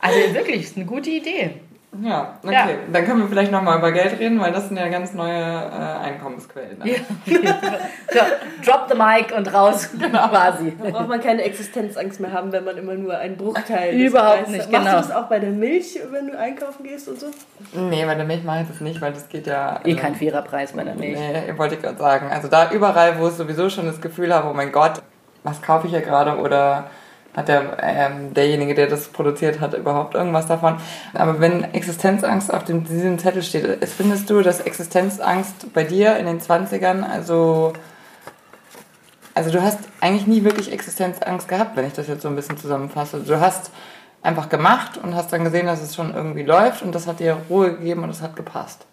Also 0.00 0.34
wirklich, 0.34 0.62
ist 0.62 0.76
eine 0.76 0.86
gute 0.86 1.10
Idee. 1.10 1.54
Ja, 2.02 2.38
okay. 2.42 2.52
Ja. 2.52 2.68
Dann 2.92 3.04
können 3.04 3.20
wir 3.20 3.28
vielleicht 3.28 3.52
nochmal 3.52 3.78
über 3.78 3.90
Geld 3.92 4.18
reden, 4.18 4.40
weil 4.40 4.52
das 4.52 4.68
sind 4.68 4.76
ja 4.76 4.88
ganz 4.88 5.14
neue 5.14 5.32
äh, 5.32 6.04
Einkommensquellen. 6.04 6.78
Ne? 6.78 6.96
So, 8.08 8.20
drop 8.64 8.88
the 8.88 8.96
mic 8.96 9.36
und 9.36 9.52
raus 9.52 9.90
quasi. 9.98 10.72
Da 10.82 10.90
braucht 10.90 11.08
man 11.08 11.20
keine 11.20 11.42
Existenzangst 11.42 12.20
mehr 12.20 12.32
haben, 12.32 12.50
wenn 12.52 12.64
man 12.64 12.76
immer 12.78 12.94
nur 12.94 13.16
einen 13.18 13.36
Bruchteil 13.36 13.92
des 13.92 14.10
Überhaupt 14.10 14.48
nicht, 14.48 14.62
hat. 14.62 14.72
Machst 14.72 14.84
genau. 14.86 15.00
du 15.00 15.08
das 15.08 15.10
auch 15.10 15.28
bei 15.28 15.38
der 15.38 15.50
Milch, 15.50 15.98
wenn 16.10 16.28
du 16.28 16.38
einkaufen 16.38 16.84
gehst 16.84 17.08
und 17.08 17.20
so? 17.20 17.26
Nee, 17.72 18.04
bei 18.06 18.14
der 18.14 18.24
Milch 18.24 18.44
mache 18.44 18.62
ich 18.62 18.68
das 18.68 18.80
nicht, 18.80 19.00
weil 19.00 19.12
das 19.12 19.28
geht 19.28 19.46
ja... 19.46 19.80
Eh 19.84 19.90
also- 19.90 20.00
kein 20.00 20.14
fairer 20.14 20.42
Preis 20.42 20.72
bei 20.72 20.84
der 20.84 20.94
Milch. 20.94 21.18
Nee, 21.18 21.52
wollte 21.56 21.74
ich 21.74 21.82
gerade 21.82 21.98
sagen. 21.98 22.30
Also 22.30 22.48
da 22.48 22.70
überall, 22.70 23.18
wo 23.18 23.28
ich 23.28 23.34
sowieso 23.34 23.68
schon 23.68 23.86
das 23.86 24.00
Gefühl 24.00 24.32
habe, 24.32 24.48
oh 24.48 24.54
mein 24.54 24.72
Gott, 24.72 25.02
was 25.42 25.60
kaufe 25.60 25.86
ich 25.86 25.92
hier 25.92 26.02
gerade 26.02 26.38
oder 26.38 26.90
hat 27.36 27.48
der, 27.48 27.76
ähm, 27.82 28.32
derjenige, 28.34 28.74
der 28.74 28.86
das 28.86 29.08
produziert 29.08 29.60
hat, 29.60 29.74
überhaupt 29.74 30.14
irgendwas 30.14 30.46
davon. 30.46 30.78
Aber 31.14 31.38
wenn 31.38 31.62
Existenzangst 31.74 32.52
auf 32.52 32.64
dem, 32.64 32.84
diesem 32.84 33.18
Zettel 33.18 33.42
steht, 33.42 33.64
ist- 33.64 33.92
findest 33.94 34.30
du, 34.30 34.40
dass 34.42 34.60
Existenzangst 34.60 35.72
bei 35.74 35.84
dir 35.84 36.16
in 36.16 36.24
den 36.26 36.40
20ern, 36.40 37.02
also, 37.04 37.74
also 39.34 39.50
du 39.50 39.60
hast 39.62 39.80
eigentlich 40.00 40.26
nie 40.26 40.44
wirklich 40.44 40.72
Existenzangst 40.72 41.46
gehabt, 41.46 41.76
wenn 41.76 41.86
ich 41.86 41.92
das 41.92 42.08
jetzt 42.08 42.22
so 42.22 42.28
ein 42.28 42.36
bisschen 42.36 42.56
zusammenfasse. 42.56 43.20
Du 43.20 43.38
hast 43.38 43.70
einfach 44.22 44.48
gemacht 44.48 44.96
und 44.96 45.14
hast 45.14 45.32
dann 45.32 45.44
gesehen, 45.44 45.66
dass 45.66 45.82
es 45.82 45.94
schon 45.94 46.14
irgendwie 46.14 46.42
läuft 46.42 46.82
und 46.82 46.94
das 46.94 47.06
hat 47.06 47.20
dir 47.20 47.36
Ruhe 47.50 47.72
gegeben 47.74 48.02
und 48.02 48.10
es 48.10 48.22
hat 48.22 48.34
gepasst. 48.34 48.86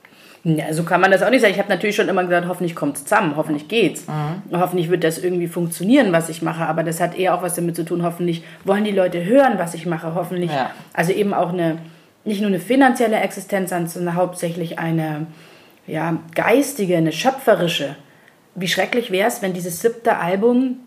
Ja, 0.45 0.73
so 0.73 0.83
kann 0.83 0.99
man 0.99 1.09
das 1.09 1.23
auch 1.23 1.29
nicht 1.29 1.39
sagen. 1.41 1.53
Ich 1.53 1.59
habe 1.59 1.69
natürlich 1.69 1.95
schon 1.95 2.09
immer 2.09 2.23
gesagt, 2.23 2.47
hoffentlich 2.49 2.75
kommt 2.75 2.97
es 2.97 3.03
zusammen, 3.03 3.35
hoffentlich 3.37 3.69
geht's. 3.69 4.05
Hoffentlich 4.51 4.89
wird 4.89 5.03
das 5.05 5.17
irgendwie 5.17 5.47
funktionieren, 5.47 6.11
was 6.11 6.27
ich 6.27 6.41
mache. 6.41 6.65
Aber 6.65 6.83
das 6.83 6.99
hat 6.99 7.17
eher 7.17 7.33
auch 7.35 7.41
was 7.41 7.55
damit 7.55 7.75
zu 7.77 7.85
tun, 7.85 8.03
hoffentlich 8.03 8.43
wollen 8.65 8.83
die 8.83 8.91
Leute 8.91 9.23
hören, 9.23 9.53
was 9.57 9.73
ich 9.73 9.85
mache. 9.85 10.15
Hoffentlich, 10.15 10.51
Ja. 10.51 10.71
also 10.91 11.13
eben 11.13 11.33
auch 11.33 11.53
eine, 11.53 11.77
nicht 12.25 12.41
nur 12.41 12.49
eine 12.49 12.59
finanzielle 12.59 13.17
Existenz, 13.21 13.69
sondern 13.69 14.15
hauptsächlich 14.15 14.79
eine 14.79 15.27
ja, 15.87 16.17
geistige, 16.35 16.97
eine 16.97 17.13
schöpferische. 17.13 17.95
Wie 18.55 18.67
schrecklich 18.67 19.11
wäre 19.11 19.27
es, 19.29 19.41
wenn 19.41 19.53
dieses 19.53 19.81
siebte 19.81 20.17
Album 20.17 20.77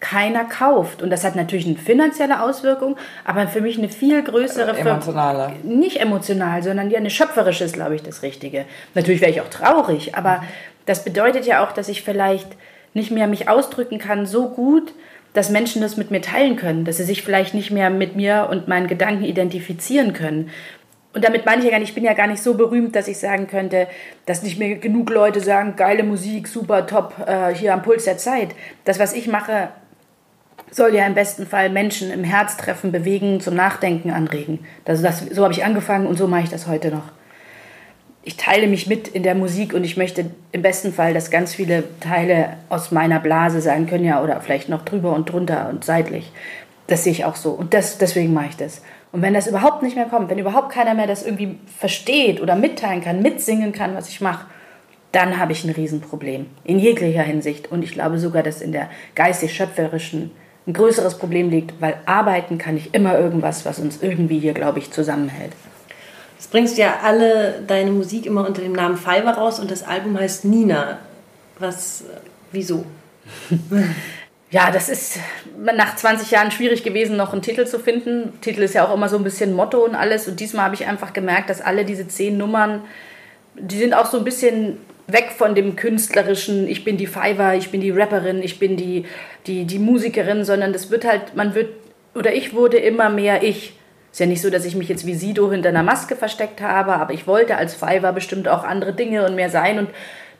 keiner 0.00 0.44
kauft. 0.44 1.02
Und 1.02 1.10
das 1.10 1.24
hat 1.24 1.36
natürlich 1.36 1.66
eine 1.66 1.76
finanzielle 1.76 2.42
Auswirkung, 2.42 2.96
aber 3.24 3.46
für 3.48 3.60
mich 3.60 3.78
eine 3.78 3.88
viel 3.88 4.22
größere 4.22 4.74
Ver- 4.74 4.90
Emotionale. 4.90 5.52
nicht 5.62 6.00
emotional, 6.00 6.62
sondern 6.62 6.90
ja 6.90 6.98
eine 6.98 7.10
schöpferische 7.10 7.64
ist, 7.64 7.74
glaube 7.74 7.94
ich, 7.94 8.02
das 8.02 8.22
Richtige. 8.22 8.64
Natürlich 8.94 9.20
wäre 9.20 9.30
ich 9.30 9.40
auch 9.40 9.50
traurig, 9.50 10.14
aber 10.16 10.42
das 10.86 11.04
bedeutet 11.04 11.46
ja 11.46 11.62
auch, 11.64 11.72
dass 11.72 11.88
ich 11.88 12.02
vielleicht 12.02 12.48
nicht 12.94 13.10
mehr 13.10 13.26
mich 13.28 13.48
ausdrücken 13.48 13.98
kann 13.98 14.26
so 14.26 14.48
gut, 14.48 14.92
dass 15.32 15.50
Menschen 15.50 15.80
das 15.80 15.96
mit 15.96 16.10
mir 16.10 16.22
teilen 16.22 16.56
können, 16.56 16.84
dass 16.84 16.96
sie 16.96 17.04
sich 17.04 17.22
vielleicht 17.22 17.54
nicht 17.54 17.70
mehr 17.70 17.88
mit 17.90 18.16
mir 18.16 18.48
und 18.50 18.66
meinen 18.66 18.88
Gedanken 18.88 19.22
identifizieren 19.22 20.12
können. 20.12 20.50
Und 21.12 21.24
damit 21.24 21.44
meine 21.44 21.58
ich 21.58 21.64
ja 21.66 21.70
gar 21.70 21.78
nicht, 21.78 21.90
ich 21.90 21.94
bin 21.94 22.04
ja 22.04 22.14
gar 22.14 22.26
nicht 22.26 22.42
so 22.42 22.54
berühmt, 22.54 22.96
dass 22.96 23.06
ich 23.06 23.18
sagen 23.18 23.46
könnte, 23.48 23.86
dass 24.26 24.42
nicht 24.42 24.58
mehr 24.58 24.76
genug 24.76 25.10
Leute 25.10 25.40
sagen, 25.40 25.74
geile 25.76 26.04
Musik, 26.04 26.48
super, 26.48 26.86
top, 26.86 27.14
äh, 27.26 27.54
hier 27.54 27.74
am 27.74 27.82
Puls 27.82 28.04
der 28.04 28.16
Zeit. 28.16 28.50
Das, 28.84 28.98
was 28.98 29.12
ich 29.12 29.26
mache, 29.28 29.68
soll 30.70 30.94
ja 30.94 31.06
im 31.06 31.14
besten 31.14 31.46
Fall 31.46 31.70
Menschen 31.70 32.10
im 32.10 32.24
Herz 32.24 32.56
treffen, 32.56 32.92
bewegen, 32.92 33.40
zum 33.40 33.54
Nachdenken 33.54 34.10
anregen. 34.10 34.60
Also 34.84 35.02
das, 35.02 35.20
so 35.30 35.42
habe 35.42 35.52
ich 35.52 35.64
angefangen 35.64 36.06
und 36.06 36.16
so 36.16 36.26
mache 36.26 36.44
ich 36.44 36.50
das 36.50 36.66
heute 36.66 36.90
noch. 36.90 37.12
Ich 38.22 38.36
teile 38.36 38.66
mich 38.66 38.86
mit 38.86 39.08
in 39.08 39.22
der 39.22 39.34
Musik 39.34 39.72
und 39.72 39.82
ich 39.82 39.96
möchte 39.96 40.26
im 40.52 40.62
besten 40.62 40.92
Fall, 40.92 41.14
dass 41.14 41.30
ganz 41.30 41.54
viele 41.54 41.84
Teile 42.00 42.58
aus 42.68 42.90
meiner 42.90 43.18
Blase 43.18 43.60
sein 43.62 43.86
können, 43.86 44.04
ja, 44.04 44.22
oder 44.22 44.40
vielleicht 44.40 44.68
noch 44.68 44.84
drüber 44.84 45.14
und 45.14 45.30
drunter 45.30 45.68
und 45.70 45.84
seitlich. 45.84 46.30
Das 46.86 47.04
sehe 47.04 47.12
ich 47.12 47.24
auch 47.24 47.36
so. 47.36 47.50
Und 47.50 47.72
das, 47.72 47.98
deswegen 47.98 48.34
mache 48.34 48.48
ich 48.50 48.56
das. 48.56 48.82
Und 49.12 49.22
wenn 49.22 49.34
das 49.34 49.46
überhaupt 49.46 49.82
nicht 49.82 49.96
mehr 49.96 50.04
kommt, 50.04 50.30
wenn 50.30 50.38
überhaupt 50.38 50.70
keiner 50.70 50.94
mehr 50.94 51.06
das 51.06 51.24
irgendwie 51.24 51.58
versteht 51.78 52.40
oder 52.40 52.56
mitteilen 52.56 53.00
kann, 53.00 53.22
mitsingen 53.22 53.72
kann, 53.72 53.94
was 53.94 54.08
ich 54.08 54.20
mache, 54.20 54.46
dann 55.12 55.38
habe 55.38 55.52
ich 55.52 55.64
ein 55.64 55.70
Riesenproblem. 55.70 56.46
In 56.64 56.78
jeglicher 56.78 57.22
Hinsicht. 57.22 57.72
Und 57.72 57.82
ich 57.82 57.92
glaube 57.92 58.18
sogar, 58.18 58.42
dass 58.42 58.60
in 58.60 58.72
der 58.72 58.88
geistig-schöpferischen 59.14 60.30
ein 60.66 60.72
größeres 60.72 61.18
Problem 61.18 61.50
liegt, 61.50 61.80
weil 61.80 61.96
arbeiten 62.06 62.58
kann 62.58 62.76
ich 62.76 62.94
immer 62.94 63.18
irgendwas, 63.18 63.64
was 63.64 63.78
uns 63.78 64.02
irgendwie 64.02 64.38
hier, 64.38 64.54
glaube 64.54 64.78
ich, 64.78 64.90
zusammenhält. 64.90 65.52
Du 66.42 66.48
bringst 66.50 66.78
ja 66.78 67.00
alle 67.02 67.62
deine 67.66 67.90
Musik 67.90 68.26
immer 68.26 68.46
unter 68.46 68.62
dem 68.62 68.72
Namen 68.72 68.96
Fiverr 68.96 69.36
raus 69.36 69.60
und 69.60 69.70
das 69.70 69.82
Album 69.82 70.18
heißt 70.18 70.44
Nina. 70.44 70.98
Was, 71.58 72.02
äh, 72.02 72.04
wieso? 72.52 72.84
Ja, 74.52 74.72
das 74.72 74.88
ist 74.88 75.20
nach 75.56 75.94
20 75.94 76.32
Jahren 76.32 76.50
schwierig 76.50 76.82
gewesen, 76.82 77.16
noch 77.16 77.32
einen 77.32 77.42
Titel 77.42 77.66
zu 77.66 77.78
finden. 77.78 78.32
Titel 78.40 78.62
ist 78.62 78.74
ja 78.74 78.84
auch 78.84 78.92
immer 78.92 79.08
so 79.08 79.16
ein 79.16 79.22
bisschen 79.22 79.54
Motto 79.54 79.84
und 79.84 79.94
alles. 79.94 80.26
Und 80.26 80.40
diesmal 80.40 80.64
habe 80.64 80.74
ich 80.74 80.86
einfach 80.86 81.12
gemerkt, 81.12 81.50
dass 81.50 81.60
alle 81.60 81.84
diese 81.84 82.08
zehn 82.08 82.36
Nummern, 82.36 82.82
die 83.54 83.78
sind 83.78 83.94
auch 83.94 84.06
so 84.06 84.18
ein 84.18 84.24
bisschen 84.24 84.78
weg 85.12 85.32
von 85.36 85.54
dem 85.54 85.76
künstlerischen, 85.76 86.68
ich 86.68 86.84
bin 86.84 86.96
die 86.96 87.06
Fiverr, 87.06 87.54
ich 87.54 87.70
bin 87.70 87.80
die 87.80 87.90
Rapperin, 87.90 88.42
ich 88.42 88.58
bin 88.58 88.76
die, 88.76 89.04
die, 89.46 89.64
die 89.64 89.78
Musikerin, 89.78 90.44
sondern 90.44 90.72
das 90.72 90.90
wird 90.90 91.04
halt, 91.04 91.34
man 91.34 91.54
wird, 91.54 91.68
oder 92.14 92.34
ich 92.34 92.54
wurde 92.54 92.78
immer 92.78 93.08
mehr 93.08 93.42
ich. 93.42 93.74
Ist 94.12 94.18
ja 94.18 94.26
nicht 94.26 94.42
so, 94.42 94.50
dass 94.50 94.64
ich 94.64 94.74
mich 94.74 94.88
jetzt 94.88 95.06
wie 95.06 95.14
Sido 95.14 95.50
hinter 95.52 95.68
einer 95.68 95.84
Maske 95.84 96.16
versteckt 96.16 96.60
habe, 96.60 96.94
aber 96.94 97.14
ich 97.14 97.26
wollte 97.26 97.56
als 97.56 97.74
Fiverr 97.74 98.12
bestimmt 98.12 98.48
auch 98.48 98.64
andere 98.64 98.92
Dinge 98.92 99.24
und 99.24 99.36
mehr 99.36 99.50
sein. 99.50 99.78
Und 99.78 99.90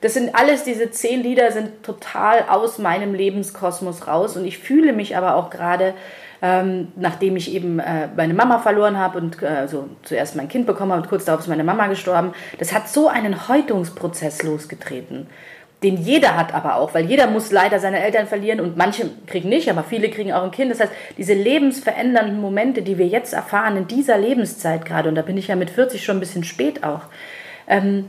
das 0.01 0.15
sind 0.15 0.35
alles, 0.35 0.63
diese 0.63 0.91
zehn 0.91 1.23
Lieder 1.23 1.51
sind 1.51 1.83
total 1.83 2.45
aus 2.49 2.79
meinem 2.79 3.13
Lebenskosmos 3.13 4.07
raus. 4.07 4.35
Und 4.35 4.45
ich 4.45 4.57
fühle 4.57 4.91
mich 4.91 5.15
aber 5.15 5.35
auch 5.35 5.49
gerade, 5.49 5.93
ähm, 6.41 6.89
nachdem 6.95 7.35
ich 7.35 7.53
eben 7.53 7.79
äh, 7.79 8.07
meine 8.15 8.33
Mama 8.33 8.59
verloren 8.59 8.97
habe 8.97 9.17
und 9.19 9.41
äh, 9.43 9.67
so 9.67 9.87
zuerst 10.03 10.35
mein 10.35 10.49
Kind 10.49 10.65
bekommen 10.65 10.91
habe 10.91 11.01
und 11.01 11.09
kurz 11.09 11.25
darauf 11.25 11.41
ist 11.41 11.47
meine 11.47 11.63
Mama 11.63 11.87
gestorben, 11.87 12.33
das 12.59 12.73
hat 12.73 12.89
so 12.89 13.07
einen 13.07 13.47
Häutungsprozess 13.47 14.43
losgetreten 14.43 15.27
den 15.83 15.97
jeder 15.97 16.37
hat 16.37 16.53
aber 16.53 16.75
auch, 16.75 16.93
weil 16.93 17.05
jeder 17.05 17.27
muss 17.27 17.51
leider 17.51 17.79
seine 17.79 18.01
Eltern 18.01 18.27
verlieren 18.27 18.59
und 18.59 18.77
manche 18.77 19.09
kriegen 19.25 19.49
nicht, 19.49 19.69
aber 19.69 19.83
viele 19.83 20.09
kriegen 20.09 20.31
auch 20.31 20.43
ein 20.43 20.51
Kind. 20.51 20.71
Das 20.71 20.79
heißt, 20.79 20.91
diese 21.17 21.33
lebensverändernden 21.33 22.39
Momente, 22.39 22.83
die 22.83 22.99
wir 22.99 23.07
jetzt 23.07 23.33
erfahren 23.33 23.77
in 23.77 23.87
dieser 23.87 24.17
Lebenszeit 24.17 24.85
gerade, 24.85 25.09
und 25.09 25.15
da 25.15 25.23
bin 25.23 25.37
ich 25.37 25.47
ja 25.47 25.55
mit 25.55 25.71
40 25.71 26.03
schon 26.03 26.17
ein 26.17 26.19
bisschen 26.19 26.43
spät 26.43 26.83
auch, 26.83 27.01
ähm, 27.67 28.05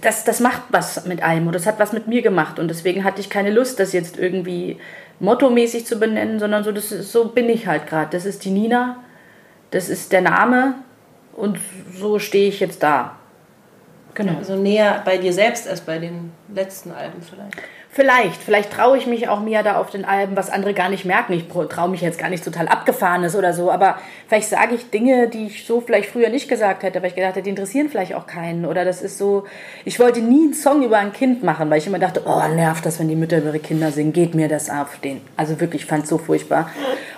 das, 0.00 0.24
das 0.24 0.40
macht 0.40 0.62
was 0.70 1.06
mit 1.06 1.22
einem 1.22 1.46
und 1.46 1.54
das 1.54 1.66
hat 1.66 1.78
was 1.78 1.92
mit 1.92 2.08
mir 2.08 2.20
gemacht 2.20 2.58
und 2.58 2.66
deswegen 2.66 3.04
hatte 3.04 3.20
ich 3.20 3.30
keine 3.30 3.50
Lust, 3.50 3.78
das 3.78 3.92
jetzt 3.92 4.18
irgendwie 4.18 4.78
mottomäßig 5.20 5.86
zu 5.86 5.98
benennen, 5.98 6.38
sondern 6.38 6.64
so, 6.64 6.72
das 6.72 6.92
ist, 6.92 7.12
so 7.12 7.28
bin 7.28 7.48
ich 7.48 7.66
halt 7.66 7.86
gerade. 7.86 8.10
Das 8.10 8.24
ist 8.24 8.44
die 8.44 8.50
Nina, 8.50 9.02
das 9.70 9.88
ist 9.88 10.12
der 10.12 10.22
Name 10.22 10.74
und 11.34 11.58
so 11.94 12.18
stehe 12.18 12.48
ich 12.48 12.60
jetzt 12.60 12.82
da. 12.82 13.16
Genau. 14.14 14.38
Also 14.38 14.56
näher 14.56 15.02
bei 15.04 15.18
dir 15.18 15.32
selbst 15.32 15.68
als 15.68 15.82
bei 15.82 15.98
den 15.98 16.32
letzten 16.54 16.90
Alben 16.90 17.20
vielleicht. 17.22 17.56
Vielleicht, 17.96 18.42
vielleicht 18.42 18.70
traue 18.74 18.98
ich 18.98 19.06
mich 19.06 19.26
auch 19.26 19.40
mehr 19.40 19.62
da 19.62 19.80
auf 19.80 19.88
den 19.88 20.04
Alben, 20.04 20.36
was 20.36 20.50
andere 20.50 20.74
gar 20.74 20.90
nicht 20.90 21.06
merken. 21.06 21.32
Ich 21.32 21.48
traue 21.48 21.88
mich 21.88 22.02
jetzt 22.02 22.18
gar 22.18 22.28
nicht 22.28 22.44
total 22.44 22.68
abgefahrenes 22.68 23.34
oder 23.34 23.54
so, 23.54 23.70
aber 23.70 23.96
vielleicht 24.28 24.50
sage 24.50 24.74
ich 24.74 24.90
Dinge, 24.90 25.28
die 25.28 25.46
ich 25.46 25.64
so 25.64 25.80
vielleicht 25.80 26.10
früher 26.10 26.28
nicht 26.28 26.46
gesagt 26.46 26.82
hätte, 26.82 27.00
weil 27.00 27.08
ich 27.08 27.14
gedacht 27.14 27.36
hätte, 27.36 27.44
die 27.44 27.48
interessieren 27.48 27.88
vielleicht 27.88 28.12
auch 28.12 28.26
keinen. 28.26 28.66
Oder 28.66 28.84
das 28.84 29.00
ist 29.00 29.16
so, 29.16 29.44
ich 29.86 29.98
wollte 29.98 30.20
nie 30.20 30.44
einen 30.44 30.52
Song 30.52 30.82
über 30.82 30.98
ein 30.98 31.14
Kind 31.14 31.42
machen, 31.42 31.70
weil 31.70 31.78
ich 31.78 31.86
immer 31.86 31.98
dachte, 31.98 32.20
oh, 32.26 32.46
nervt 32.54 32.84
das, 32.84 33.00
wenn 33.00 33.08
die 33.08 33.16
Mütter 33.16 33.38
über 33.38 33.46
ihre 33.46 33.60
Kinder 33.60 33.90
singen, 33.90 34.12
geht 34.12 34.34
mir 34.34 34.48
das 34.48 34.68
auf 34.68 34.98
den. 34.98 35.22
Also 35.38 35.58
wirklich, 35.58 35.84
ich 35.84 35.88
fand 35.88 36.04
es 36.04 36.10
so 36.10 36.18
furchtbar. 36.18 36.68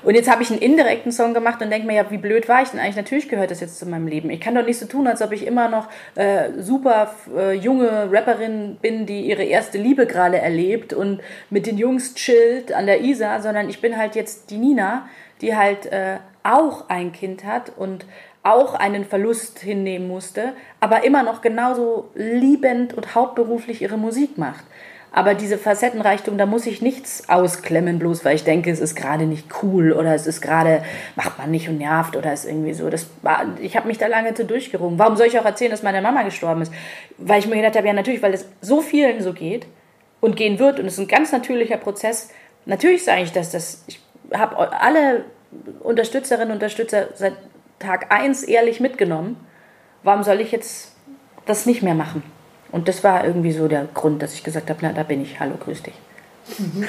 Und 0.09 0.15
jetzt 0.15 0.31
habe 0.31 0.43
ich 0.43 0.51
einen 0.51 0.63
indirekten 0.63 1.13
Song 1.13 1.35
gemacht 1.35 1.61
und 1.61 1.69
denke 1.69 1.87
mir, 1.87 1.97
ja, 1.97 2.11
wie 2.11 2.17
blöd 2.17 2.49
war 2.49 2.63
ich 2.63 2.71
denn 2.71 2.81
eigentlich? 2.81 2.97
Natürlich 2.97 3.29
gehört 3.29 3.51
das 3.51 3.61
jetzt 3.61 3.79
zu 3.79 3.85
meinem 3.85 4.07
Leben. 4.07 4.31
Ich 4.31 4.41
kann 4.41 4.55
doch 4.55 4.65
nicht 4.65 4.79
so 4.79 4.87
tun, 4.87 5.07
als 5.07 5.21
ob 5.21 5.33
ich 5.33 5.47
immer 5.47 5.69
noch 5.69 5.87
äh, 6.15 6.51
super 6.59 7.15
äh, 7.37 7.53
junge 7.53 8.11
Rapperin 8.11 8.79
bin, 8.81 9.05
die 9.05 9.21
ihre 9.27 9.45
erste 9.45 9.77
Liebe 9.77 10.07
gerade 10.07 10.39
erlebt 10.39 10.79
lebt 10.79 10.93
und 10.93 11.21
mit 11.51 11.67
den 11.67 11.79
Jungs 11.79 12.15
chillt 12.15 12.73
an 12.73 12.87
der 12.87 13.03
Isar, 13.03 13.43
sondern 13.43 13.69
ich 13.69 13.81
bin 13.81 13.97
halt 13.97 14.15
jetzt 14.15 14.51
die 14.51 14.59
Nina, 14.59 15.09
die 15.41 15.57
halt 15.57 15.87
äh, 15.87 16.19
auch 16.43 16.89
ein 16.89 17.13
Kind 17.13 17.45
hat 17.45 17.73
und 17.77 18.07
auch 18.43 18.75
einen 18.75 19.05
Verlust 19.05 19.59
hinnehmen 19.59 20.09
musste, 20.09 20.55
aber 20.81 21.05
immer 21.05 21.23
noch 21.23 21.43
genauso 21.43 22.11
liebend 22.15 22.95
und 22.95 23.15
hauptberuflich 23.15 23.83
ihre 23.83 23.99
Musik 23.99 24.39
macht. 24.39 24.65
Aber 25.11 25.35
diese 25.35 25.57
Facettenreichtum, 25.57 26.37
da 26.37 26.45
muss 26.45 26.67
ich 26.67 26.83
nichts 26.83 27.29
ausklemmen, 27.29 27.99
bloß 27.99 28.25
weil 28.25 28.37
ich 28.37 28.45
denke, 28.45 28.71
es 28.71 28.79
ist 28.79 28.95
gerade 28.95 29.25
nicht 29.25 29.47
cool 29.63 29.93
oder 29.93 30.15
es 30.15 30.27
ist 30.27 30.43
gerade, 30.43 30.83
macht 31.17 31.39
man 31.39 31.51
nicht 31.51 31.69
und 31.69 31.79
nervt 31.79 32.15
oder 32.15 32.33
ist 32.33 32.45
irgendwie 32.45 32.75
so. 32.75 32.91
Das 32.91 33.07
war, 33.23 33.47
ich 33.61 33.77
habe 33.77 33.89
mich 33.89 33.99
da 33.99 34.07
lange 34.07 34.35
zu 34.35 34.45
durchgerungen. 34.45 34.99
Warum 34.99 35.17
soll 35.17 35.29
ich 35.29 35.39
auch 35.39 35.45
erzählen, 35.45 35.71
dass 35.71 35.83
meine 35.83 36.03
Mama 36.03 36.23
gestorben 36.25 36.63
ist? 36.63 36.73
Weil 37.17 37.39
ich 37.41 37.47
mir 37.47 37.57
gedacht 37.57 37.77
habe, 37.77 37.87
ja 37.87 37.95
natürlich, 37.95 38.23
weil 38.23 38.35
es 38.35 38.47
so 38.61 38.83
vielen 38.83 39.23
so 39.23 39.33
geht 39.33 39.67
und 40.21 40.37
gehen 40.37 40.59
wird 40.59 40.79
und 40.79 40.87
es 40.87 40.95
ist 40.95 41.01
ein 41.01 41.09
ganz 41.09 41.33
natürlicher 41.33 41.79
Prozess. 41.79 42.31
Natürlich 42.67 43.05
sage 43.05 43.23
ich 43.23 43.33
das, 43.33 43.51
dass 43.51 43.85
ich 43.87 44.01
habe 44.35 44.73
alle 44.73 45.25
Unterstützerinnen 45.81 46.49
und 46.49 46.57
Unterstützer 46.57 47.09
seit 47.15 47.33
Tag 47.79 48.13
1 48.13 48.43
ehrlich 48.45 48.81
mitgenommen. 48.81 49.37
Warum 50.03 50.23
soll 50.23 50.41
ich 50.41 50.53
jetzt 50.53 50.93
das 51.47 51.65
nicht 51.65 51.83
mehr 51.83 51.95
machen? 51.95 52.23
Und 52.71 52.89
das 52.89 53.03
war 53.03 53.25
irgendwie 53.25 53.53
so 53.53 53.69
der 53.69 53.87
Grund, 53.95 54.23
dass 54.23 54.35
ich 54.35 54.45
gesagt 54.45 54.69
habe, 54.69 54.81
na, 54.83 54.93
da 54.93 55.03
bin 55.03 55.23
ich, 55.23 55.41
hallo, 55.41 55.55
grüß 55.59 55.83
dich. 55.83 55.95
Mhm. 56.59 56.85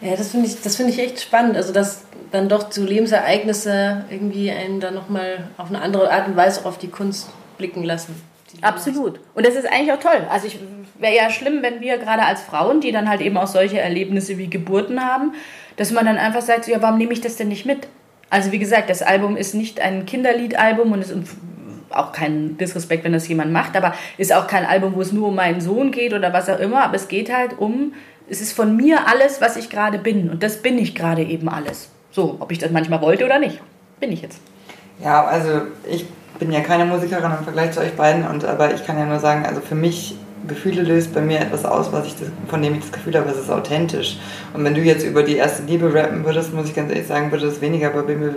Ja, 0.00 0.16
das 0.16 0.30
finde 0.30 0.48
ich, 0.48 0.56
find 0.56 0.88
ich 0.88 0.98
echt 0.98 1.20
spannend. 1.20 1.56
Also, 1.56 1.72
dass 1.72 2.02
dann 2.32 2.48
doch 2.48 2.70
zu 2.70 2.84
Lebensereignisse 2.84 4.04
irgendwie 4.10 4.50
einen 4.50 4.80
dann 4.80 4.94
nochmal 4.94 5.48
auf 5.58 5.68
eine 5.68 5.80
andere 5.80 6.10
Art 6.10 6.26
und 6.26 6.36
Weise 6.36 6.60
auch 6.60 6.66
auf 6.66 6.78
die 6.78 6.88
Kunst 6.88 7.30
blicken 7.58 7.84
lassen. 7.84 8.20
Absolut. 8.60 9.20
Und 9.34 9.46
das 9.46 9.54
ist 9.54 9.66
eigentlich 9.66 9.92
auch 9.92 10.00
toll. 10.00 10.26
Also 10.28 10.46
ich 10.46 10.58
wäre 10.98 11.14
ja 11.14 11.30
schlimm, 11.30 11.62
wenn 11.62 11.80
wir 11.80 11.98
gerade 11.98 12.22
als 12.22 12.42
Frauen, 12.42 12.80
die 12.80 12.92
dann 12.92 13.08
halt 13.08 13.20
eben 13.20 13.36
auch 13.36 13.46
solche 13.46 13.80
Erlebnisse 13.80 14.38
wie 14.38 14.48
Geburten 14.48 15.04
haben, 15.04 15.34
dass 15.76 15.90
man 15.90 16.04
dann 16.04 16.18
einfach 16.18 16.42
sagt, 16.42 16.66
so, 16.66 16.72
ja, 16.72 16.82
warum 16.82 16.98
nehme 16.98 17.12
ich 17.12 17.20
das 17.20 17.36
denn 17.36 17.48
nicht 17.48 17.64
mit? 17.64 17.86
Also 18.28 18.52
wie 18.52 18.58
gesagt, 18.58 18.90
das 18.90 19.02
Album 19.02 19.36
ist 19.36 19.54
nicht 19.54 19.80
ein 19.80 20.06
Kinderliedalbum 20.06 20.92
und 20.92 21.00
ist 21.00 21.14
auch 21.96 22.12
kein 22.12 22.56
Disrespekt, 22.58 23.04
wenn 23.04 23.12
das 23.12 23.28
jemand 23.28 23.52
macht, 23.52 23.76
aber 23.76 23.94
ist 24.18 24.32
auch 24.34 24.46
kein 24.46 24.64
Album, 24.64 24.94
wo 24.94 25.00
es 25.00 25.12
nur 25.12 25.28
um 25.28 25.34
meinen 25.34 25.60
Sohn 25.60 25.90
geht 25.90 26.14
oder 26.14 26.32
was 26.32 26.48
auch 26.48 26.58
immer, 26.58 26.82
aber 26.84 26.96
es 26.96 27.08
geht 27.08 27.32
halt 27.32 27.58
um, 27.58 27.92
es 28.28 28.40
ist 28.40 28.52
von 28.52 28.76
mir 28.76 29.08
alles, 29.08 29.40
was 29.40 29.56
ich 29.56 29.70
gerade 29.70 29.98
bin 29.98 30.30
und 30.30 30.42
das 30.42 30.62
bin 30.62 30.78
ich 30.78 30.94
gerade 30.94 31.22
eben 31.22 31.48
alles. 31.48 31.90
So, 32.10 32.36
ob 32.40 32.52
ich 32.52 32.58
das 32.58 32.70
manchmal 32.70 33.00
wollte 33.00 33.24
oder 33.24 33.38
nicht, 33.38 33.60
bin 34.00 34.12
ich 34.12 34.22
jetzt. 34.22 34.40
Ja, 35.02 35.24
also 35.24 35.62
ich 35.90 36.06
bin 36.38 36.52
ja 36.52 36.60
keine 36.60 36.84
Musikerin 36.84 37.32
im 37.38 37.44
Vergleich 37.44 37.72
zu 37.72 37.80
euch 37.80 37.94
beiden, 37.94 38.26
und, 38.26 38.44
aber 38.44 38.74
ich 38.74 38.84
kann 38.84 38.98
ja 38.98 39.06
nur 39.06 39.20
sagen, 39.20 39.46
also 39.46 39.60
für 39.60 39.74
mich, 39.74 40.16
Gefühle 40.48 40.82
löst 40.82 41.14
bei 41.14 41.20
mir 41.20 41.40
etwas 41.40 41.64
aus, 41.64 41.92
was 41.92 42.06
ich 42.06 42.16
das, 42.16 42.28
von 42.48 42.62
dem 42.62 42.74
ich 42.74 42.80
das 42.80 42.92
Gefühl 42.92 43.16
habe, 43.16 43.30
es 43.30 43.38
ist 43.38 43.50
authentisch. 43.50 44.18
Und 44.52 44.64
wenn 44.64 44.74
du 44.74 44.80
jetzt 44.80 45.04
über 45.04 45.22
die 45.22 45.36
erste 45.36 45.62
Liebe 45.62 45.94
rappen 45.94 46.24
würdest, 46.24 46.52
muss 46.52 46.68
ich 46.68 46.74
ganz 46.74 46.90
ehrlich 46.90 47.06
sagen, 47.06 47.30
würde 47.30 47.46
es 47.46 47.60
weniger 47.60 47.90
bei 47.90 48.14
mir, 48.14 48.34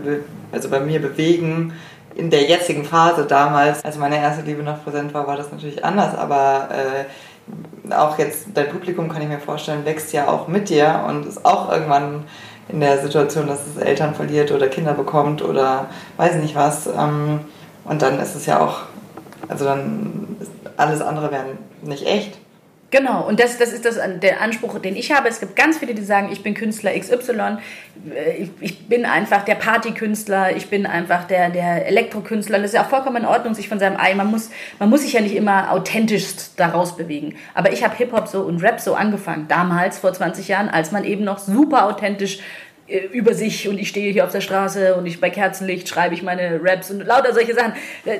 also 0.52 0.70
bei 0.70 0.80
mir 0.80 1.02
bewegen. 1.02 1.74
In 2.16 2.30
der 2.30 2.44
jetzigen 2.44 2.86
Phase 2.86 3.26
damals, 3.26 3.84
als 3.84 3.98
meine 3.98 4.18
erste 4.18 4.44
Liebe 4.44 4.64
noch 4.64 4.84
präsent 4.84 5.14
war, 5.14 5.28
war 5.28 5.36
das 5.36 5.52
natürlich 5.52 5.84
anders, 5.84 6.18
aber 6.18 6.70
äh, 6.72 7.94
auch 7.94 8.18
jetzt 8.18 8.48
dein 8.54 8.70
Publikum, 8.70 9.10
kann 9.10 9.22
ich 9.22 9.28
mir 9.28 9.40
vorstellen, 9.40 9.86
wächst 9.86 10.14
ja 10.14 10.28
auch 10.28 10.48
mit 10.48 10.70
dir 10.70 11.04
und 11.08 11.26
ist 11.26 11.46
auch 11.46 11.72
irgendwann 11.72 12.24
in 12.70 12.80
der 12.80 13.00
Situation, 13.00 13.48
dass 13.48 13.60
es 13.68 13.82
Eltern 13.82 14.16
verliert 14.16 14.52
oder 14.52 14.68
Kinder 14.68 14.94
bekommt 14.94 15.44
oder 15.44 15.88
weiß 16.18 16.36
nicht 16.36 16.56
was. 16.56 16.88
Ähm, 16.88 17.42
und 17.84 18.02
dann 18.02 18.20
ist 18.20 18.36
es 18.36 18.46
ja 18.46 18.60
auch, 18.60 18.80
also 19.48 19.66
dann 19.66 20.38
alles 20.78 21.02
andere 21.02 21.32
wäre 21.32 21.46
nicht 21.84 22.08
echt. 22.08 22.38
Genau, 22.98 23.28
und 23.28 23.42
das, 23.42 23.58
das 23.58 23.74
ist 23.74 23.84
das, 23.84 24.00
der 24.22 24.40
Anspruch, 24.40 24.80
den 24.80 24.96
ich 24.96 25.12
habe. 25.12 25.28
Es 25.28 25.42
gibt 25.42 25.58
ganz 25.58 25.80
viele, 25.80 25.94
die 25.94 26.02
sagen, 26.02 26.30
ich 26.32 26.44
bin 26.44 26.54
Künstler 26.54 26.98
XY, 26.98 27.58
ich, 28.40 28.50
ich 28.62 28.88
bin 28.88 29.04
einfach 29.04 29.44
der 29.44 29.56
Partykünstler, 29.56 30.56
ich 30.56 30.70
bin 30.70 30.86
einfach 30.86 31.26
der, 31.26 31.50
der 31.50 31.88
Elektrokünstler. 31.88 32.58
Das 32.60 32.68
ist 32.68 32.74
ja 32.76 32.84
auch 32.84 32.90
vollkommen 32.90 33.18
in 33.18 33.26
Ordnung, 33.26 33.54
sich 33.54 33.68
von 33.68 33.80
seinem 33.80 34.00
Ei, 34.00 34.16
man 34.16 34.32
muss, 34.32 34.50
man 34.80 34.90
muss 34.90 35.02
sich 35.02 35.12
ja 35.12 35.20
nicht 35.20 35.36
immer 35.36 35.74
authentischst 35.74 36.58
daraus 36.58 36.96
bewegen. 36.96 37.36
Aber 37.54 37.74
ich 37.74 37.84
habe 37.84 37.94
Hip-Hop 37.98 38.30
so 38.30 38.44
und 38.44 38.64
Rap 38.64 38.80
so 38.80 38.96
angefangen, 38.96 39.50
damals, 39.50 40.00
vor 40.00 40.14
20 40.14 40.48
Jahren, 40.48 40.70
als 40.70 40.94
man 40.94 41.04
eben 41.04 41.26
noch 41.26 41.40
super 41.40 41.88
authentisch 41.88 42.38
äh, 42.38 42.42
über 42.88 43.34
sich 43.34 43.68
und 43.68 43.80
ich 43.80 43.90
stehe 43.90 44.14
hier 44.14 44.26
auf 44.26 44.32
der 44.32 44.42
Straße 44.42 44.94
und 44.94 45.08
ich 45.08 45.20
bei 45.20 45.32
Kerzenlicht 45.32 45.90
schreibe 45.90 46.14
ich 46.14 46.22
meine 46.22 46.60
Raps 46.64 46.92
und 46.92 47.00
lauter 47.00 47.34
solche 47.34 47.56
Sachen. 47.56 47.74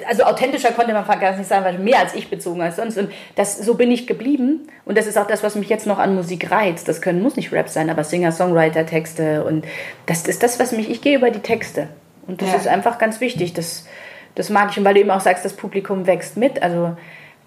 Also 0.08 0.24
authentischer 0.24 0.72
konnte 0.72 0.92
man 0.92 1.06
gar 1.06 1.38
nicht 1.38 1.48
sagen, 1.48 1.64
weil 1.64 1.78
mehr 1.78 2.00
als 2.00 2.16
ich 2.16 2.30
bezogen 2.30 2.62
als 2.62 2.78
sonst. 2.78 2.98
Und 2.98 3.12
das, 3.36 3.60
so 3.60 3.76
bin 3.76 3.92
ich 3.92 4.08
geblieben. 4.08 4.68
Und 4.84 4.98
das 4.98 5.06
ist 5.06 5.20
auch 5.20 5.28
das, 5.28 5.44
was 5.44 5.54
mich 5.54 5.70
jetzt 5.70 5.86
noch 5.86 6.00
an 6.00 6.16
Musik 6.16 6.50
reizt. 6.50 6.88
Das 6.88 7.02
können, 7.02 7.22
muss 7.22 7.36
nicht 7.36 7.52
Rap 7.52 7.70
sein, 7.70 7.92
aber 7.92 8.04
Singer, 8.04 8.32
Songwriter, 8.32 8.88
Texte. 8.88 9.44
Und 9.44 9.66
das 10.08 10.28
ist 10.28 10.42
das, 10.42 10.60
was 10.60 10.72
mich, 10.72 10.90
ich 10.90 11.02
gehe 11.02 11.18
über 11.18 11.30
die 11.30 11.42
Texte. 11.42 11.88
Und 12.26 12.42
das 12.42 12.50
ja. 12.50 12.56
ist 12.56 12.68
einfach 12.68 12.98
ganz 12.98 13.22
wichtig. 13.22 13.54
Das, 13.54 13.86
das 14.34 14.50
mag 14.50 14.72
ich. 14.72 14.80
Und 14.80 14.86
weil 14.86 14.96
du 14.96 15.02
eben 15.02 15.12
auch 15.12 15.22
sagst, 15.22 15.46
das 15.46 15.54
Publikum 15.54 16.08
wächst 16.08 16.38
mit. 16.38 16.64
Also, 16.64 16.98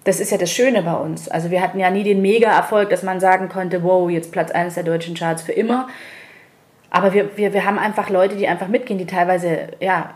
das 0.05 0.21
ist 0.21 0.31
ja 0.31 0.37
das 0.37 0.51
Schöne 0.51 0.83
bei 0.83 0.93
uns. 0.93 1.27
Also 1.27 1.51
wir 1.51 1.61
hatten 1.61 1.79
ja 1.79 1.91
nie 1.91 2.03
den 2.03 2.21
Mega-Erfolg, 2.21 2.89
dass 2.89 3.03
man 3.03 3.19
sagen 3.19 3.49
konnte, 3.49 3.83
wow, 3.83 4.09
jetzt 4.09 4.31
Platz 4.31 4.51
1 4.51 4.75
der 4.75 4.83
deutschen 4.83 5.15
Charts 5.15 5.41
für 5.41 5.51
immer. 5.51 5.89
Aber 6.91 7.13
wir, 7.13 7.37
wir, 7.37 7.53
wir 7.53 7.65
haben 7.65 7.77
einfach 7.77 8.09
Leute, 8.09 8.35
die 8.35 8.47
einfach 8.47 8.67
mitgehen, 8.67 8.97
die 8.97 9.05
teilweise 9.05 9.69
ja, 9.79 10.11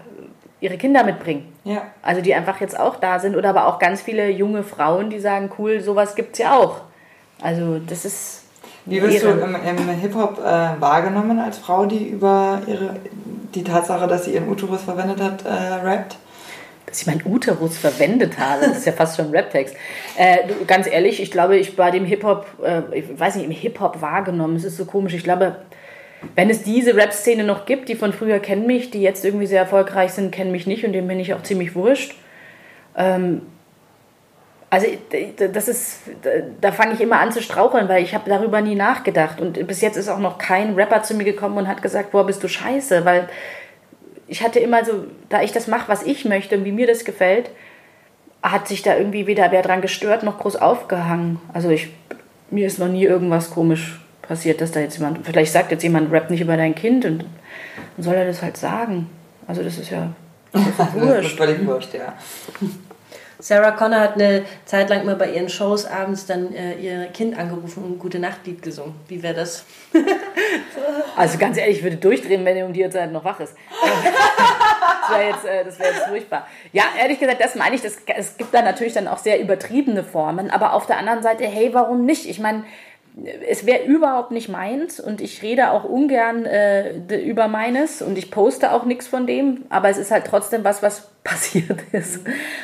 ihre 0.59 0.77
Kinder 0.77 1.03
mitbringen. 1.03 1.53
Ja. 1.63 1.83
Also 2.01 2.21
die 2.21 2.33
einfach 2.33 2.59
jetzt 2.61 2.79
auch 2.79 2.95
da 2.95 3.19
sind. 3.19 3.35
Oder 3.35 3.49
aber 3.49 3.67
auch 3.67 3.79
ganz 3.79 4.01
viele 4.01 4.29
junge 4.29 4.63
Frauen, 4.63 5.09
die 5.09 5.19
sagen, 5.19 5.51
cool, 5.57 5.81
sowas 5.81 6.15
gibt 6.15 6.33
es 6.33 6.39
ja 6.39 6.57
auch. 6.57 6.81
Also 7.41 7.79
das 7.79 8.05
ist. 8.05 8.43
Wie 8.85 9.01
wirst 9.01 9.23
du 9.23 9.29
im, 9.29 9.55
im 9.55 9.89
Hip-Hop 9.89 10.39
äh, 10.39 10.81
wahrgenommen 10.81 11.39
als 11.39 11.57
Frau, 11.57 11.85
die 11.85 12.09
über 12.09 12.61
ihre, 12.67 12.95
die 13.55 13.63
Tatsache, 13.63 14.07
dass 14.07 14.25
sie 14.25 14.33
ihren 14.33 14.49
Uterus 14.49 14.81
verwendet 14.81 15.21
hat, 15.21 15.45
äh, 15.45 15.49
rappt? 15.49 16.17
dass 16.93 17.01
ich 17.01 17.07
meinen 17.07 17.23
Uterus 17.25 17.77
verwendet 17.77 18.37
habe. 18.37 18.67
Das 18.67 18.77
ist 18.77 18.85
ja 18.85 18.91
fast 18.91 19.17
schon 19.17 19.27
ein 19.27 19.31
Rap-Text. 19.31 19.75
Äh, 20.15 20.37
ganz 20.67 20.85
ehrlich, 20.85 21.21
ich 21.21 21.31
glaube, 21.31 21.57
ich 21.57 21.75
bei 21.75 21.89
dem 21.89 22.05
Hip-Hop, 22.05 22.45
äh, 22.63 22.81
ich 22.93 23.19
weiß 23.19 23.35
nicht, 23.35 23.45
im 23.45 23.51
Hip-Hop 23.51 24.01
wahrgenommen. 24.01 24.55
Es 24.57 24.63
ist 24.63 24.77
so 24.77 24.85
komisch. 24.85 25.15
Ich 25.15 25.23
glaube, 25.23 25.55
wenn 26.35 26.49
es 26.49 26.63
diese 26.63 26.95
Rap-Szene 26.95 27.43
noch 27.43 27.65
gibt, 27.65 27.89
die 27.89 27.95
von 27.95 28.13
früher 28.13 28.39
kennen 28.39 28.65
mich, 28.65 28.91
die 28.91 29.01
jetzt 29.01 29.25
irgendwie 29.25 29.47
sehr 29.47 29.61
erfolgreich 29.61 30.11
sind, 30.11 30.31
kennen 30.31 30.51
mich 30.51 30.67
nicht 30.67 30.85
und 30.85 30.93
dem 30.93 31.07
bin 31.07 31.19
ich 31.19 31.33
auch 31.33 31.43
ziemlich 31.43 31.75
wurscht. 31.75 32.15
Ähm, 32.95 33.41
also 34.69 34.87
das 35.37 35.67
ist, 35.67 35.99
da 36.59 36.71
fange 36.71 36.93
ich 36.93 37.01
immer 37.01 37.19
an 37.19 37.31
zu 37.31 37.43
straucheln, 37.43 37.87
weil 37.89 38.01
ich 38.01 38.15
habe 38.15 38.27
darüber 38.27 38.59
nie 38.59 38.73
nachgedacht. 38.73 39.39
Und 39.39 39.67
bis 39.67 39.81
jetzt 39.81 39.97
ist 39.97 40.09
auch 40.09 40.17
noch 40.17 40.39
kein 40.39 40.73
Rapper 40.73 41.03
zu 41.03 41.13
mir 41.13 41.25
gekommen 41.25 41.59
und 41.59 41.67
hat 41.67 41.83
gesagt, 41.83 42.11
boah, 42.11 42.25
bist 42.25 42.43
du 42.43 42.47
scheiße, 42.47 43.05
weil 43.05 43.29
ich 44.27 44.41
hatte 44.41 44.57
immer 44.57 44.83
so, 44.83 45.05
da 45.29 45.43
ich 45.43 45.51
das 45.51 45.67
mache, 45.67 45.89
was 45.89 46.01
ich 46.01 46.25
möchte 46.25 46.57
und 46.57 46.65
wie 46.65 46.71
mir 46.71 46.87
das 46.87 47.05
gefällt, 47.05 47.51
hat 48.41 48.67
sich 48.67 48.81
da 48.81 48.97
irgendwie 48.97 49.27
weder 49.27 49.51
wer 49.51 49.61
dran 49.61 49.81
gestört 49.81 50.23
noch 50.23 50.39
groß 50.39 50.55
aufgehangen. 50.55 51.39
Also 51.53 51.69
ich, 51.69 51.89
mir 52.49 52.65
ist 52.65 52.79
noch 52.79 52.87
nie 52.87 53.05
irgendwas 53.05 53.51
komisch 53.51 54.02
passiert, 54.23 54.61
dass 54.61 54.71
da 54.71 54.79
jetzt 54.79 54.97
jemand, 54.97 55.25
vielleicht 55.25 55.51
sagt 55.51 55.71
jetzt 55.71 55.83
jemand, 55.83 56.11
rap 56.11 56.29
nicht 56.29 56.41
über 56.41 56.57
dein 56.57 56.75
Kind 56.75 57.05
und 57.05 57.19
dann 57.19 58.03
soll 58.03 58.15
er 58.15 58.25
das 58.25 58.41
halt 58.41 58.57
sagen. 58.57 59.09
Also 59.47 59.63
das 59.63 59.77
ist 59.77 59.91
ja 59.91 60.09
das 60.51 60.61
ist 60.61 60.77
wurscht. 60.93 61.17
das 61.17 61.25
ist 61.25 61.37
völlig 61.37 61.65
wurscht, 61.65 61.93
ja. 61.93 62.13
Sarah 63.39 63.71
Connor 63.71 63.99
hat 63.99 64.13
eine 64.13 64.45
Zeit 64.63 64.89
lang 64.89 65.01
immer 65.01 65.15
bei 65.15 65.33
ihren 65.33 65.49
Shows 65.49 65.85
abends 65.85 66.25
dann 66.25 66.53
äh, 66.53 66.75
ihr 66.75 67.07
Kind 67.07 67.37
angerufen 67.37 67.83
und 67.83 67.91
ein 67.93 67.99
Gute 67.99 68.17
Nachtlied 68.17 68.61
gesungen. 68.61 68.95
Wie 69.09 69.21
wäre 69.21 69.33
das? 69.33 69.65
also 71.17 71.37
ganz 71.37 71.57
ehrlich, 71.57 71.79
ich 71.79 71.83
würde 71.83 71.97
durchdrehen, 71.97 72.45
wenn 72.45 72.55
er 72.55 72.65
um 72.65 72.71
die 72.71 72.89
Zeit 72.89 73.11
noch 73.11 73.25
wach 73.25 73.41
ist. 73.41 73.53
das 75.01 75.17
wäre 75.17 75.29
jetzt, 75.29 75.45
äh, 75.45 75.79
wär 75.79 75.87
jetzt 75.87 76.07
furchtbar. 76.07 76.47
Ja, 76.71 76.83
ehrlich 76.97 77.19
gesagt, 77.19 77.43
das 77.43 77.55
meine 77.55 77.75
ich. 77.75 77.81
Das, 77.81 77.97
es 78.15 78.37
gibt 78.37 78.53
da 78.53 78.61
natürlich 78.61 78.93
dann 78.93 79.09
auch 79.09 79.17
sehr 79.17 79.41
übertriebene 79.41 80.05
Formen, 80.05 80.49
aber 80.49 80.71
auf 80.71 80.85
der 80.85 80.97
anderen 80.97 81.21
Seite, 81.21 81.43
hey, 81.43 81.73
warum 81.73 82.05
nicht? 82.05 82.29
Ich 82.29 82.39
meine, 82.39 82.63
es 83.47 83.65
wäre 83.65 83.83
überhaupt 83.83 84.31
nicht 84.31 84.49
meins 84.49 84.99
und 84.99 85.21
ich 85.21 85.43
rede 85.43 85.71
auch 85.71 85.83
ungern 85.83 86.45
äh, 86.45 86.97
über 87.19 87.47
meines 87.47 88.01
und 88.01 88.17
ich 88.17 88.31
poste 88.31 88.71
auch 88.71 88.85
nichts 88.85 89.07
von 89.07 89.27
dem, 89.27 89.65
aber 89.69 89.89
es 89.89 89.97
ist 89.97 90.09
halt 90.09 90.25
trotzdem 90.25 90.63
was, 90.63 90.81
was 90.81 91.09
passiert 91.23 91.79
ist 91.91 92.21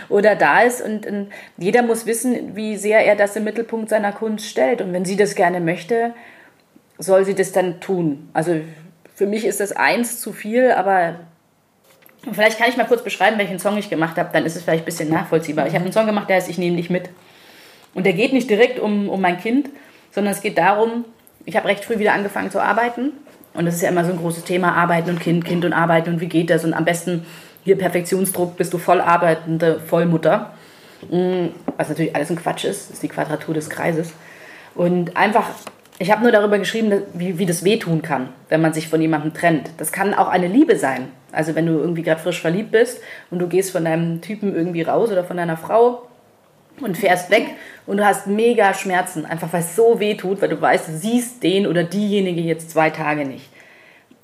oder 0.10 0.36
da 0.36 0.62
ist 0.62 0.82
und, 0.82 1.06
und 1.06 1.30
jeder 1.58 1.84
muss 1.84 2.06
wissen, 2.06 2.56
wie 2.56 2.78
sehr 2.78 3.06
er 3.06 3.16
das 3.16 3.36
im 3.36 3.44
Mittelpunkt 3.44 3.90
seiner 3.90 4.12
Kunst 4.12 4.48
stellt 4.48 4.82
und 4.82 4.92
wenn 4.92 5.06
sie 5.06 5.16
das 5.16 5.36
gerne 5.36 5.62
möchte, 5.62 6.14
soll 6.98 7.26
sie 7.26 7.36
das 7.36 7.52
dann 7.52 7.80
tun. 7.80 8.30
Also 8.34 8.60
für 9.16 9.28
mich 9.28 9.46
ist 9.46 9.60
das 9.60 9.72
eins 9.72 10.20
zu 10.20 10.34
viel, 10.34 10.72
aber 10.72 11.20
vielleicht 12.32 12.58
kann 12.58 12.70
ich 12.70 12.76
mal 12.76 12.88
kurz 12.88 13.04
beschreiben, 13.04 13.38
welchen 13.38 13.60
Song 13.60 13.78
ich 13.78 13.90
gemacht 13.90 14.18
habe, 14.18 14.30
dann 14.34 14.46
ist 14.46 14.56
es 14.56 14.64
vielleicht 14.64 14.84
ein 14.84 14.86
bisschen 14.86 15.10
nachvollziehbar. 15.10 15.68
Ich 15.68 15.74
habe 15.74 15.84
einen 15.84 15.94
Song 15.94 16.08
gemacht, 16.08 16.28
der 16.28 16.38
heißt 16.38 16.50
Ich 16.50 16.58
nehme 16.58 16.76
dich 16.76 16.90
mit. 16.90 17.10
Und 17.94 18.06
der 18.06 18.14
geht 18.14 18.34
nicht 18.34 18.50
direkt 18.50 18.80
um, 18.80 19.10
um 19.10 19.22
mein 19.22 19.40
Kind, 19.40 19.70
sondern 20.12 20.34
es 20.34 20.42
geht 20.42 20.58
darum, 20.58 21.06
ich 21.46 21.56
habe 21.56 21.68
recht 21.68 21.86
früh 21.86 22.00
wieder 22.00 22.14
angefangen 22.14 22.52
zu 22.52 22.62
arbeiten. 22.62 23.12
Und 23.54 23.66
das 23.66 23.76
ist 23.76 23.82
ja 23.82 23.90
immer 23.90 24.06
so 24.06 24.12
ein 24.12 24.20
großes 24.20 24.44
Thema, 24.44 24.74
Arbeiten 24.74 25.10
und 25.10 25.20
Kind, 25.20 25.44
Kind 25.44 25.66
und 25.66 25.74
Arbeiten 25.74 26.14
und 26.14 26.22
wie 26.22 26.28
geht 26.28 26.50
das? 26.50 26.64
Und 26.64 26.74
am 26.74 26.86
besten 26.86 27.26
hier 27.64 27.78
Perfektionsdruck, 27.78 28.58
bist 28.58 28.74
du 28.74 28.78
voll 28.78 29.02
arbeitende 29.02 29.80
Vollmutter. 29.80 30.54
Mm, 31.10 31.48
was 31.78 31.90
natürlich 31.90 32.16
alles 32.16 32.30
ein 32.30 32.38
Quatsch 32.38 32.66
ist, 32.66 32.92
ist 32.92 33.04
die 33.04 33.08
Quadratur 33.08 33.54
des 33.54 33.70
Kreises. 33.70 34.14
Und 34.76 35.18
einfach, 35.18 35.50
ich 35.98 36.12
habe 36.12 36.22
nur 36.22 36.32
darüber 36.32 36.60
geschrieben, 36.60 37.02
wie, 37.14 37.38
wie 37.40 37.46
das 37.46 37.64
wehtun 37.64 38.02
kann, 38.02 38.30
wenn 38.50 38.62
man 38.62 38.74
sich 38.74 38.88
von 38.88 39.02
jemandem 39.02 39.34
trennt. 39.34 39.72
Das 39.78 39.92
kann 39.92 40.14
auch 40.14 40.28
eine 40.28 40.48
Liebe 40.48 40.78
sein. 40.78 41.10
Also 41.32 41.56
wenn 41.56 41.66
du 41.66 41.74
irgendwie 41.74 42.04
gerade 42.04 42.22
frisch 42.22 42.42
verliebt 42.42 42.72
bist 42.72 43.02
und 43.30 43.40
du 43.40 43.48
gehst 43.48 43.72
von 43.72 43.86
deinem 43.86 44.22
Typen 44.22 44.56
irgendwie 44.56 44.82
raus 44.82 45.12
oder 45.12 45.24
von 45.24 45.38
deiner 45.38 45.58
Frau 45.58 46.09
und 46.82 46.98
fährst 46.98 47.30
weg 47.30 47.48
und 47.86 47.98
du 47.98 48.06
hast 48.06 48.28
mega 48.28 48.74
Schmerzen, 48.74 49.26
einfach 49.26 49.52
weil 49.52 49.62
es 49.62 49.76
so 49.76 50.00
weh 50.00 50.16
tut, 50.16 50.42
weil 50.42 50.50
du 50.50 50.60
weißt, 50.60 50.88
du 50.88 50.92
siehst 50.94 51.44
den 51.44 51.68
oder 51.68 51.84
diejenige 51.84 52.42
jetzt 52.42 52.72
zwei 52.72 52.90
Tage 52.90 53.26
nicht. 53.26 53.50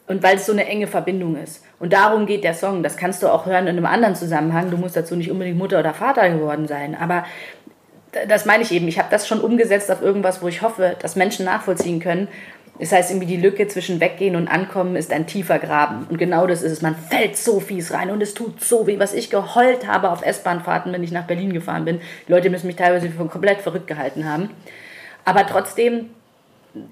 Und 0.07 0.21
weil 0.21 0.35
es 0.35 0.45
so 0.45 0.51
eine 0.51 0.67
enge 0.67 0.85
Verbindung 0.85 1.35
ist. 1.35 1.63
Und 1.79 1.91
darum 1.91 2.27
geht 2.27 2.43
der 2.43 2.53
Song. 2.53 2.83
Das 2.83 2.95
kannst 2.95 3.23
du 3.23 3.27
auch 3.27 3.47
hören 3.47 3.65
in 3.65 3.75
einem 3.75 3.87
anderen 3.87 4.15
Zusammenhang. 4.15 4.69
Du 4.69 4.77
musst 4.77 4.95
dazu 4.95 5.15
nicht 5.15 5.31
unbedingt 5.31 5.57
Mutter 5.57 5.79
oder 5.79 5.95
Vater 5.95 6.29
geworden 6.29 6.67
sein. 6.67 6.95
Aber 6.95 7.25
das 8.27 8.45
meine 8.45 8.63
ich 8.63 8.71
eben. 8.71 8.87
Ich 8.87 8.99
habe 8.99 9.09
das 9.09 9.27
schon 9.27 9.41
umgesetzt 9.41 9.91
auf 9.91 10.01
irgendwas, 10.01 10.41
wo 10.43 10.47
ich 10.47 10.61
hoffe, 10.61 10.95
dass 10.99 11.15
Menschen 11.15 11.45
nachvollziehen 11.45 11.99
können, 11.99 12.27
das 12.79 12.91
heißt, 12.91 13.11
irgendwie 13.11 13.27
die 13.27 13.37
Lücke 13.37 13.67
zwischen 13.67 14.01
Weggehen 14.01 14.35
und 14.35 14.47
Ankommen 14.49 14.95
ist 14.95 15.13
ein 15.13 15.27
tiefer 15.27 15.59
Graben. 15.59 16.07
Und 16.09 16.17
genau 16.17 16.45
das 16.45 16.61
ist 16.61 16.73
es. 16.73 16.81
Man 16.81 16.95
fällt 16.95 17.37
so 17.37 17.59
fies 17.61 17.93
rein 17.93 18.11
und 18.11 18.21
es 18.21 18.33
tut 18.33 18.61
so 18.61 18.85
weh. 18.85 18.99
Was 18.99 19.13
ich 19.13 19.29
geheult 19.29 19.87
habe 19.87 20.09
auf 20.09 20.25
S-Bahnfahrten, 20.25 20.91
wenn 20.91 21.03
ich 21.03 21.11
nach 21.11 21.25
Berlin 21.25 21.53
gefahren 21.53 21.85
bin. 21.85 22.01
Die 22.27 22.31
Leute 22.31 22.49
müssen 22.49 22.67
mich 22.67 22.75
teilweise 22.75 23.09
für 23.09 23.25
komplett 23.25 23.61
verrückt 23.61 23.87
gehalten 23.87 24.25
haben. 24.25 24.49
Aber 25.23 25.47
trotzdem 25.47 26.09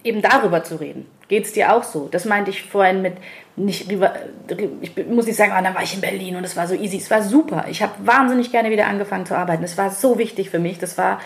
eben 0.05 0.21
darüber 0.21 0.63
zu 0.63 0.79
reden. 0.79 1.05
Geht 1.27 1.45
es 1.45 1.51
dir 1.51 1.73
auch 1.73 1.84
so? 1.84 2.07
Das 2.09 2.23
meinte 2.23 2.51
ich 2.51 2.63
vorhin 2.63 3.01
mit, 3.01 3.15
nicht, 3.57 3.91
ich 3.91 5.07
muss 5.07 5.25
nicht 5.25 5.36
sagen, 5.36 5.51
oh, 5.57 5.61
dann 5.61 5.75
war 5.75 5.84
ich 5.84 5.93
in 5.93 6.01
Berlin 6.01 6.38
und 6.38 6.45
es 6.45 6.55
war 6.55 6.67
so 6.67 6.75
easy. 6.75 6.97
Es 6.97 7.11
war 7.11 7.21
super. 7.21 7.65
Ich 7.69 7.81
habe 7.81 7.93
wahnsinnig 7.99 8.51
gerne 8.51 8.71
wieder 8.71 8.88
angefangen 8.88 9.25
zu 9.25 9.36
arbeiten. 9.36 9.63
Es 9.63 9.77
war 9.77 9.89
so 9.89 10.17
wichtig 10.17 10.49
für 10.49 10.59
mich. 10.59 10.79
Das 10.79 10.97
war, 10.97 11.19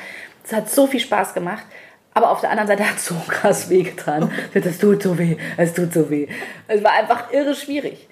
es 0.44 0.54
hat 0.54 0.70
so 0.70 0.88
viel 0.88 1.00
Spaß 1.00 1.36
gemacht. 1.36 1.64
Aber 2.18 2.32
auf 2.32 2.42
der 2.42 2.50
anderen 2.50 2.68
Seite 2.68 2.90
hat 2.90 2.96
es 2.96 3.06
so 3.06 3.16
krass 3.28 3.70
wehgetan. 3.70 4.32
Das 4.54 4.80
tut 4.80 5.04
so 5.04 5.20
weh, 5.20 5.38
es 5.56 5.76
tut 5.76 5.94
so 5.94 6.10
weh. 6.10 6.28
Es 6.68 6.84
war 6.84 6.94
einfach 6.94 7.32
irre 7.32 7.54
schwierig. 7.54 8.08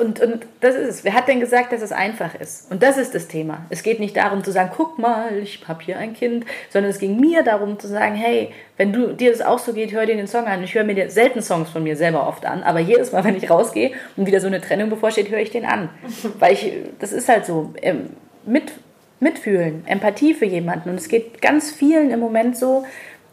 Und, 0.00 0.20
und 0.20 0.46
das 0.60 0.74
ist 0.74 0.88
es. 0.88 1.04
Wer 1.04 1.12
hat 1.12 1.28
denn 1.28 1.38
gesagt, 1.38 1.70
dass 1.70 1.82
es 1.82 1.92
einfach 1.92 2.34
ist? 2.34 2.72
Und 2.72 2.82
das 2.82 2.96
ist 2.96 3.14
das 3.14 3.28
Thema. 3.28 3.66
Es 3.68 3.82
geht 3.82 4.00
nicht 4.00 4.16
darum 4.16 4.42
zu 4.42 4.52
sagen, 4.52 4.70
guck 4.74 4.98
mal, 4.98 5.36
ich 5.36 5.62
habe 5.68 5.84
hier 5.84 5.98
ein 5.98 6.14
Kind, 6.14 6.46
sondern 6.70 6.90
es 6.90 6.98
ging 6.98 7.20
mir 7.20 7.42
darum 7.42 7.78
zu 7.78 7.88
sagen, 7.88 8.14
hey, 8.14 8.54
wenn 8.78 8.90
du, 8.90 9.08
dir 9.08 9.30
das 9.30 9.42
auch 9.42 9.58
so 9.58 9.74
geht, 9.74 9.92
hör 9.92 10.06
dir 10.06 10.16
den 10.16 10.28
Song 10.28 10.46
an. 10.46 10.64
Ich 10.64 10.74
höre 10.74 10.84
mir 10.84 11.10
selten 11.10 11.42
Songs 11.42 11.68
von 11.68 11.82
mir 11.82 11.94
selber 11.94 12.26
oft 12.26 12.46
an, 12.46 12.62
aber 12.62 12.80
jedes 12.80 13.12
Mal, 13.12 13.22
wenn 13.24 13.36
ich 13.36 13.50
rausgehe 13.50 13.90
und 14.16 14.24
wieder 14.24 14.40
so 14.40 14.46
eine 14.46 14.62
Trennung 14.62 14.88
bevorsteht, 14.88 15.28
höre 15.28 15.40
ich 15.40 15.50
den 15.50 15.66
an. 15.66 15.90
Weil 16.38 16.54
ich, 16.54 16.72
das 17.00 17.12
ist 17.12 17.28
halt 17.28 17.44
so, 17.44 17.74
ähm, 17.82 18.08
mit, 18.46 18.72
mitfühlen, 19.20 19.84
Empathie 19.86 20.32
für 20.32 20.46
jemanden. 20.46 20.88
Und 20.88 20.96
es 20.96 21.08
geht 21.08 21.42
ganz 21.42 21.70
vielen 21.70 22.10
im 22.10 22.18
Moment 22.18 22.56
so, 22.56 22.84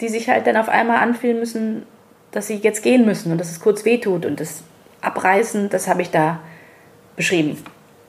die 0.02 0.10
sich 0.10 0.30
halt 0.30 0.48
dann 0.48 0.58
auf 0.58 0.70
einmal 0.70 0.98
anfühlen 0.98 1.40
müssen, 1.40 1.86
dass 2.32 2.48
sie 2.48 2.56
jetzt 2.56 2.84
gehen 2.84 3.06
müssen 3.06 3.32
und 3.32 3.38
dass 3.40 3.52
es 3.52 3.60
kurz 3.60 3.86
wehtut 3.86 4.26
und 4.26 4.40
das 4.40 4.64
Abreißen, 5.02 5.70
das 5.70 5.88
habe 5.88 6.02
ich 6.02 6.12
da 6.12 6.40
beschrieben. 7.16 7.62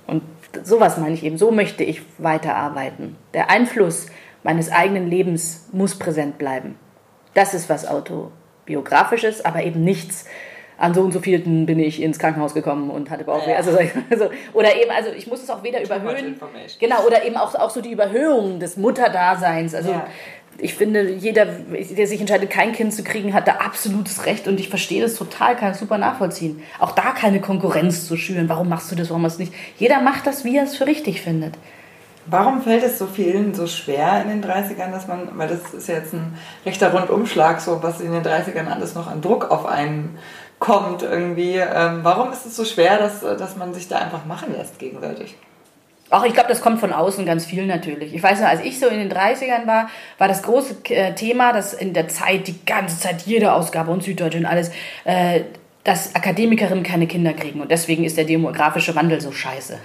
Und 0.07 0.23
sowas 0.63 0.99
meine 0.99 1.15
ich 1.15 1.25
eben, 1.25 1.39
so 1.39 1.51
möchte 1.51 1.85
ich 1.85 2.03
weiterarbeiten. 2.19 3.17
Der 3.35 3.51
Einfluss 3.51 4.07
meines 4.43 4.71
eigenen 4.71 5.09
Lebens 5.09 5.69
muss 5.73 5.99
präsent 5.99 6.39
bleiben. 6.39 6.77
Das 7.35 7.55
ist 7.55 7.69
was 7.69 7.87
autobiografisches, 7.87 9.45
aber 9.45 9.63
eben 9.63 9.85
nichts. 9.85 10.27
An 10.79 10.95
so 10.95 11.03
und 11.03 11.13
so 11.13 11.21
vielen 11.21 11.67
bin 11.67 11.79
ich 11.79 12.01
ins 12.01 12.19
Krankenhaus 12.19 12.55
gekommen 12.55 12.89
und 12.89 13.11
hatte 13.11 13.25
Bauchweh. 13.25 13.51
Ja. 13.51 13.59
Also, 13.59 13.79
also, 14.11 14.31
oder 14.55 14.75
eben, 14.77 14.91
also 14.91 15.11
ich 15.11 15.27
muss 15.27 15.43
es 15.43 15.51
auch 15.51 15.63
weder 15.63 15.83
überhöhen. 15.83 16.41
Genau, 16.81 17.05
oder 17.07 17.23
eben 17.23 17.37
auch, 17.37 17.55
auch 17.55 17.69
so 17.69 17.83
die 17.83 17.93
Überhöhung 17.93 18.59
des 18.59 18.79
Mutterdaseins. 18.79 19.75
Also 19.75 19.91
ja 19.91 20.07
ich 20.61 20.75
finde, 20.75 21.11
jeder, 21.11 21.47
der 21.47 22.07
sich 22.07 22.21
entscheidet, 22.21 22.51
kein 22.51 22.73
Kind 22.73 22.93
zu 22.93 23.03
kriegen, 23.03 23.35
hat 23.35 23.49
da 23.49 23.57
absolutes 23.57 24.27
Recht 24.27 24.47
und 24.47 24.61
ich 24.61 24.69
verstehe 24.69 25.03
das 25.03 25.15
total, 25.15 25.57
kann 25.57 25.73
es 25.73 25.79
super 25.79 25.99
nachvollziehen. 25.99 26.63
Auch 26.79 26.93
da 26.93 27.13
keine 27.13 27.41
Konkurrenz 27.41 28.07
zu 28.07 28.17
schüren. 28.17 28.49
Warum 28.49 28.69
machst 28.69 28.91
du 28.91 28.97
das, 28.97 29.11
warum 29.11 29.23
machst 29.23 29.39
du 29.39 29.45
es 29.45 29.51
nicht? 29.51 29.61
Jeder 29.79 30.01
macht 30.01 30.27
das, 30.27 30.45
wie 30.45 30.57
er 30.57 30.65
es 30.65 30.77
für 30.77 30.87
richtig 30.87 31.23
findet. 31.23 31.55
Warum 32.27 32.63
fällt 32.63 32.85
es 32.85 32.99
so 32.99 33.07
vielen 33.07 33.55
so 33.55 33.67
schwer 33.67 34.23
in 34.23 34.29
den 34.29 34.45
30ern, 34.45 34.93
dass 34.93 35.09
man, 35.09 35.31
weil 35.37 35.49
das 35.49 35.73
ist 35.73 35.89
ja 35.89 35.97
jetzt 35.97 36.13
ein 36.13 36.39
rechter 36.65 36.93
Rundumschlag, 36.93 37.61
so 37.61 37.83
was 37.83 38.01
in 38.01 38.13
den 38.13 38.23
30ern 38.23 38.69
alles 38.69 38.95
noch 38.95 39.11
an 39.11 39.21
Druck 39.21 39.51
auf 39.51 39.67
einen 39.67 40.19
kommt 40.59 41.03
irgendwie. 41.03 41.57
Ähm, 41.57 42.01
warum 42.03 42.31
ist 42.33 42.47
es 42.47 42.55
so 42.55 42.65
schwer, 42.65 42.99
dass, 42.99 43.21
dass 43.21 43.57
man 43.57 43.75
sich 43.75 43.89
da 43.89 43.99
einfach 43.99 44.27
machen 44.27 44.53
lässt 44.53 44.79
gegenseitig? 44.79 45.35
Auch 46.11 46.25
ich 46.25 46.35
glaube, 46.35 46.49
das 46.49 46.61
kommt 46.61 46.81
von 46.81 46.93
außen 46.93 47.25
ganz 47.25 47.47
viel 47.47 47.67
natürlich. 47.67 48.13
Ich 48.15 48.23
weiß 48.23 48.41
noch, 48.41 48.49
als 48.49 48.63
ich 48.63 48.81
so 48.81 48.89
in 48.89 48.99
den 48.99 49.13
30ern 49.13 49.67
war, 49.67 49.89
war 50.19 50.27
das 50.27 50.43
große 50.43 50.77
äh, 50.89 51.15
Thema, 51.15 51.53
dass 51.53 51.73
in 51.73 51.93
der 51.93 52.09
Zeit, 52.09 52.49
die 52.49 52.65
ganze 52.67 52.99
Zeit, 52.99 53.23
jede 53.23 53.53
Ausgabe 53.53 53.93
und 53.93 54.03
Süddeutsche 54.03 54.39
und 54.39 54.47
alles, 54.47 54.73
äh, 55.05 55.43
dass 55.85 56.15
Akademikerinnen 56.15 56.83
keine 56.83 57.07
Kinder 57.07 57.33
kriegen. 57.33 57.61
Und 57.61 57.71
deswegen 57.71 58.05
ist 58.05 58.17
der 58.17 58.25
demografische 58.25 58.95
Wandel 58.97 59.21
so 59.21 59.31
scheiße. 59.31 59.79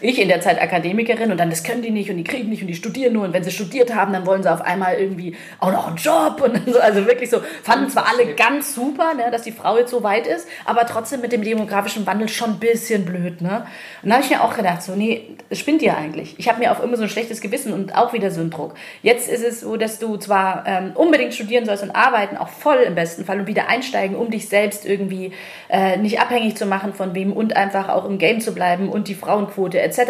Ich 0.00 0.20
in 0.20 0.28
der 0.28 0.40
Zeit 0.40 0.60
Akademikerin 0.60 1.30
und 1.30 1.38
dann, 1.38 1.50
das 1.50 1.62
können 1.62 1.82
die 1.82 1.90
nicht 1.90 2.10
und 2.10 2.16
die 2.16 2.24
kriegen 2.24 2.48
nicht 2.48 2.62
und 2.62 2.68
die 2.68 2.74
studieren 2.74 3.12
nur. 3.14 3.24
Und 3.24 3.32
wenn 3.32 3.44
sie 3.44 3.50
studiert 3.50 3.94
haben, 3.94 4.12
dann 4.12 4.26
wollen 4.26 4.42
sie 4.42 4.52
auf 4.52 4.60
einmal 4.60 4.94
irgendwie 4.94 5.36
auch 5.58 5.72
noch 5.72 5.88
einen 5.88 5.96
Job. 5.96 6.40
Und 6.42 6.72
so, 6.72 6.80
also 6.80 7.06
wirklich 7.06 7.30
so, 7.30 7.40
fanden 7.62 7.90
zwar 7.90 8.08
alle 8.08 8.34
ganz 8.34 8.74
super, 8.74 9.14
ne, 9.14 9.30
dass 9.30 9.42
die 9.42 9.52
Frau 9.52 9.78
jetzt 9.78 9.90
so 9.90 10.02
weit 10.02 10.26
ist, 10.26 10.46
aber 10.64 10.86
trotzdem 10.86 11.20
mit 11.20 11.32
dem 11.32 11.42
demografischen 11.42 12.06
Wandel 12.06 12.28
schon 12.28 12.50
ein 12.50 12.58
bisschen 12.58 13.04
blöd. 13.04 13.40
Ne? 13.40 13.66
Und 14.02 14.10
da 14.10 14.16
habe 14.16 14.24
ich 14.24 14.30
mir 14.30 14.42
auch 14.42 14.54
gedacht, 14.54 14.82
so, 14.82 14.94
nee, 14.94 15.36
spinnt 15.52 15.82
ihr 15.82 15.96
eigentlich. 15.96 16.38
Ich 16.38 16.48
habe 16.48 16.58
mir 16.58 16.72
auch 16.72 16.82
immer 16.82 16.96
so 16.96 17.02
ein 17.02 17.08
schlechtes 17.08 17.40
Gewissen 17.40 17.72
und 17.72 17.94
auch 17.96 18.12
wieder 18.12 18.30
so 18.30 18.40
einen 18.40 18.50
Druck. 18.50 18.74
Jetzt 19.02 19.28
ist 19.28 19.44
es 19.44 19.60
so, 19.60 19.76
dass 19.76 19.98
du 19.98 20.16
zwar 20.16 20.64
ähm, 20.66 20.92
unbedingt 20.94 21.34
studieren 21.34 21.64
sollst 21.64 21.82
und 21.82 21.90
arbeiten, 21.90 22.36
auch 22.36 22.48
voll 22.48 22.78
im 22.78 22.94
besten 22.94 23.24
Fall 23.24 23.40
und 23.40 23.46
wieder 23.46 23.68
einsteigen, 23.68 24.16
um 24.16 24.30
dich 24.30 24.48
selbst 24.48 24.86
irgendwie 24.86 25.32
äh, 25.68 25.96
nicht 25.96 26.20
abhängig 26.20 26.56
zu 26.56 26.66
machen 26.66 26.94
von 26.94 27.14
wem 27.14 27.32
und 27.32 27.56
einfach 27.56 27.88
auch 27.88 28.04
im 28.04 28.18
Game 28.18 28.40
zu 28.40 28.54
bleiben 28.54 28.88
und 28.88 29.08
die 29.08 29.14
Frauen 29.14 29.47
Frauenquote 29.48 29.80
etc. 29.80 30.00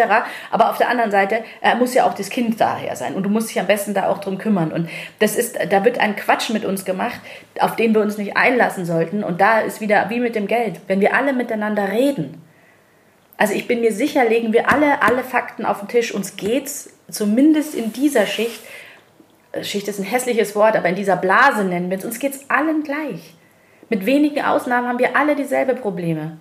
Aber 0.50 0.70
auf 0.70 0.78
der 0.78 0.88
anderen 0.88 1.10
Seite 1.10 1.42
äh, 1.62 1.74
muss 1.76 1.94
ja 1.94 2.06
auch 2.06 2.14
das 2.14 2.30
Kind 2.30 2.60
daher 2.60 2.96
sein 2.96 3.14
und 3.14 3.22
du 3.22 3.30
musst 3.30 3.50
dich 3.50 3.60
am 3.60 3.66
besten 3.66 3.94
da 3.94 4.08
auch 4.08 4.18
drum 4.18 4.38
kümmern. 4.38 4.72
Und 4.72 4.88
das 5.18 5.36
ist, 5.36 5.58
da 5.70 5.84
wird 5.84 5.98
ein 5.98 6.16
Quatsch 6.16 6.50
mit 6.50 6.64
uns 6.64 6.84
gemacht, 6.84 7.20
auf 7.60 7.76
den 7.76 7.94
wir 7.94 8.02
uns 8.02 8.18
nicht 8.18 8.36
einlassen 8.36 8.84
sollten. 8.84 9.24
Und 9.24 9.40
da 9.40 9.60
ist 9.60 9.80
wieder 9.80 10.10
wie 10.10 10.20
mit 10.20 10.34
dem 10.34 10.46
Geld, 10.46 10.80
wenn 10.86 11.00
wir 11.00 11.14
alle 11.14 11.32
miteinander 11.32 11.90
reden. 11.90 12.42
Also 13.36 13.54
ich 13.54 13.68
bin 13.68 13.80
mir 13.80 13.92
sicher, 13.92 14.24
legen 14.24 14.52
wir 14.52 14.70
alle 14.70 15.02
alle 15.02 15.22
Fakten 15.22 15.64
auf 15.64 15.78
den 15.78 15.88
Tisch. 15.88 16.12
Uns 16.12 16.36
geht's 16.36 16.92
zumindest 17.10 17.74
in 17.74 17.92
dieser 17.92 18.26
Schicht. 18.26 18.60
Äh, 19.52 19.64
Schicht 19.64 19.88
ist 19.88 19.98
ein 19.98 20.04
hässliches 20.04 20.54
Wort, 20.54 20.76
aber 20.76 20.88
in 20.88 20.96
dieser 20.96 21.16
Blase 21.16 21.64
nennen 21.64 21.90
wir 21.90 21.98
es. 21.98 22.04
Uns 22.04 22.18
geht's 22.18 22.44
allen 22.48 22.82
gleich. 22.82 23.34
Mit 23.90 24.04
wenigen 24.04 24.44
Ausnahmen 24.44 24.86
haben 24.86 24.98
wir 24.98 25.16
alle 25.16 25.34
dieselbe 25.34 25.74
Probleme 25.74 26.38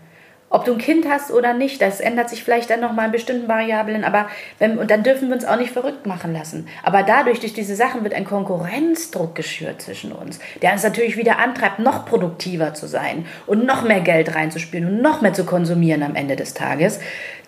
ob 0.49 0.63
du 0.63 0.73
ein 0.73 0.77
Kind 0.77 1.09
hast 1.09 1.31
oder 1.31 1.53
nicht, 1.53 1.81
das 1.81 1.99
ändert 1.99 2.29
sich 2.29 2.43
vielleicht 2.43 2.69
dann 2.69 2.79
nochmal 2.79 3.07
in 3.07 3.11
bestimmten 3.11 3.49
Variablen, 3.49 4.05
aber 4.05 4.27
wenn, 4.59 4.77
und 4.77 4.89
dann 4.89 5.03
dürfen 5.03 5.27
wir 5.27 5.35
uns 5.35 5.43
auch 5.43 5.57
nicht 5.57 5.73
verrückt 5.73 6.05
machen 6.05 6.31
lassen. 6.31 6.67
Aber 6.83 7.03
dadurch, 7.03 7.41
durch 7.41 7.53
diese 7.53 7.75
Sachen 7.75 8.03
wird 8.03 8.13
ein 8.13 8.23
Konkurrenzdruck 8.23 9.35
geschürt 9.35 9.81
zwischen 9.81 10.13
uns, 10.13 10.39
der 10.61 10.71
uns 10.71 10.83
natürlich 10.83 11.17
wieder 11.17 11.39
antreibt, 11.39 11.79
noch 11.79 12.05
produktiver 12.05 12.73
zu 12.73 12.87
sein 12.87 13.25
und 13.45 13.65
noch 13.65 13.83
mehr 13.83 13.99
Geld 13.99 14.35
reinzuspielen 14.35 14.87
und 14.87 15.01
noch 15.01 15.21
mehr 15.21 15.33
zu 15.33 15.43
konsumieren 15.43 16.01
am 16.01 16.15
Ende 16.15 16.37
des 16.37 16.53
Tages. 16.53 16.99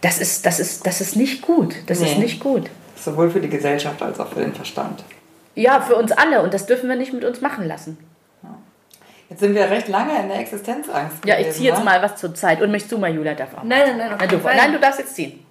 Das 0.01 0.19
ist, 0.19 0.45
das 0.45 0.59
ist, 0.59 0.85
das 0.85 0.99
ist 0.99 1.15
nicht 1.15 1.41
gut. 1.41 1.75
Das 1.87 2.01
nee. 2.01 2.11
ist 2.11 2.17
nicht 2.17 2.39
gut. 2.41 2.69
Sowohl 2.97 3.29
für 3.29 3.39
die 3.39 3.49
Gesellschaft 3.49 4.01
als 4.01 4.19
auch 4.19 4.27
für 4.27 4.41
den 4.41 4.53
Verstand. 4.53 5.05
Ja, 5.55 5.79
für 5.79 5.95
uns 5.95 6.11
alle 6.11 6.41
und 6.41 6.53
das 6.53 6.65
dürfen 6.65 6.89
wir 6.89 6.95
nicht 6.97 7.13
mit 7.13 7.23
uns 7.23 7.39
machen 7.39 7.65
lassen. 7.65 7.97
Jetzt 9.29 9.41
sind 9.41 9.53
wir 9.53 9.69
recht 9.69 9.87
lange 9.87 10.19
in 10.19 10.27
der 10.27 10.39
Existenzangst. 10.39 11.17
Ja, 11.23 11.37
ich 11.37 11.51
ziehe 11.51 11.69
jetzt 11.69 11.83
mal 11.83 12.01
was 12.01 12.15
zur 12.15 12.33
Zeit. 12.33 12.61
Und 12.61 12.71
möchtest 12.71 12.91
du 12.91 12.97
mal, 12.97 13.13
Julia, 13.13 13.35
darf 13.35 13.53
auch. 13.55 13.63
Nein, 13.63 13.97
nein, 13.97 14.09
nein. 14.09 14.15
Nein 14.17 14.29
du, 14.29 14.37
nein, 14.37 14.71
du 14.73 14.79
darfst 14.79 14.99
jetzt 14.99 15.15
ziehen. 15.15 15.45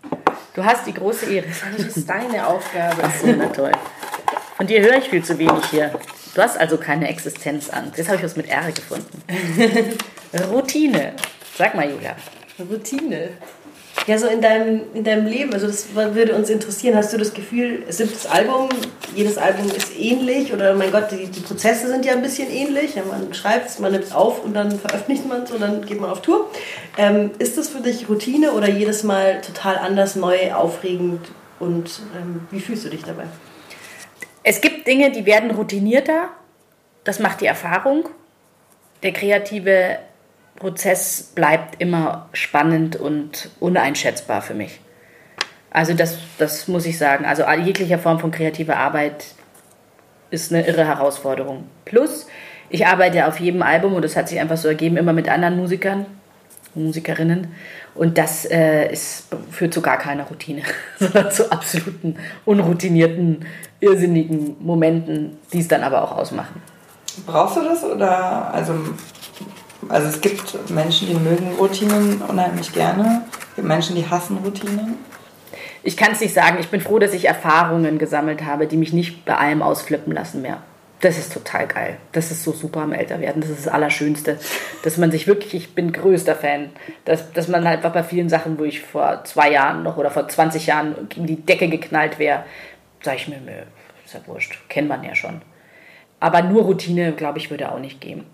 Du 0.54 0.64
hast 0.64 0.84
die 0.86 0.92
große 0.92 1.32
Ehre. 1.32 1.46
Das 1.76 1.96
ist 1.96 2.08
deine 2.08 2.44
Aufgabe. 2.44 2.96
Ach 3.02 3.14
so, 3.14 3.28
na 3.28 3.46
toll. 3.46 3.70
Von 4.56 4.66
dir 4.66 4.80
höre 4.80 4.96
ich 4.96 5.08
viel 5.08 5.24
zu 5.24 5.38
wenig 5.38 5.64
hier. 5.70 5.92
Du 6.34 6.42
hast 6.42 6.58
also 6.58 6.76
keine 6.76 7.08
Existenzangst. 7.08 7.96
Jetzt 7.96 8.08
habe 8.08 8.16
ich 8.16 8.24
was 8.24 8.34
mit 8.34 8.48
R 8.48 8.72
gefunden. 8.72 9.22
Routine. 10.50 11.12
Sag 11.56 11.76
mal, 11.76 11.88
Julia. 11.88 12.16
Routine. 12.58 13.30
Ja, 14.06 14.16
so 14.16 14.26
in 14.26 14.40
deinem, 14.40 14.82
in 14.94 15.04
deinem 15.04 15.26
Leben, 15.26 15.52
also 15.52 15.66
das 15.66 15.94
würde 15.94 16.34
uns 16.34 16.48
interessieren, 16.48 16.96
hast 16.96 17.12
du 17.12 17.18
das 17.18 17.34
Gefühl, 17.34 17.84
siebtes 17.88 18.26
Album, 18.26 18.70
jedes 19.14 19.36
Album 19.36 19.66
ist 19.70 19.98
ähnlich 19.98 20.52
oder 20.52 20.74
mein 20.74 20.90
Gott, 20.90 21.10
die, 21.10 21.26
die 21.26 21.40
Prozesse 21.40 21.88
sind 21.88 22.06
ja 22.06 22.12
ein 22.12 22.22
bisschen 22.22 22.50
ähnlich. 22.50 22.94
Ja, 22.94 23.02
man 23.04 23.34
schreibt 23.34 23.68
es, 23.68 23.78
man 23.78 23.92
nimmt 23.92 24.04
es 24.04 24.12
auf 24.12 24.42
und 24.44 24.54
dann 24.54 24.78
veröffentlicht 24.78 25.26
man 25.26 25.42
es 25.42 25.50
und 25.50 25.60
dann 25.60 25.84
geht 25.84 26.00
man 26.00 26.10
auf 26.10 26.22
Tour. 26.22 26.50
Ähm, 26.96 27.32
ist 27.38 27.58
das 27.58 27.68
für 27.68 27.80
dich 27.80 28.08
Routine 28.08 28.52
oder 28.52 28.68
jedes 28.68 29.02
Mal 29.02 29.40
total 29.42 29.76
anders, 29.76 30.16
neu, 30.16 30.52
aufregend 30.54 31.20
und 31.60 32.00
ähm, 32.16 32.40
wie 32.50 32.60
fühlst 32.60 32.84
du 32.84 32.88
dich 32.88 33.02
dabei? 33.02 33.24
Es 34.42 34.60
gibt 34.60 34.86
Dinge, 34.86 35.10
die 35.10 35.26
werden 35.26 35.50
routinierter. 35.50 36.28
Das 37.04 37.18
macht 37.18 37.40
die 37.42 37.46
Erfahrung. 37.46 38.08
Der 39.02 39.12
kreative 39.12 39.98
Prozess 40.58 41.22
bleibt 41.34 41.80
immer 41.80 42.28
spannend 42.32 42.96
und 42.96 43.50
uneinschätzbar 43.60 44.42
für 44.42 44.54
mich. 44.54 44.80
Also 45.70 45.94
das, 45.94 46.18
das 46.38 46.68
muss 46.68 46.86
ich 46.86 46.98
sagen. 46.98 47.24
Also 47.24 47.44
jegliche 47.64 47.98
Form 47.98 48.18
von 48.18 48.30
kreativer 48.30 48.76
Arbeit 48.76 49.26
ist 50.30 50.52
eine 50.52 50.66
irre 50.66 50.86
Herausforderung. 50.86 51.64
Plus, 51.84 52.26
ich 52.70 52.86
arbeite 52.86 53.26
auf 53.26 53.38
jedem 53.40 53.62
Album 53.62 53.94
und 53.94 54.02
das 54.02 54.16
hat 54.16 54.28
sich 54.28 54.40
einfach 54.40 54.56
so 54.56 54.68
ergeben, 54.68 54.96
immer 54.96 55.12
mit 55.12 55.28
anderen 55.28 55.56
Musikern, 55.56 56.06
Musikerinnen. 56.74 57.48
Und 57.94 58.18
das 58.18 58.44
äh, 58.44 58.92
ist, 58.92 59.28
führt 59.50 59.74
zu 59.74 59.80
gar 59.80 59.98
keiner 59.98 60.24
Routine, 60.24 60.62
sondern 60.98 61.30
zu 61.30 61.50
absoluten, 61.50 62.16
unroutinierten, 62.44 63.44
irrsinnigen 63.80 64.56
Momenten, 64.60 65.38
die 65.52 65.60
es 65.60 65.68
dann 65.68 65.82
aber 65.82 66.02
auch 66.02 66.16
ausmachen. 66.16 66.62
Brauchst 67.26 67.56
du 67.56 67.64
das 67.64 67.82
oder 67.84 68.52
also 68.52 68.74
also 69.88 70.08
es 70.08 70.20
gibt 70.20 70.70
Menschen, 70.70 71.08
die 71.08 71.14
mögen 71.14 71.54
Routinen 71.58 72.22
unheimlich 72.22 72.72
gerne. 72.72 73.22
Es 73.50 73.56
gibt 73.56 73.68
Menschen, 73.68 73.96
die 73.96 74.06
hassen 74.08 74.38
Routinen. 74.38 74.96
Ich 75.82 75.96
kann 75.96 76.12
es 76.12 76.20
nicht 76.20 76.34
sagen. 76.34 76.58
Ich 76.60 76.68
bin 76.68 76.80
froh, 76.80 76.98
dass 76.98 77.14
ich 77.14 77.26
Erfahrungen 77.26 77.98
gesammelt 77.98 78.44
habe, 78.44 78.66
die 78.66 78.76
mich 78.76 78.92
nicht 78.92 79.24
bei 79.24 79.36
allem 79.36 79.62
ausflippen 79.62 80.12
lassen 80.12 80.42
mehr. 80.42 80.58
Das 81.00 81.16
ist 81.16 81.32
total 81.32 81.68
geil. 81.68 81.96
Das 82.10 82.32
ist 82.32 82.42
so 82.42 82.52
super 82.52 82.80
am 82.80 82.92
Älterwerden. 82.92 83.40
Das 83.40 83.50
ist 83.50 83.66
das 83.66 83.72
Allerschönste. 83.72 84.38
Dass 84.82 84.96
man 84.96 85.12
sich 85.12 85.28
wirklich, 85.28 85.54
ich 85.54 85.74
bin 85.74 85.92
größter 85.92 86.34
Fan, 86.34 86.70
dass, 87.04 87.32
dass 87.32 87.46
man 87.46 87.66
halt 87.66 87.82
bei 87.82 88.02
vielen 88.02 88.28
Sachen, 88.28 88.58
wo 88.58 88.64
ich 88.64 88.80
vor 88.80 89.22
zwei 89.24 89.52
Jahren 89.52 89.84
noch 89.84 89.96
oder 89.96 90.10
vor 90.10 90.28
20 90.28 90.66
Jahren 90.66 91.08
gegen 91.08 91.26
die 91.26 91.40
Decke 91.40 91.68
geknallt 91.68 92.18
wäre, 92.18 92.44
sage 93.02 93.18
ich 93.18 93.28
mir, 93.28 93.38
ist 94.04 94.14
ja 94.14 94.20
wurscht. 94.26 94.58
Kennt 94.68 94.88
man 94.88 95.04
ja 95.04 95.14
schon. 95.14 95.40
Aber 96.18 96.42
nur 96.42 96.64
Routine, 96.64 97.12
glaube 97.12 97.38
ich, 97.38 97.50
würde 97.50 97.70
auch 97.70 97.78
nicht 97.78 98.00
gehen. 98.00 98.24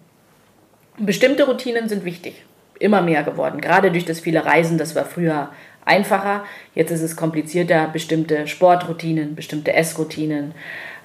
Bestimmte 0.99 1.45
Routinen 1.47 1.89
sind 1.89 2.05
wichtig, 2.05 2.45
immer 2.79 3.03
mehr 3.03 3.25
geworden. 3.25 3.61
Gerade 3.61 3.91
durch 3.91 4.05
das 4.05 4.21
viele 4.21 4.45
Reisen, 4.45 4.79
das 4.79 4.95
war 4.95 5.05
früher 5.05 5.49
einfacher. 5.85 6.45
Jetzt 6.75 6.91
ist 6.91 7.03
es 7.03 7.17
komplizierter. 7.17 7.89
Bestimmte 7.89 8.47
Sportroutinen, 8.47 9.35
bestimmte 9.35 9.73
Essroutinen. 9.73 10.55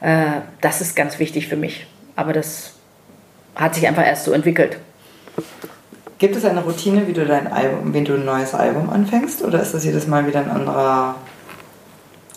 Äh, 0.02 0.42
das 0.62 0.82
ist 0.82 0.96
ganz 0.96 1.20
wichtig 1.20 1.48
für 1.48 1.56
mich. 1.56 1.88
Aber 2.16 2.34
das 2.34 2.74
hat 3.56 3.76
sich 3.76 3.88
einfach 3.88 4.06
erst 4.06 4.26
so 4.26 4.32
entwickelt. 4.32 4.78
Gibt 6.20 6.36
es 6.36 6.46
eine 6.46 6.64
Routine, 6.64 7.08
wie 7.08 7.14
du 7.14 7.26
dein 7.26 7.48
Album, 7.48 7.94
wenn 7.94 8.06
du 8.06 8.16
ein 8.16 8.26
neues 8.26 8.54
Album 8.54 8.90
anfängst? 8.90 9.42
Oder 9.42 9.62
ist 9.62 9.74
das 9.74 9.86
jedes 9.86 10.06
Mal 10.06 10.28
wieder 10.28 10.42
ein 10.42 10.52
anderer 10.52 11.16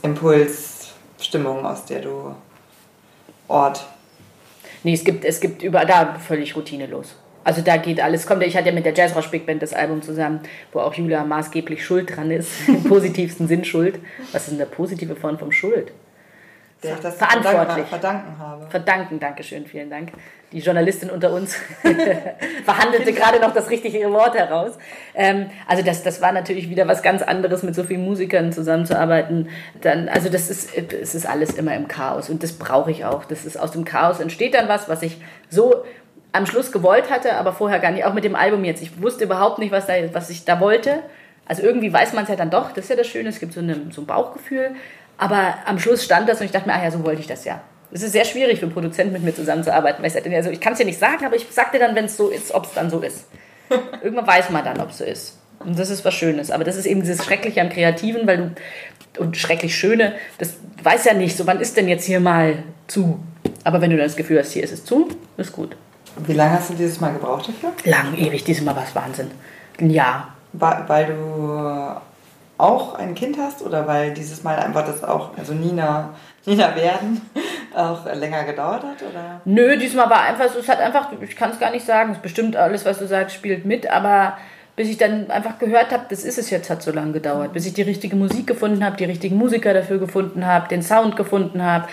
Impuls, 0.03 0.93
Stimmung, 1.21 1.67
aus 1.67 1.85
der 1.85 2.01
du 2.01 2.35
Ort? 3.49 3.85
Nee, 4.85 4.95
es 4.95 5.05
gibt, 5.05 5.25
es 5.25 5.41
gibt 5.41 5.63
überall 5.63 5.87
da 5.87 6.15
völlig 6.15 6.57
routinelos. 6.57 7.17
Also 7.45 7.63
da 7.63 7.77
geht 7.77 8.01
alles. 8.01 8.27
Kommt, 8.27 8.43
ich 8.43 8.57
hatte 8.57 8.69
ja 8.69 8.75
mit 8.75 8.85
der 8.85 8.95
Jazz 8.95 9.15
Rock 9.17 9.31
Big 9.31 9.47
Band 9.47 9.63
das 9.63 9.73
Album 9.73 10.03
zusammen, 10.03 10.41
wo 10.73 10.81
auch 10.81 10.95
Julia 10.95 11.25
maßgeblich 11.25 11.85
schuld 11.85 12.15
dran 12.15 12.31
ist, 12.31 12.51
im 12.69 12.85
positivsten 12.85 13.49
Sinn 13.49 13.65
schuld. 13.65 13.99
Was 14.33 14.43
ist 14.43 14.51
denn 14.51 14.59
der 14.59 14.67
positive 14.67 15.17
Form 15.17 15.39
vom 15.39 15.53
Schuld? 15.53 15.93
Der 16.83 16.95
ich 16.95 17.01
das 17.01 17.15
verantwortlich. 17.15 17.87
verdanken 17.87 18.39
habe. 18.39 18.67
Verdanken, 18.69 19.21
Dankeschön, 19.21 19.67
vielen 19.67 19.89
Dank. 19.89 20.11
Die 20.51 20.59
Journalistin 20.59 21.11
unter 21.11 21.33
uns 21.33 21.57
verhandelte 22.65 23.13
gerade 23.13 23.39
noch 23.39 23.55
das 23.55 23.71
richtige 23.71 24.11
Wort 24.11 24.35
heraus. 24.35 24.73
Ähm, 25.15 25.51
also 25.69 25.85
das, 25.85 26.03
das 26.03 26.21
war 26.21 26.33
natürlich 26.33 26.69
wieder 26.69 26.89
was 26.89 27.03
ganz 27.03 27.23
anderes, 27.23 27.63
mit 27.63 27.77
so 27.77 27.85
vielen 27.85 28.05
Musikern 28.05 28.53
zusammenzuarbeiten. 28.53 29.49
Dann, 29.81 30.09
also 30.09 30.29
das 30.29 30.51
ist, 30.51 30.77
es 30.77 31.15
ist 31.15 31.25
alles 31.25 31.55
immer 31.55 31.75
im 31.77 31.87
Chaos 31.87 32.29
und 32.29 32.43
das 32.43 32.53
brauche 32.53 32.91
ich 32.91 33.05
auch. 33.05 33.25
Das 33.25 33.45
ist 33.45 33.57
aus 33.57 33.71
dem 33.71 33.85
Chaos 33.85 34.19
entsteht 34.19 34.55
dann 34.55 34.69
was, 34.69 34.89
was 34.89 35.03
ich 35.03 35.19
so 35.49 35.85
am 36.33 36.47
Schluss 36.47 36.73
gewollt 36.73 37.11
hatte, 37.11 37.35
aber 37.35 37.53
vorher 37.53 37.79
gar 37.79 37.91
nicht. 37.91 38.05
Auch 38.05 38.15
mit 38.15 38.25
dem 38.25 38.35
Album 38.35 38.65
jetzt. 38.65 38.83
Ich 38.83 39.03
wusste 39.03 39.25
überhaupt 39.25 39.59
nicht, 39.59 39.73
was, 39.73 39.87
da, 39.87 39.95
was 40.13 40.31
ich 40.31 40.45
da 40.45 40.61
wollte. 40.61 41.01
Also 41.47 41.63
irgendwie 41.63 41.93
weiß 41.93 42.15
man 42.15 42.25
es 42.25 42.31
ja 42.31 42.37
dann 42.37 42.51
doch. 42.51 42.73
Das 42.73 42.85
ist 42.85 42.91
ja 42.91 42.97
das 42.97 43.07
Schöne. 43.07 43.29
Es 43.29 43.39
gibt 43.41 43.53
so, 43.53 43.61
eine, 43.61 43.77
so 43.91 44.03
ein 44.03 44.07
Bauchgefühl. 44.07 44.71
Aber 45.19 45.55
am 45.67 45.79
Schluss 45.79 46.05
stand 46.05 46.29
das 46.29 46.41
und 46.41 46.47
ich 46.47 46.53
dachte 46.53 46.69
mir, 46.69 46.75
ah 46.75 46.83
ja, 46.83 46.91
so 46.91 47.05
wollte 47.05 47.21
ich 47.21 47.27
das 47.27 47.45
ja. 47.45 47.61
Es 47.93 48.03
ist 48.03 48.13
sehr 48.13 48.25
schwierig 48.25 48.59
für 48.59 48.65
einen 48.65 48.73
Produzenten 48.73 49.13
mit 49.13 49.23
mir 49.23 49.35
zusammenzuarbeiten. 49.35 50.03
Weil 50.03 50.11
ich, 50.11 50.35
also, 50.35 50.51
ich 50.51 50.61
kann 50.61 50.73
es 50.73 50.79
dir 50.79 50.87
nicht 50.87 50.99
sagen, 50.99 51.25
aber 51.27 51.37
ich 51.37 51.47
sag 51.51 51.73
dir 51.73 51.79
dann, 51.79 51.95
wenn 51.95 52.07
es 52.07 52.17
so 52.17 52.29
ist, 52.29 52.53
ob 52.53 52.65
es 52.65 52.73
dann 52.73 52.89
so 52.89 53.01
ist. 53.01 53.27
Irgendwann 54.03 54.27
weiß 54.27 54.51
man 54.51 54.65
dann, 54.65 54.81
ob 54.81 54.91
es 54.91 54.99
so 54.99 55.05
ist. 55.05 55.39
Und 55.59 55.79
das 55.79 55.91
ist 55.91 56.05
was 56.05 56.15
Schönes. 56.15 56.51
Aber 56.51 56.65
das 56.65 56.77
ist 56.77 56.87
eben 56.87 57.03
dieses 57.03 57.25
Schreckliche 57.25 57.61
am 57.61 57.69
Kreativen, 57.69 58.27
weil 58.27 58.37
du, 58.39 59.21
und 59.21 59.37
schrecklich 59.37 59.77
Schöne, 59.77 60.15
das 60.39 60.55
weiß 60.83 61.05
ja 61.05 61.15
nicht, 61.15 61.37
so 61.37 61.47
wann 61.47 61.61
ist 61.61 61.77
denn 61.77 61.89
jetzt 61.89 62.05
hier 62.05 62.21
mal 62.21 62.63
zu? 62.87 63.21
Aber 63.65 63.81
wenn 63.81 63.91
du 63.91 63.97
dann 63.97 64.07
das 64.07 64.17
Gefühl 64.17 64.39
hast, 64.39 64.53
hier 64.53 64.65
ist 64.65 64.73
es 64.73 64.85
zu, 64.85 65.09
ist 65.37 65.53
gut. 65.53 65.77
Wie 66.17 66.33
lange 66.33 66.53
hast 66.53 66.71
du 66.71 66.75
dieses 66.75 67.01
Mal 67.01 67.13
gebraucht 67.13 67.49
dafür? 67.49 67.73
Lang, 67.85 68.15
ewig. 68.17 68.45
Dieses 68.45 68.65
Mal 68.65 68.77
war 68.77 68.85
es 68.85 68.95
Wahnsinn. 68.95 69.31
Ein 69.81 69.91
Jahr. 69.91 70.29
Weil, 70.53 70.85
weil 70.87 71.07
du 71.07 71.97
auch 72.59 72.95
ein 72.95 73.15
Kind 73.15 73.39
hast 73.39 73.63
oder 73.63 73.87
weil 73.87 74.13
dieses 74.13 74.43
Mal 74.45 74.57
einfach 74.57 74.87
das 74.87 75.03
auch, 75.03 75.37
also 75.37 75.53
Nina, 75.53 76.11
Nina 76.45 76.77
werden, 76.77 77.23
auch 77.75 78.05
länger 78.15 78.45
gedauert 78.45 78.83
hat? 78.85 79.03
Oder? 79.03 79.41
Nö, 79.45 79.77
diesmal 79.77 80.09
war 80.11 80.23
einfach, 80.23 80.55
es 80.55 80.69
hat 80.69 80.79
einfach, 80.79 81.09
ich 81.21 81.37
kann 81.37 81.51
es 81.51 81.59
gar 81.59 81.71
nicht 81.71 81.87
sagen, 81.87 82.13
es 82.13 82.19
bestimmt 82.19 82.55
alles, 82.57 82.85
was 82.85 82.99
du 82.99 83.07
sagst, 83.07 83.35
spielt 83.35 83.65
mit, 83.65 83.91
aber 83.91 84.37
bis 84.77 84.89
ich 84.89 84.97
dann 84.97 85.31
einfach 85.31 85.59
gehört 85.59 85.93
habe, 85.93 86.05
das 86.09 86.25
ist 86.25 86.39
es 86.39 86.51
jetzt, 86.51 86.71
hat 86.71 86.83
so 86.83 86.93
lange 86.93 87.13
gedauert. 87.13 87.53
Bis 87.53 87.67
ich 87.67 87.75
die 87.75 87.83
richtige 87.83 88.17
Musik 88.17 88.47
gefunden 88.47 88.85
habe, 88.85 88.97
die 88.97 89.05
richtigen 89.05 89.37
Musiker 89.37 89.75
dafür 89.75 89.99
gefunden 89.99 90.47
habe, 90.47 90.69
den 90.69 90.83
Sound 90.83 91.17
gefunden 91.17 91.63
habe 91.63 91.89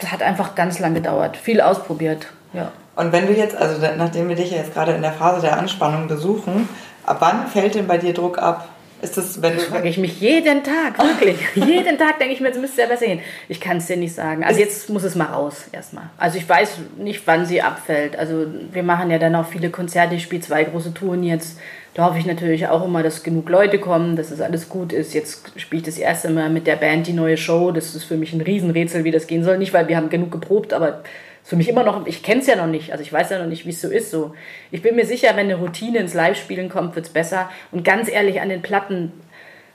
das 0.00 0.12
hat 0.12 0.22
einfach 0.22 0.54
ganz 0.54 0.78
lang 0.78 0.94
gedauert. 0.94 1.36
Viel 1.36 1.60
ausprobiert, 1.60 2.26
ja. 2.52 2.72
Und 2.96 3.12
wenn 3.12 3.26
du 3.26 3.32
jetzt, 3.32 3.56
also 3.56 3.80
nachdem 3.96 4.28
wir 4.28 4.36
dich 4.36 4.50
ja 4.50 4.58
jetzt 4.58 4.74
gerade 4.74 4.92
in 4.92 5.02
der 5.02 5.12
Phase 5.12 5.40
der 5.40 5.56
Anspannung 5.58 6.06
besuchen, 6.06 6.68
ab 7.06 7.16
wann 7.20 7.46
fällt 7.46 7.74
denn 7.74 7.86
bei 7.86 7.98
dir 7.98 8.12
Druck 8.12 8.38
ab? 8.38 8.68
Ist 9.02 9.16
das, 9.16 9.40
wenn 9.40 9.54
du. 9.54 9.60
frage 9.62 9.88
ich 9.88 9.96
mich 9.96 10.20
jeden 10.20 10.62
Tag, 10.62 10.98
wirklich. 10.98 11.38
jeden 11.54 11.96
Tag 11.96 12.18
denke 12.18 12.34
ich 12.34 12.40
mir, 12.40 12.48
jetzt 12.48 12.60
müsste 12.60 12.82
es 12.82 12.88
ja 12.88 12.94
besser 12.94 13.06
gehen. 13.06 13.20
Ich 13.48 13.58
kann 13.60 13.78
es 13.78 13.86
dir 13.86 13.96
nicht 13.96 14.14
sagen. 14.14 14.44
Also 14.44 14.60
jetzt 14.60 14.90
muss 14.90 15.04
es 15.04 15.14
mal 15.14 15.26
raus, 15.26 15.64
erstmal. 15.72 16.10
Also 16.18 16.36
ich 16.36 16.46
weiß 16.46 16.78
nicht, 16.98 17.22
wann 17.26 17.46
sie 17.46 17.62
abfällt. 17.62 18.18
Also 18.18 18.46
wir 18.72 18.82
machen 18.82 19.10
ja 19.10 19.18
dann 19.18 19.34
auch 19.34 19.46
viele 19.46 19.70
Konzerte. 19.70 20.16
Ich 20.16 20.24
spiele 20.24 20.42
zwei 20.42 20.64
große 20.64 20.92
Touren 20.92 21.22
jetzt. 21.22 21.58
Da 21.94 22.04
hoffe 22.04 22.18
ich 22.18 22.26
natürlich 22.26 22.68
auch 22.68 22.84
immer, 22.84 23.02
dass 23.02 23.24
genug 23.24 23.48
Leute 23.48 23.78
kommen, 23.78 24.14
dass 24.14 24.30
es 24.30 24.40
alles 24.40 24.68
gut 24.68 24.92
ist. 24.92 25.12
Jetzt 25.12 25.58
spiele 25.58 25.80
ich 25.80 25.86
das 25.86 25.98
erste 25.98 26.30
Mal 26.30 26.48
mit 26.48 26.66
der 26.66 26.76
Band 26.76 27.06
die 27.08 27.12
neue 27.12 27.36
Show. 27.36 27.72
Das 27.72 27.94
ist 27.94 28.04
für 28.04 28.16
mich 28.16 28.32
ein 28.32 28.40
Riesenrätsel, 28.40 29.02
wie 29.02 29.10
das 29.10 29.26
gehen 29.26 29.42
soll. 29.42 29.58
Nicht, 29.58 29.72
weil 29.72 29.88
wir 29.88 29.96
haben 29.96 30.08
genug 30.08 30.30
geprobt, 30.30 30.72
aber 30.72 31.02
für 31.42 31.56
mich 31.56 31.68
immer 31.68 31.82
noch, 31.82 32.06
ich 32.06 32.22
kenne 32.22 32.40
es 32.42 32.46
ja 32.46 32.54
noch 32.54 32.68
nicht, 32.68 32.92
also 32.92 33.02
ich 33.02 33.12
weiß 33.12 33.30
ja 33.30 33.38
noch 33.38 33.48
nicht, 33.48 33.66
wie 33.66 33.70
es 33.70 33.80
so 33.80 33.88
ist. 33.88 34.10
So. 34.10 34.34
Ich 34.70 34.82
bin 34.82 34.94
mir 34.94 35.04
sicher, 35.04 35.30
wenn 35.30 35.46
eine 35.46 35.56
Routine 35.56 35.98
ins 35.98 36.14
Live-Spielen 36.14 36.68
kommt, 36.68 36.94
wird 36.94 37.06
es 37.06 37.12
besser. 37.12 37.50
Und 37.72 37.84
ganz 37.84 38.08
ehrlich, 38.08 38.40
an 38.40 38.50
den 38.50 38.62
Platten, 38.62 39.12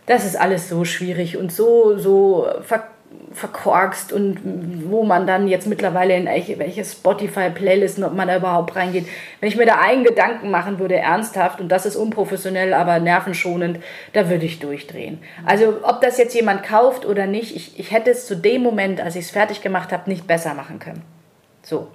das 0.06 0.26
ist 0.26 0.40
alles 0.40 0.70
so 0.70 0.86
schwierig 0.86 1.36
und 1.36 1.52
so, 1.52 1.98
so 1.98 2.48
ver 2.62 2.88
verkorkst 3.34 4.14
und 4.14 4.40
wo 4.90 5.04
man 5.04 5.28
dann 5.28 5.48
jetzt 5.48 5.68
mittlerweile 5.68 6.16
in 6.16 6.26
welche, 6.26 6.86
Spotify-Playlisten, 6.86 8.04
ob 8.04 8.14
man 8.14 8.28
da 8.28 8.38
überhaupt 8.38 8.76
reingeht. 8.76 9.08
Wenn 9.40 9.50
ich 9.50 9.58
mir 9.58 9.66
da 9.66 9.80
einen 9.80 10.04
Gedanken 10.04 10.52
machen 10.52 10.80
würde, 10.80 10.96
ernsthaft, 10.96 11.60
und 11.60 11.70
das 11.70 11.86
ist 11.86 11.96
unprofessionell, 11.96 12.74
aber 12.74 13.00
nervenschonend, 13.00 13.80
da 14.14 14.30
würde 14.30 14.46
ich 14.46 14.60
durchdrehen. 14.60 15.20
Also 15.46 15.80
ob 15.84 16.02
das 16.02 16.18
jetzt 16.18 16.36
jemand 16.36 16.64
kauft 16.64 17.06
oder 17.06 17.28
nicht, 17.28 17.56
ich, 17.56 17.80
ich 17.80 17.92
hätte 17.92 18.12
es 18.12 18.26
zu 18.26 18.36
dem 18.36 18.62
Moment, 18.62 19.02
als 19.02 19.16
ich 19.16 19.26
es 19.26 19.32
fertig 19.32 19.62
gemacht 19.62 19.92
habe, 19.92 20.10
nicht 20.10 20.28
besser 20.28 20.54
machen 20.54 20.80
können. 20.80 21.04
So. 21.62 21.88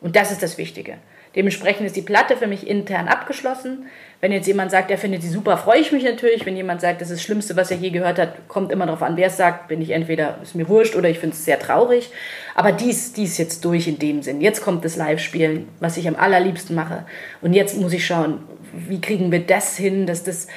Und 0.00 0.16
das 0.16 0.32
ist 0.32 0.42
das 0.42 0.58
Wichtige. 0.58 0.98
Dementsprechend 1.34 1.86
ist 1.86 1.96
die 1.96 2.02
Platte 2.02 2.36
für 2.36 2.46
mich 2.46 2.66
intern 2.66 3.08
abgeschlossen. 3.08 3.86
Wenn 4.20 4.32
jetzt 4.32 4.46
jemand 4.46 4.70
sagt, 4.70 4.90
er 4.90 4.98
findet 4.98 5.22
sie 5.22 5.28
super, 5.28 5.56
freue 5.56 5.80
ich 5.80 5.90
mich 5.90 6.04
natürlich. 6.04 6.44
Wenn 6.44 6.56
jemand 6.56 6.80
sagt, 6.80 7.00
das 7.00 7.10
ist 7.10 7.18
das 7.18 7.22
Schlimmste, 7.22 7.56
was 7.56 7.70
er 7.70 7.78
je 7.78 7.90
gehört 7.90 8.18
hat, 8.18 8.48
kommt 8.48 8.70
immer 8.70 8.86
darauf 8.86 9.02
an, 9.02 9.16
wer 9.16 9.28
es 9.28 9.36
sagt. 9.36 9.68
Bin 9.68 9.80
ich 9.80 9.90
entweder, 9.90 10.38
ist 10.42 10.54
mir 10.54 10.68
wurscht 10.68 10.94
oder 10.94 11.08
ich 11.08 11.18
finde 11.18 11.34
es 11.34 11.44
sehr 11.44 11.58
traurig. 11.58 12.10
Aber 12.54 12.72
dies, 12.72 13.14
dies 13.14 13.38
jetzt 13.38 13.64
durch 13.64 13.88
in 13.88 13.98
dem 13.98 14.22
Sinn. 14.22 14.40
Jetzt 14.40 14.62
kommt 14.62 14.84
das 14.84 14.96
Live-Spielen, 14.96 15.68
was 15.80 15.96
ich 15.96 16.06
am 16.06 16.16
allerliebsten 16.16 16.76
mache. 16.76 17.04
Und 17.40 17.54
jetzt 17.54 17.80
muss 17.80 17.92
ich 17.92 18.06
schauen, 18.06 18.40
wie 18.72 19.00
kriegen 19.00 19.32
wir 19.32 19.40
das 19.40 19.76
hin, 19.76 20.06
dass 20.06 20.22
das 20.22 20.48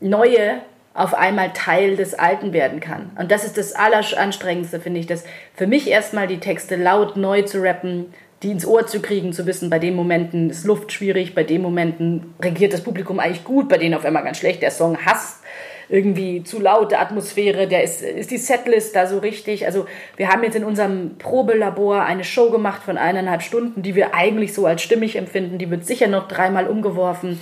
Neue 0.00 0.62
auf 0.94 1.14
einmal 1.14 1.52
Teil 1.52 1.96
des 1.96 2.14
Alten 2.14 2.52
werden 2.52 2.80
kann. 2.80 3.10
Und 3.18 3.30
das 3.30 3.44
ist 3.44 3.56
das 3.56 3.74
Alleranstrengendste, 3.74 4.80
finde 4.80 5.00
ich, 5.00 5.06
dass 5.06 5.24
für 5.54 5.66
mich 5.66 5.88
erstmal 5.88 6.26
die 6.26 6.40
Texte 6.40 6.76
laut 6.76 7.16
neu 7.16 7.42
zu 7.42 7.62
rappen, 7.62 8.12
die 8.42 8.50
ins 8.50 8.66
Ohr 8.66 8.86
zu 8.86 9.00
kriegen, 9.00 9.32
zu 9.32 9.46
wissen, 9.46 9.70
bei 9.70 9.78
den 9.78 9.94
Momenten 9.94 10.50
ist 10.50 10.64
Luft 10.64 10.92
schwierig, 10.92 11.34
bei 11.34 11.44
den 11.44 11.62
Momenten 11.62 12.34
regiert 12.42 12.72
das 12.72 12.82
Publikum 12.82 13.20
eigentlich 13.20 13.44
gut, 13.44 13.68
bei 13.68 13.78
denen 13.78 13.94
auf 13.94 14.04
einmal 14.04 14.24
ganz 14.24 14.38
schlecht. 14.38 14.62
Der 14.62 14.70
Song 14.70 14.98
hasst 15.04 15.42
irgendwie 15.88 16.42
zu 16.42 16.58
laute 16.58 16.98
Atmosphäre, 16.98 17.68
der 17.68 17.84
ist, 17.84 18.02
ist 18.02 18.30
die 18.30 18.38
Setlist 18.38 18.96
da 18.96 19.06
so 19.06 19.18
richtig. 19.18 19.66
Also 19.66 19.86
wir 20.16 20.28
haben 20.28 20.42
jetzt 20.42 20.56
in 20.56 20.64
unserem 20.64 21.18
Probelabor 21.18 22.02
eine 22.02 22.24
Show 22.24 22.50
gemacht 22.50 22.82
von 22.82 22.96
eineinhalb 22.96 23.42
Stunden, 23.42 23.82
die 23.82 23.94
wir 23.94 24.14
eigentlich 24.14 24.54
so 24.54 24.66
als 24.66 24.82
stimmig 24.82 25.16
empfinden. 25.16 25.58
Die 25.58 25.70
wird 25.70 25.86
sicher 25.86 26.08
noch 26.08 26.28
dreimal 26.28 26.66
umgeworfen. 26.66 27.40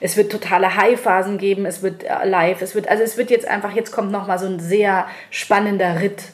Es 0.00 0.16
wird 0.16 0.32
totale 0.32 0.76
High-Phasen 0.76 1.38
geben, 1.38 1.64
es 1.64 1.82
wird 1.82 2.02
äh, 2.02 2.26
live, 2.26 2.60
es 2.60 2.74
wird, 2.74 2.88
also 2.88 3.04
es 3.04 3.16
wird 3.16 3.30
jetzt 3.30 3.46
einfach, 3.46 3.72
jetzt 3.72 3.92
kommt 3.92 4.10
nochmal 4.10 4.40
so 4.40 4.46
ein 4.46 4.58
sehr 4.58 5.06
spannender 5.30 6.00
Ritt, 6.00 6.24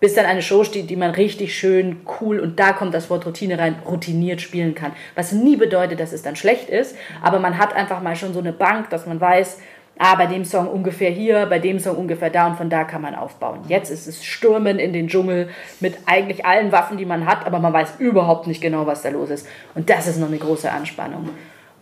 bis 0.00 0.14
dann 0.14 0.26
eine 0.26 0.42
Show 0.42 0.64
steht, 0.64 0.90
die 0.90 0.96
man 0.96 1.10
richtig 1.10 1.56
schön, 1.58 2.00
cool, 2.20 2.40
und 2.40 2.58
da 2.58 2.72
kommt 2.72 2.94
das 2.94 3.10
Wort 3.10 3.26
Routine 3.26 3.58
rein, 3.58 3.76
routiniert 3.86 4.40
spielen 4.40 4.74
kann. 4.74 4.92
Was 5.14 5.32
nie 5.32 5.56
bedeutet, 5.56 6.00
dass 6.00 6.12
es 6.12 6.22
dann 6.22 6.36
schlecht 6.36 6.68
ist, 6.68 6.96
aber 7.22 7.38
man 7.38 7.58
hat 7.58 7.74
einfach 7.74 8.00
mal 8.02 8.16
schon 8.16 8.32
so 8.32 8.38
eine 8.38 8.52
Bank, 8.52 8.90
dass 8.90 9.06
man 9.06 9.20
weiß, 9.20 9.58
ah, 9.98 10.14
bei 10.14 10.26
dem 10.26 10.44
Song 10.44 10.68
ungefähr 10.68 11.10
hier, 11.10 11.46
bei 11.46 11.58
dem 11.58 11.78
Song 11.78 11.96
ungefähr 11.96 12.30
da 12.30 12.46
und 12.46 12.56
von 12.56 12.70
da 12.70 12.84
kann 12.84 13.02
man 13.02 13.14
aufbauen. 13.14 13.60
Jetzt 13.68 13.90
ist 13.90 14.06
es 14.06 14.24
Stürmen 14.24 14.78
in 14.78 14.92
den 14.92 15.08
Dschungel 15.08 15.48
mit 15.80 15.98
eigentlich 16.06 16.46
allen 16.46 16.72
Waffen, 16.72 16.96
die 16.98 17.04
man 17.04 17.26
hat, 17.26 17.46
aber 17.46 17.58
man 17.58 17.72
weiß 17.72 17.94
überhaupt 17.98 18.46
nicht 18.46 18.60
genau, 18.60 18.86
was 18.86 19.02
da 19.02 19.10
los 19.10 19.30
ist. 19.30 19.46
Und 19.74 19.90
das 19.90 20.06
ist 20.06 20.18
noch 20.18 20.28
eine 20.28 20.38
große 20.38 20.70
Anspannung. 20.70 21.30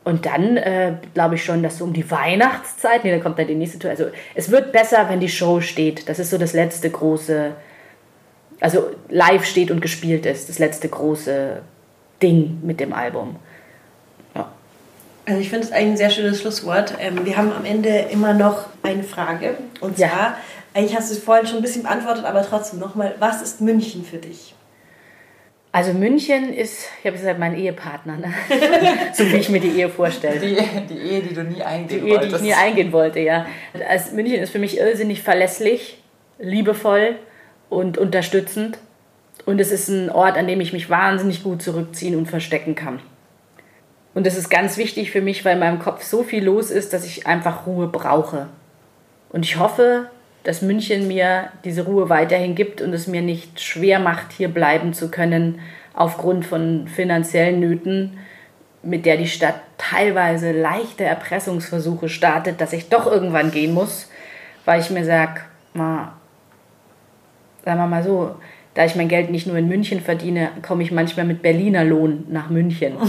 Und 0.05 0.25
dann 0.25 0.57
äh, 0.57 0.95
glaube 1.15 1.35
ich 1.35 1.45
schon, 1.45 1.63
dass 1.63 1.79
so 1.79 1.85
um 1.85 1.93
die 1.93 2.09
Weihnachtszeit, 2.09 3.03
nee, 3.03 3.11
dann 3.11 3.23
kommt 3.23 3.39
dann 3.39 3.49
die 3.49 3.57
nächste 3.57 3.79
Tour. 3.79 3.91
Also 3.91 4.07
es 4.37 4.51
wird 4.51 4.71
besser, 4.71 5.09
wenn 5.09 5.19
die 5.19 5.29
Show 5.29 5.61
steht. 5.61 6.09
Das 6.09 6.21
ist 6.21 6.31
so 6.31 6.39
das 6.39 6.53
letzte 6.53 6.89
große, 6.89 7.57
also 8.61 8.91
live 9.09 9.45
steht 9.45 9.71
und 9.71 9.81
gespielt 9.81 10.27
ist, 10.27 10.49
das 10.49 10.59
letzte 10.59 10.89
große 10.89 11.61
Ding 12.23 12.61
mit 12.63 12.81
dem 12.81 12.93
Album. 12.93 13.37
Ja. 14.35 14.51
Also 15.27 15.41
ich 15.41 15.51
finde 15.51 15.67
es 15.67 15.73
eigentlich 15.73 15.93
ein 15.93 15.97
sehr 15.97 16.11
schönes 16.11 16.41
Schlusswort. 16.41 16.95
Ähm, 17.01 17.25
wir 17.25 17.37
haben 17.37 17.53
am 17.53 17.65
Ende 17.65 18.07
immer 18.11 18.33
noch 18.33 18.67
eine 18.83 19.03
Frage. 19.03 19.57
Und 19.81 19.99
zwar, 19.99 20.09
ja. 20.09 20.37
eigentlich 20.75 20.97
hast 20.97 21.11
du 21.11 21.17
es 21.17 21.23
vorhin 21.23 21.47
schon 21.47 21.59
ein 21.59 21.63
bisschen 21.63 21.83
beantwortet, 21.83 22.25
aber 22.25 22.43
trotzdem 22.43 22.79
nochmal, 22.79 23.15
was 23.19 23.43
ist 23.43 23.61
München 23.61 24.05
für 24.05 24.19
dich? 24.19 24.55
Also 25.73 25.93
München 25.93 26.55
ist, 26.55 26.89
ich 27.01 27.07
habe 27.07 27.19
gesagt, 27.19 27.39
mein 27.39 27.55
Ehepartner, 27.55 28.17
ne? 28.17 28.33
so 29.13 29.31
wie 29.31 29.37
ich 29.37 29.51
mir 29.51 29.61
die 29.61 29.79
Ehe 29.79 29.91
vorstelle. 29.91 30.41
Die, 30.41 30.57
die 30.89 30.99
Ehe, 30.99 31.21
die 31.21 31.35
du 31.35 31.45
nie 31.45 31.63
eingehen 31.63 32.01
die 32.01 32.09
Ehe, 32.09 32.15
wolltest. 32.15 32.33
Die 32.33 32.37
ich 32.37 32.43
nie 32.43 32.55
eingehen 32.55 32.93
wollte, 32.93 33.21
ja. 33.21 33.45
Also 33.87 34.15
München 34.15 34.37
ist 34.37 34.53
für 34.53 34.59
mich 34.59 34.79
irrsinnig 34.79 35.23
verlässlich, 35.23 36.03
liebevoll 36.39 37.17
und 37.69 37.99
unterstützend. 37.99 38.79
Und 39.45 39.61
es 39.61 39.71
ist 39.71 39.89
ein 39.89 40.11
Ort, 40.11 40.37
an 40.37 40.47
dem 40.47 40.61
ich 40.61 40.73
mich 40.73 40.91
wahnsinnig 40.91 41.43
gut 41.43 41.63
zurückziehen 41.63 42.17
und 42.17 42.27
verstecken 42.27 42.75
kann. 42.75 43.01
Und 44.15 44.27
das 44.27 44.37
ist 44.37 44.49
ganz 44.49 44.79
wichtig 44.79 45.11
für 45.11 45.21
mich, 45.21 45.45
weil 45.45 45.55
in 45.55 45.61
meinem 45.61 45.79
Kopf 45.79 46.03
so 46.03 46.23
viel 46.23 46.45
los 46.45 46.71
ist, 46.71 46.93
dass 46.93 47.05
ich 47.05 47.27
einfach 47.27 47.67
Ruhe 47.67 47.87
brauche. 47.87 48.49
Und 49.29 49.45
ich 49.45 49.59
hoffe, 49.59 50.11
dass 50.43 50.63
München 50.63 51.07
mir 51.07 51.51
diese 51.65 51.85
Ruhe 51.85 52.09
weiterhin 52.09 52.55
gibt 52.55 52.81
und 52.81 52.93
es 52.93 53.09
mir 53.09 53.21
nicht 53.21 53.61
schwer 53.61 53.99
macht, 53.99 54.33
hier 54.33 54.49
bleiben 54.49 54.95
zu 54.95 55.11
können 55.11 55.61
aufgrund 55.93 56.47
von 56.47 56.89
finanziellen 56.89 57.61
Nöten, 57.61 58.19
mit 58.83 59.05
der 59.07 59.17
die 59.17 59.27
Stadt 59.27 59.57
teilweise 59.77 60.53
leichte 60.53 61.05
Erpressungsversuche 61.05 62.09
startet, 62.09 62.61
dass 62.61 62.73
ich 62.73 62.89
doch 62.89 63.11
irgendwann 63.11 63.51
gehen 63.51 63.75
muss, 63.75 64.09
weil 64.65 64.81
ich 64.81 64.91
mir 64.91 65.05
sage, 65.05 65.41
sagen 67.67 67.81
wir 67.81 67.87
mal 67.89 68.05
so, 68.05 68.37
da 68.75 68.85
ich 68.85 68.95
mein 68.95 69.09
Geld 69.09 69.31
nicht 69.31 69.47
nur 69.47 69.57
in 69.57 69.67
München 69.69 70.01
verdiene, 70.01 70.51
komme 70.63 70.85
ich 70.85 70.93
manchmal 70.93 71.27
mit 71.27 71.43
Berliner 71.43 71.85
Lohn 71.85 72.25
nach 72.31 72.49
München. 72.49 72.97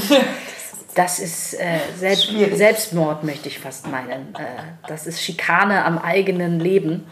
Das 0.95 1.20
ist 1.20 1.53
äh, 1.53 1.78
Selbst 1.95 2.32
Selbstmord, 2.53 3.24
möchte 3.24 3.49
ich 3.49 3.60
fast 3.60 3.86
meinen. 3.86 4.34
Äh, 4.34 4.45
das 4.88 5.05
ist 5.05 5.22
Schikane 5.22 5.86
am 5.86 5.99
eigenen 5.99 6.60
Leben. 6.60 7.05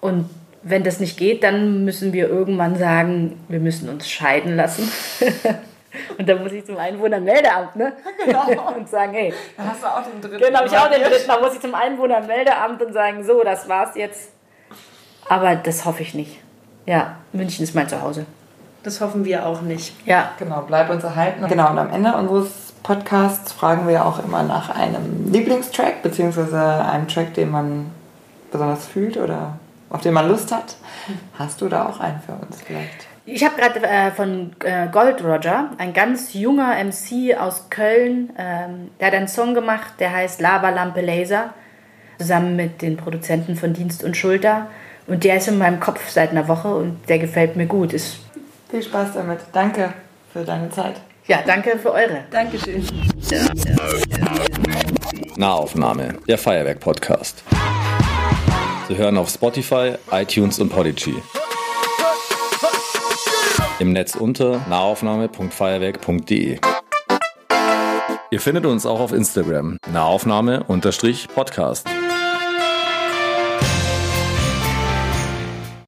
Und 0.00 0.28
wenn 0.64 0.82
das 0.82 0.98
nicht 0.98 1.16
geht, 1.16 1.44
dann 1.44 1.84
müssen 1.84 2.12
wir 2.12 2.28
irgendwann 2.28 2.74
sagen, 2.74 3.38
wir 3.46 3.60
müssen 3.60 3.88
uns 3.88 4.10
scheiden 4.10 4.56
lassen. 4.56 4.90
Und 6.18 6.28
dann 6.28 6.42
muss 6.42 6.50
ich 6.50 6.64
zum 6.64 6.76
Einwohnermeldeamt, 6.76 7.76
ne? 7.76 7.92
Genau. 8.24 8.74
und 8.76 8.88
sagen, 8.88 9.12
hey. 9.12 9.32
Da 9.56 9.64
hast 9.64 9.82
du 9.84 9.86
auch 9.86 10.02
den 10.02 10.20
dritten. 10.20 10.42
Genau, 10.42 10.64
ich 10.64 10.76
auch 10.76 10.90
den 10.90 11.02
dritten. 11.02 11.28
Da 11.28 11.38
muss 11.38 11.54
ich 11.54 11.60
zum 11.60 11.76
Einwohnermeldeamt 11.76 12.82
und 12.82 12.92
sagen, 12.92 13.22
so, 13.22 13.44
das 13.44 13.68
war's 13.68 13.94
jetzt. 13.94 14.32
Aber 15.28 15.56
das 15.56 15.84
hoffe 15.84 16.02
ich 16.02 16.14
nicht. 16.14 16.38
Ja, 16.86 17.16
München 17.32 17.62
ist 17.64 17.74
mein 17.74 17.88
Zuhause. 17.88 18.26
Das 18.82 19.00
hoffen 19.00 19.24
wir 19.24 19.46
auch 19.46 19.62
nicht. 19.62 19.94
Ja. 20.06 20.32
Genau, 20.38 20.64
bleib 20.66 20.90
uns 20.90 21.04
erhalten. 21.04 21.46
Genau, 21.48 21.70
und 21.70 21.78
am 21.78 21.90
Ende 21.90 22.14
unseres 22.16 22.72
Podcasts 22.82 23.52
fragen 23.52 23.86
wir 23.86 24.04
auch 24.04 24.22
immer 24.24 24.42
nach 24.42 24.70
einem 24.70 25.30
Lieblingstrack, 25.32 26.02
beziehungsweise 26.02 26.60
einem 26.60 27.06
Track, 27.06 27.34
den 27.34 27.50
man 27.50 27.90
besonders 28.50 28.86
fühlt 28.86 29.16
oder 29.16 29.58
auf 29.90 30.00
den 30.00 30.14
man 30.14 30.28
Lust 30.28 30.50
hat. 30.50 30.76
Hast 31.38 31.60
du 31.60 31.68
da 31.68 31.86
auch 31.86 32.00
einen 32.00 32.20
für 32.20 32.32
uns 32.32 32.60
vielleicht? 32.60 33.06
Ich 33.24 33.44
habe 33.44 33.54
gerade 33.56 33.80
äh, 33.86 34.10
von 34.10 34.50
äh, 34.64 34.88
Gold 34.88 35.22
Roger, 35.22 35.70
ein 35.78 35.92
ganz 35.92 36.34
junger 36.34 36.74
MC 36.82 37.38
aus 37.38 37.70
Köln, 37.70 38.30
ähm, 38.36 38.90
der 38.98 39.08
hat 39.08 39.14
einen 39.14 39.28
Song 39.28 39.54
gemacht, 39.54 39.94
der 40.00 40.12
heißt 40.12 40.40
Lava 40.40 40.70
Lampe 40.70 41.02
Laser, 41.02 41.50
zusammen 42.18 42.56
mit 42.56 42.82
den 42.82 42.96
Produzenten 42.96 43.54
von 43.54 43.74
Dienst 43.74 44.02
und 44.02 44.16
Schulter. 44.16 44.66
Und 45.06 45.24
der 45.24 45.36
ist 45.36 45.48
in 45.48 45.58
meinem 45.58 45.80
Kopf 45.80 46.08
seit 46.08 46.30
einer 46.30 46.48
Woche 46.48 46.68
und 46.74 47.08
der 47.08 47.18
gefällt 47.18 47.56
mir 47.56 47.66
gut. 47.66 47.92
Ist 47.92 48.18
Viel 48.70 48.82
Spaß 48.82 49.14
damit. 49.14 49.40
Danke 49.52 49.92
für 50.32 50.44
deine 50.44 50.70
Zeit. 50.70 50.94
Ja, 51.26 51.40
danke 51.46 51.78
für 51.78 51.92
eure. 51.92 52.24
Dankeschön. 52.30 52.82
Nahaufnahme, 55.36 56.14
der 56.26 56.38
Feuerwerk-Podcast. 56.38 57.44
Zu 58.88 58.96
hören 58.96 59.18
auf 59.18 59.28
Spotify, 59.28 59.92
iTunes 60.10 60.58
und 60.58 60.70
Podigy. 60.70 61.14
Im 63.78 63.92
Netz 63.92 64.14
unter 64.14 64.60
nahaufnahme.feuerwerk.de. 64.68 66.58
Ihr 68.30 68.40
findet 68.40 68.64
uns 68.64 68.86
auch 68.86 69.00
auf 69.00 69.12
Instagram, 69.12 69.76
nahaufnahme-podcast. 69.92 71.88